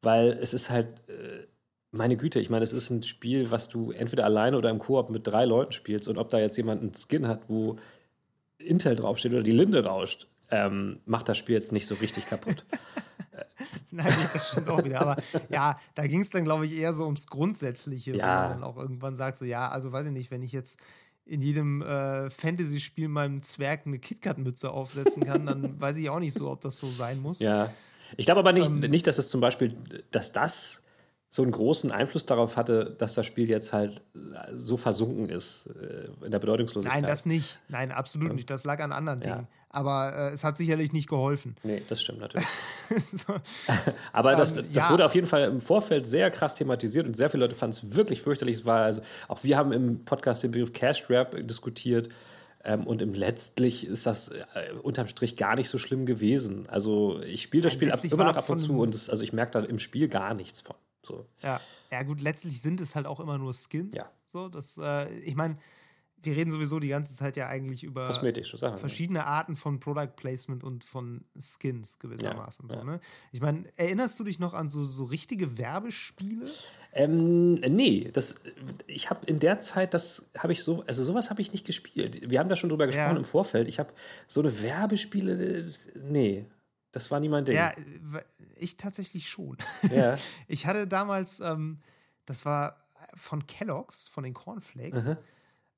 [0.00, 1.46] weil es ist halt, äh,
[1.90, 5.10] meine Güte, ich meine, es ist ein Spiel, was du entweder alleine oder im Koop
[5.10, 6.08] mit drei Leuten spielst.
[6.08, 7.76] Und ob da jetzt jemand einen Skin hat, wo
[8.56, 12.64] Intel draufsteht oder die Linde rauscht, ähm, macht das Spiel jetzt nicht so richtig kaputt.
[13.96, 15.00] Nein, das stimmt auch wieder.
[15.02, 18.24] Aber ja, da ging es dann, glaube ich, eher so ums Grundsätzliche, Ja.
[18.44, 20.78] wo man dann auch irgendwann sagt, so, ja, also weiß ich nicht, wenn ich jetzt
[21.24, 26.34] in jedem äh, Fantasy-Spiel meinem Zwerg eine KitKat-Mütze aufsetzen kann, dann weiß ich auch nicht
[26.34, 27.38] so, ob das so sein muss.
[27.38, 27.72] Ja.
[28.16, 28.80] Ich glaube aber nicht, Ähm.
[28.80, 29.76] nicht, dass es zum Beispiel,
[30.10, 30.81] dass das
[31.34, 34.02] so einen großen Einfluss darauf hatte, dass das Spiel jetzt halt
[34.52, 37.00] so versunken ist äh, in der Bedeutungslosigkeit.
[37.00, 37.58] Nein, das nicht.
[37.68, 38.50] Nein, absolut nicht.
[38.50, 39.36] Das lag an anderen Ja.
[39.36, 39.48] Dingen.
[39.70, 41.56] Aber äh, es hat sicherlich nicht geholfen.
[41.62, 42.46] Nee, das stimmt natürlich.
[43.26, 43.36] so.
[44.12, 44.90] Aber das, Ähm, das ja.
[44.90, 47.96] wurde auf jeden Fall im Vorfeld sehr krass thematisiert und sehr viele Leute fanden es
[47.96, 48.58] wirklich fürchterlich.
[48.58, 52.10] Es war also, auch wir haben im Podcast den Begriff Cash Grab diskutiert.
[52.62, 54.42] Ähm, und im letztlich ist das äh,
[54.82, 56.64] unterm Strich gar nicht so schlimm gewesen.
[56.68, 59.32] Also ich spiele das Spiel ab, immer noch ab und zu und es, also ich
[59.32, 60.76] merke da im Spiel gar nichts von.
[61.04, 61.26] So.
[61.42, 61.60] Ja.
[61.90, 63.96] ja, gut, letztlich sind es halt auch immer nur Skins.
[63.96, 64.10] Ja.
[64.26, 65.56] So, das, äh, ich meine,
[66.24, 68.78] wir reden sowieso die ganze Zeit ja eigentlich über Kosmetische Sachen.
[68.78, 72.68] verschiedene Arten von Product Placement und von Skins gewissermaßen.
[72.68, 72.84] Ja, so, ja.
[72.84, 73.00] ne?
[73.32, 76.46] Ich meine, erinnerst du dich noch an so, so richtige Werbespiele?
[76.92, 78.36] Ähm, nee, das,
[78.86, 82.30] ich habe in der Zeit, das habe ich so, also sowas habe ich nicht gespielt.
[82.30, 83.16] Wir haben da schon drüber gesprochen Ja.
[83.16, 83.66] im Vorfeld.
[83.66, 83.92] Ich habe
[84.28, 85.72] so eine Werbespiele, äh,
[86.04, 86.46] nee,
[86.92, 87.56] das war nie mein Ding.
[87.56, 87.72] Ja,
[88.56, 89.56] ich tatsächlich schon.
[89.90, 90.16] Ja.
[90.48, 91.80] Ich hatte damals, ähm,
[92.26, 92.76] das war
[93.14, 95.16] von Kellogg's, von den Cornflakes.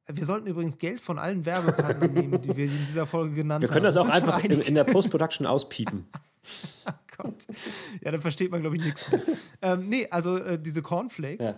[0.06, 3.68] Wir sollten übrigens Geld von allen Werbepartnern nehmen, die wir in dieser Folge genannt Wir
[3.68, 3.72] haben.
[3.72, 6.06] können das auch sind schon einfach in, in der Post-Production auspiepen.
[6.86, 7.46] Oh Gott.
[8.02, 9.22] Ja, dann versteht man, glaube ich, nichts mehr.
[9.62, 11.56] ähm, nee, also äh, diese Cornflakes.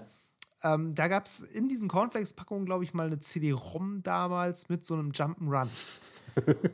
[0.63, 0.75] Ja.
[0.75, 4.95] Ähm, da gab es in diesen Cornflakes-Packungen, glaube ich, mal eine CD-ROM damals mit so
[4.95, 5.69] einem Jump'n'Run.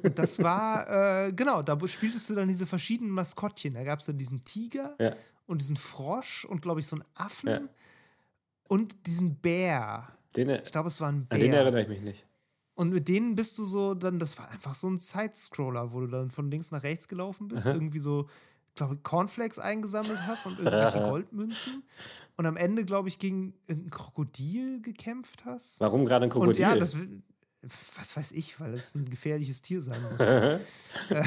[0.02, 3.74] Und das war, äh, genau, da spieltest du dann diese verschiedenen Maskottchen.
[3.74, 5.14] Da gab es dann diesen Tiger Ja.
[5.46, 7.60] und diesen Frosch und, glaube ich, so einen Affen Ja.
[8.68, 10.08] und diesen Bär.
[10.36, 11.60] Den, Ich glaube, es war ein an den Bär.
[11.60, 12.26] erinnere ich mich nicht.
[12.74, 16.06] Und mit denen bist du so, dann, das war einfach so ein Side-Scroller, wo du
[16.06, 18.28] dann von links nach rechts gelaufen bist, irgendwie so,
[18.74, 21.82] glaube ich, Cornflakes eingesammelt hast und irgendwelche Goldmünzen.
[22.38, 25.78] Und am Ende, glaube ich, gegen ein Krokodil gekämpft hast.
[25.80, 26.62] Warum gerade ein Und Krokodil?
[26.62, 26.96] ja, das
[27.96, 30.20] was weiß ich, weil es ein gefährliches Tier sein muss.
[30.20, 30.58] Äh,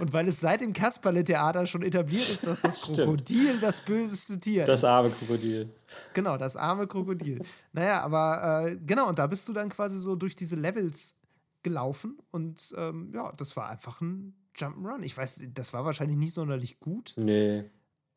[0.00, 2.82] und weil es seit dem Kasperle-Theater schon etabliert ist, dass das.
[2.94, 4.84] Krokodil das böseste Tier das ist.
[4.84, 5.70] arme Krokodil.
[6.12, 7.40] Genau, das arme Krokodil.
[7.72, 11.14] Naja, aber äh, genau, und da bist du dann quasi so durch diese Levels
[11.62, 15.02] gelaufen und ähm, ja, das war einfach ein Jump'n'Run.
[15.02, 17.14] Ich weiß, das war wahrscheinlich nicht sonderlich gut.
[17.16, 17.64] Nee.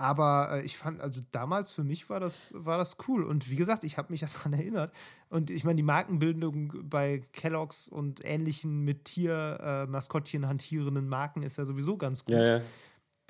[0.01, 3.23] Aber äh, ich fand, also damals für mich war das, war das cool.
[3.23, 4.91] Und wie gesagt, ich habe mich daran erinnert.
[5.29, 11.57] Und ich meine, die Markenbildung bei Kellogg's und ähnlichen mit Tier-Maskottchen äh, hantierenden Marken ist
[11.57, 12.33] ja sowieso ganz gut.
[12.33, 12.61] Ja, ja.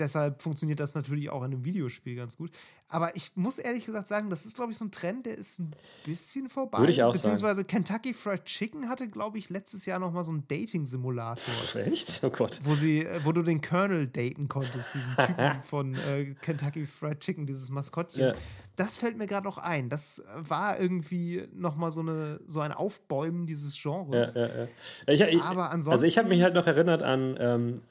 [0.02, 2.52] Deshalb funktioniert das natürlich auch in einem Videospiel ganz gut.
[2.88, 5.60] Aber ich muss ehrlich gesagt sagen, das ist, glaube ich, so ein Trend, der ist
[5.60, 5.72] ein
[6.06, 6.80] bisschen vorbei.
[6.80, 7.68] Würde ich auch Beziehungsweise sagen.
[7.68, 11.54] Kentucky Fried Chicken hatte, glaube ich, letztes Jahr noch mal so einen Dating-Simulator.
[11.86, 12.20] Echt?
[12.24, 12.60] Oh Gott.
[12.64, 17.20] Wo, sie, äh, wo du den Colonel daten konntest, diesen Typen von äh, Kentucky Fried
[17.20, 18.24] Chicken, dieses Maskottchen.
[18.24, 18.34] Ja.
[18.76, 19.90] Das fällt mir gerade noch ein.
[19.90, 24.34] Das war irgendwie noch mal so, eine, so ein Aufbäumen dieses Genres.
[24.34, 24.68] Ja, ja, ja.
[25.06, 25.92] Ich, ich, Aber ansonsten.
[25.92, 27.82] Also ich habe mich halt noch erinnert an, ähm,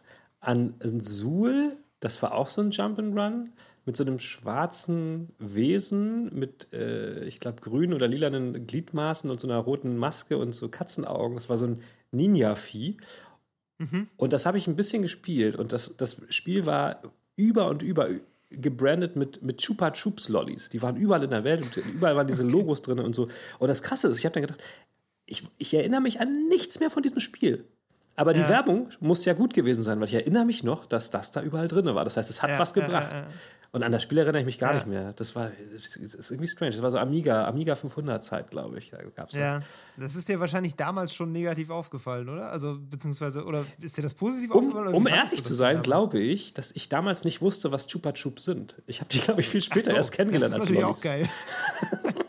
[0.40, 3.48] an Suhl, das war auch so ein Jump'n'Run
[3.86, 9.48] mit so einem schwarzen Wesen mit, äh, ich glaube, grünen oder lilanen Gliedmaßen und so
[9.48, 11.36] einer roten Maske und so Katzenaugen.
[11.36, 11.82] Das war so ein
[12.12, 12.98] Ninja-Vieh.
[13.78, 14.08] Mhm.
[14.16, 17.00] Und das habe ich ein bisschen gespielt und das, das Spiel war
[17.36, 18.08] über und über
[18.50, 20.68] gebrandet mit, mit Chupa Chups Lollis.
[20.68, 23.28] Die waren überall in der Welt und überall waren diese Logos drin und so.
[23.58, 24.62] Und das Krasse ist, ich habe dann gedacht,
[25.24, 27.64] ich, ich erinnere mich an nichts mehr von diesem Spiel.
[28.20, 28.48] Aber die Ja.
[28.50, 31.68] Werbung muss ja gut gewesen sein, weil ich erinnere mich noch, dass das da überall
[31.68, 32.04] drin war.
[32.04, 33.10] Das heißt, es hat Ja, was gebracht.
[33.12, 33.26] ja.
[33.72, 35.12] Und an das Spiel erinnere ich mich gar nicht mehr.
[35.14, 36.72] Das war das ist irgendwie strange.
[36.72, 38.90] Das war so Amiga, Amiga 500 Zeit, glaube ich.
[38.90, 39.38] Da gab's das.
[39.40, 39.60] Ja,
[39.96, 42.50] das ist dir wahrscheinlich damals schon negativ aufgefallen, oder?
[42.50, 44.94] Also, beziehungsweise, oder ist dir das positiv Um, aufgefallen?
[44.94, 48.44] um ehrlich zu das sein, glaube ich, dass ich damals nicht wusste, was Chupa Chups
[48.44, 48.82] sind.
[48.88, 50.98] Ich habe die, glaube ich, viel später so, erst kennengelernt Das als ist natürlich Lollis.
[50.98, 52.14] auch geil.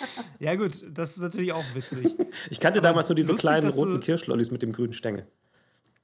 [0.38, 2.14] ja, gut, das ist natürlich auch witzig.
[2.50, 5.26] Ich kannte Aber damals nur diese lustig, kleinen roten Kirschlollis mit dem grünen Stängel.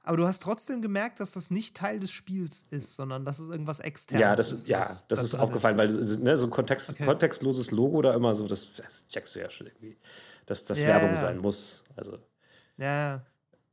[0.05, 3.49] Aber du hast trotzdem gemerkt, dass das nicht Teil des Spiels ist, sondern dass es
[3.49, 6.49] irgendwas externes Ja, das ist, ja, das da ist aufgefallen, weil das- ne, so ein
[6.49, 7.05] Kontext, Okay.
[7.05, 9.97] kontextloses Logo da immer so, das, das checkst du ja schon irgendwie,
[10.45, 11.15] dass das Ja, Werbung ja.
[11.15, 11.83] sein muss.
[11.95, 12.17] Also,
[12.77, 13.25] Ja,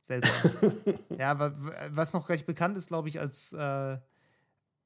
[0.03, 0.31] seltsam.
[1.17, 1.53] ja, aber
[1.89, 3.97] was noch recht bekannt ist, glaube ich, als, äh,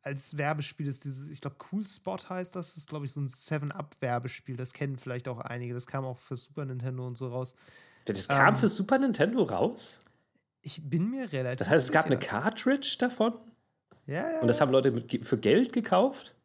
[0.06, 3.20] als Werbespiel ist dieses, ich glaube, Cool Spot heißt das, das ist, glaube ich, so
[3.20, 4.56] ein 7-Up-Werbespiel.
[4.56, 5.74] Das kennen vielleicht auch einige.
[5.74, 7.56] Das kam auch für Super Nintendo und so raus.
[8.06, 10.00] das kam Ähm, für Super Nintendo raus.
[10.62, 11.60] Ich bin mir relativ.
[11.60, 12.40] Das heißt, es gab eine sicher.
[12.42, 13.34] Cartridge davon
[14.08, 14.40] Ja, ja.
[14.42, 16.36] und das haben Leute mit, für Geld gekauft.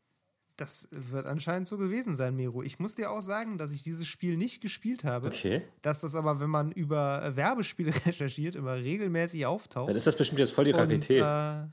[0.56, 2.62] Das wird anscheinend so gewesen sein, Miro.
[2.62, 5.28] Ich muss dir auch sagen, dass ich dieses Spiel nicht gespielt habe.
[5.28, 5.62] Okay.
[5.80, 9.88] Dass das aber, wenn man über Werbespiele recherchiert, immer regelmäßig auftaucht.
[9.88, 11.22] Dann ist das bestimmt jetzt voll die Und, Rarität.
[11.22, 11.64] äh,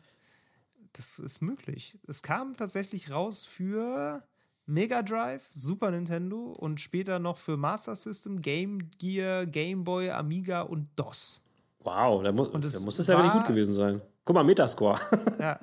[0.94, 1.98] das ist möglich.
[2.08, 4.24] Es kam tatsächlich raus für
[4.66, 10.62] Mega Drive, Super Nintendo und später noch für Master System, Game Gear, Game Boy, Amiga
[10.62, 11.42] und DOS.
[11.80, 14.02] wow, da, mu und es da muss es ja wirklich gut gewesen sein.
[14.26, 15.00] Guck mal, Metascore.
[15.40, 15.60] Ja.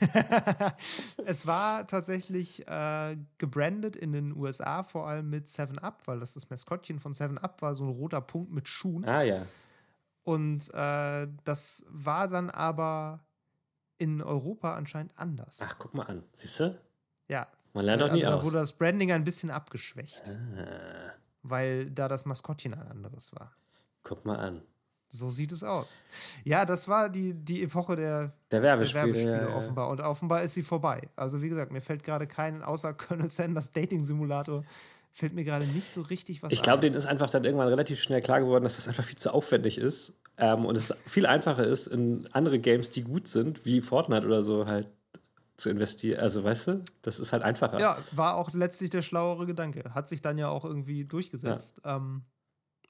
[1.26, 6.48] es war tatsächlich äh, gebrandet in den USA, vor allem mit 7-Up, weil das das
[6.48, 9.04] Maskottchen von 7-Up war, so ein roter Punkt mit Schuhen.
[9.04, 9.46] ah ja.
[10.24, 13.20] Und äh, das war dann aber
[14.00, 15.58] in Europa anscheinend anders.
[15.62, 16.24] Ach, guck mal an.
[16.34, 16.78] Siehst du?
[17.28, 17.46] Ja.
[17.74, 18.44] Man lernt doch also nie da aus.
[18.44, 23.54] wurde das Branding ein bisschen abgeschwächt, Ah, weil da das Maskottchen ein anderes war.
[24.02, 24.62] guck mal an.
[25.12, 26.02] So sieht es aus.
[26.44, 29.02] Ja, das war die, die Epoche der, Der der Werbespiel.
[29.02, 29.88] Werbespiele ja, offenbar.
[29.88, 31.08] Und offenbar ist sie vorbei.
[31.16, 34.64] Also wie gesagt, mir fällt gerade kein, außer Colonel Sanders Dating Simulator,
[35.12, 38.00] fällt mir gerade nicht so richtig was Ich glaube, denen ist einfach dann irgendwann relativ
[38.00, 40.12] schnell klar geworden, dass das einfach viel zu aufwendig ist.
[40.40, 44.42] Ähm, und es viel einfacher ist, in andere Games, die gut sind, wie Fortnite oder
[44.42, 44.88] so, halt
[45.56, 46.20] zu investieren.
[46.20, 47.78] Also, weißt du, das ist halt einfacher.
[47.78, 49.94] Ja, war auch letztlich der schlauere Gedanke.
[49.94, 51.80] Hat sich dann ja auch irgendwie durchgesetzt.
[51.84, 51.96] Ja.
[51.96, 52.22] Ähm,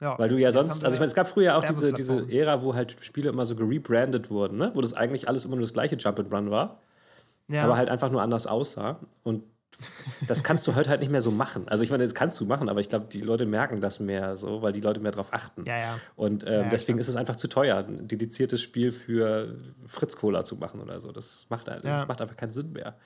[0.01, 0.19] ja.
[0.19, 2.27] Weil du ja Jetzt sonst, also ich meine, es gab früher auch diese, diese.
[2.31, 4.71] Ära, wo halt Spiele immer so gerebrandet wurden, ne?
[4.75, 6.79] wo das eigentlich alles immer nur das gleiche Jump and Run war,
[7.49, 7.65] ja.
[7.65, 8.99] aber halt einfach nur anders aussah.
[9.25, 9.45] Und
[10.27, 11.69] das kannst du heute halt nicht mehr so machen.
[11.69, 14.37] Also ich meine, das kannst du machen, aber ich glaube, die Leute merken das mehr
[14.37, 15.65] so, weil die Leute mehr drauf achten.
[15.67, 15.99] Ja, ja.
[16.17, 17.01] Und ähm, Ja, deswegen klar.
[17.03, 19.57] ist es einfach zu teuer, ein dediziertes Spiel für
[19.87, 21.13] Fritz Cola zu machen oder so.
[21.13, 22.05] Das macht, halt- Ja.
[22.07, 22.97] macht einfach keinen Sinn mehr.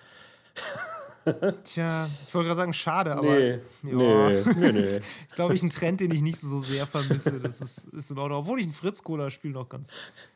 [1.64, 3.58] Tja, ich wollte gerade sagen, schade, aber nee, ja.
[3.82, 5.00] nee, nee, nee.
[5.34, 7.40] glaube ich, ein Trend, den ich nicht so sehr vermisse.
[7.40, 8.40] Das ist, ist in Ordnung.
[8.40, 9.90] Obwohl ich ein Fritz-Cola-Spiel noch ganz.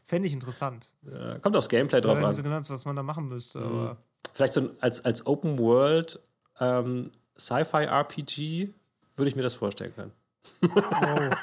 [0.06, 0.88] Fände ich interessant.
[1.12, 2.62] Ja, Kommt aufs Gameplay Ich drauf weiß nicht so an.
[2.62, 3.58] genau, was man da machen müsste.
[3.60, 3.98] Aber
[4.32, 6.20] Vielleicht so ein, als, als Open World
[6.60, 8.72] ähm, Sci-Fi-RPG
[9.16, 10.12] würde ich mir das vorstellen können.
[10.60, 11.36] wow.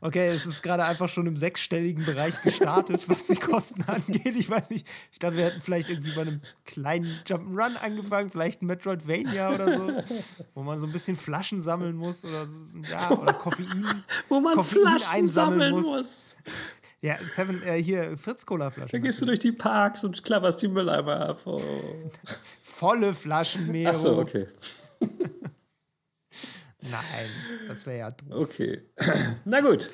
[0.00, 4.36] Okay, es ist gerade einfach schon im sechsstelligen Bereich gestartet, was die Kosten angeht.
[4.36, 8.62] Ich weiß nicht, ich dachte, wir hätten vielleicht irgendwie bei einem kleinen Jump'n'Run angefangen, vielleicht
[8.62, 10.14] ein Metroidvania oder so,
[10.54, 13.86] wo man so ein bisschen Flaschen sammeln muss oder so, ja, oder Koffein.
[14.28, 15.84] Wo man Koffein Flaschen einsammeln sammeln muss.
[15.84, 16.36] muss.
[17.00, 18.90] Ja, Seven, äh, hier, Fritz-Cola-Flaschen.
[18.90, 21.40] Dann gehst du durch die Parks und klapperst die Mülleimer ab.
[21.44, 21.60] Oh.
[22.62, 23.90] Volle Flaschen, Mero.
[23.90, 24.48] Achso, okay.
[26.80, 27.28] Nein,
[27.68, 28.48] das wäre ja doof.
[28.48, 28.82] Okay.
[29.44, 29.88] Na gut.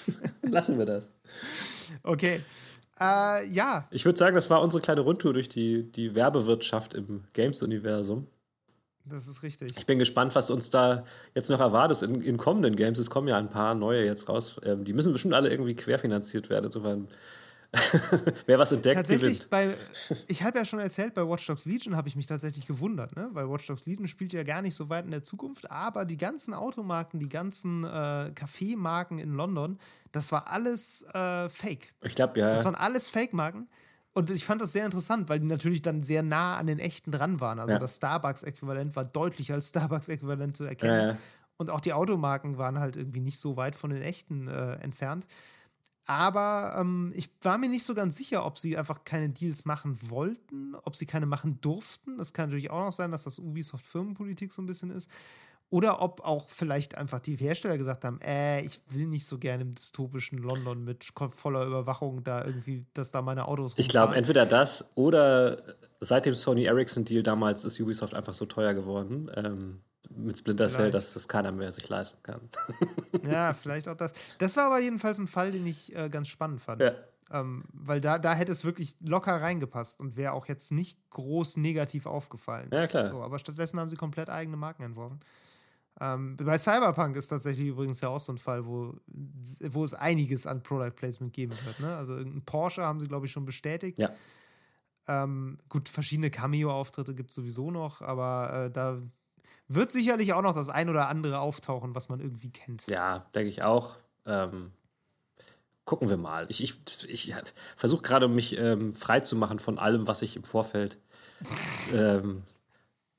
[0.42, 1.08] Lassen wir das.
[2.02, 2.40] Okay.
[2.98, 3.86] Äh, ja.
[3.90, 8.26] Ich würde sagen, das war unsere kleine Rundtour durch die, die Werbewirtschaft im Games-Universum.
[9.08, 9.76] Das ist richtig.
[9.76, 11.04] Ich bin gespannt, was uns da
[11.34, 12.98] jetzt noch erwartet in, in kommenden Games.
[12.98, 14.60] Es kommen ja ein paar neue jetzt raus.
[14.64, 16.66] Ähm, die müssen bestimmt alle irgendwie querfinanziert werden.
[16.66, 17.08] Insofern,
[18.46, 19.50] wer was entdeckt, tatsächlich gewinnt.
[19.50, 19.76] Bei,
[20.26, 23.28] ich habe ja schon erzählt, bei Watch Dogs Legion habe ich mich tatsächlich gewundert, ne?
[23.32, 26.16] weil Watch Dogs Legion spielt ja gar nicht so weit in der Zukunft, aber die
[26.16, 29.78] ganzen Automarken, die ganzen äh, Kaffeemarken in London,
[30.12, 31.92] das war alles äh, Fake.
[32.02, 32.50] Ich glaube, ja.
[32.50, 33.68] Das waren alles Fake-Marken.
[34.14, 37.12] Und ich fand das sehr interessant, weil die natürlich dann sehr nah an den echten
[37.12, 37.58] dran waren.
[37.60, 37.78] Also Ja.
[37.78, 41.08] das Starbucks-Äquivalent war deutlich als Starbucks-Äquivalent zu erkennen.
[41.10, 41.18] Ja.
[41.56, 45.26] Und auch die Automarken waren halt irgendwie nicht so weit von den echten äh, entfernt.
[46.06, 49.98] Aber ähm, ich war mir nicht so ganz sicher, ob sie einfach keine Deals machen
[50.10, 52.16] wollten, ob sie keine machen durften.
[52.16, 55.10] Das kann natürlich auch noch sein, dass das Ubisoft-Firmenpolitik so ein bisschen ist.
[55.70, 59.62] Oder ob auch vielleicht einfach die Hersteller gesagt haben, äh, ich will nicht so gerne
[59.64, 64.18] im dystopischen London mit voller Überwachung da irgendwie, dass da meine Autos Ich glaube, rumfahren.
[64.24, 65.62] entweder das oder
[66.00, 70.76] seit dem Sony Ericsson-Deal damals ist Ubisoft einfach so teuer geworden ähm, mit Splinter Cell,
[70.76, 70.94] Vielleicht.
[70.94, 72.40] dass das keiner mehr sich leisten kann.
[73.30, 74.14] Ja, vielleicht auch das.
[74.38, 76.80] Das war aber jedenfalls ein Fall, den ich äh, ganz spannend fand.
[76.80, 76.92] Ja.
[77.30, 81.58] Ähm, weil da, da hätte es wirklich locker reingepasst und wäre auch jetzt nicht groß
[81.58, 82.70] negativ aufgefallen.
[82.72, 83.10] Ja, klar.
[83.10, 85.20] So, aber stattdessen haben sie komplett eigene Marken entworfen.
[86.00, 90.46] Ähm, bei Cyberpunk ist tatsächlich übrigens ja auch so ein Fall, wo, wo es einiges
[90.46, 91.80] an Product Placement geben wird.
[91.80, 91.96] Ne?
[91.96, 93.98] Also irgendein Porsche haben sie, glaube ich, schon bestätigt.
[93.98, 94.10] Ja.
[95.08, 99.00] Ähm, gut, verschiedene Cameo-Auftritte gibt es sowieso noch, aber äh, da
[99.66, 102.86] wird sicherlich auch noch das ein oder andere auftauchen, was man irgendwie kennt.
[102.86, 103.96] Ja, denke ich auch.
[104.26, 104.72] Ähm,
[105.84, 106.46] gucken wir mal.
[106.50, 106.74] Ich, ich,
[107.08, 107.34] ich
[107.76, 110.98] versuche gerade, mich ähm, frei zu machen von allem, was ich im Vorfeld
[111.92, 112.42] ähm,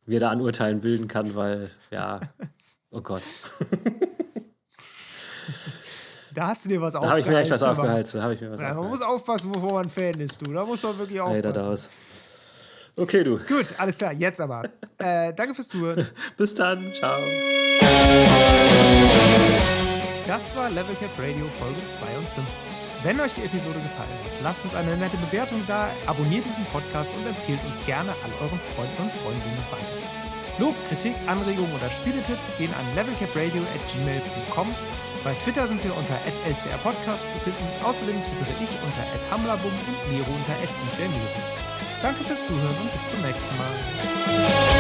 [0.06, 2.20] mir da an Urteilen bilden kann, weil, ja,
[2.92, 3.24] oh Gott.
[6.34, 7.60] Da hast du dir was Da habe ich mir echt was.
[7.60, 10.54] Da habe ich mir was Ja, man muss aufpassen, wovor man Fan ist, du.
[10.54, 11.54] Da muss man wirklich da aufpassen.
[11.54, 11.90] daraus.
[12.96, 13.38] Okay, du.
[13.40, 14.64] Gut, alles klar, jetzt aber.
[14.98, 16.08] äh, danke fürs Zuhören.
[16.38, 16.94] Bis dann.
[16.94, 17.20] Ciao.
[20.28, 22.79] Das war Level Cap Radio Folge 52.
[23.02, 27.14] Wenn euch die Episode gefallen hat, lasst uns eine nette Bewertung da, abonniert diesen Podcast
[27.16, 29.96] und empfehlt uns gerne all euren Freunden und Freundinnen weiter.
[30.60, 34.76] Lob, Kritik, Anregungen oder Spieletipps gehen an levelcapradio.gmail.com.
[35.24, 37.64] Bei Twitter sind wir unter @lcrpodcast zu finden.
[37.84, 40.56] Außerdem twittere ich unter @hamlabum und Miro unter
[40.98, 41.40] @djmiro.
[42.02, 44.79] Danke fürs Zuhören und bis zum nächsten Mal.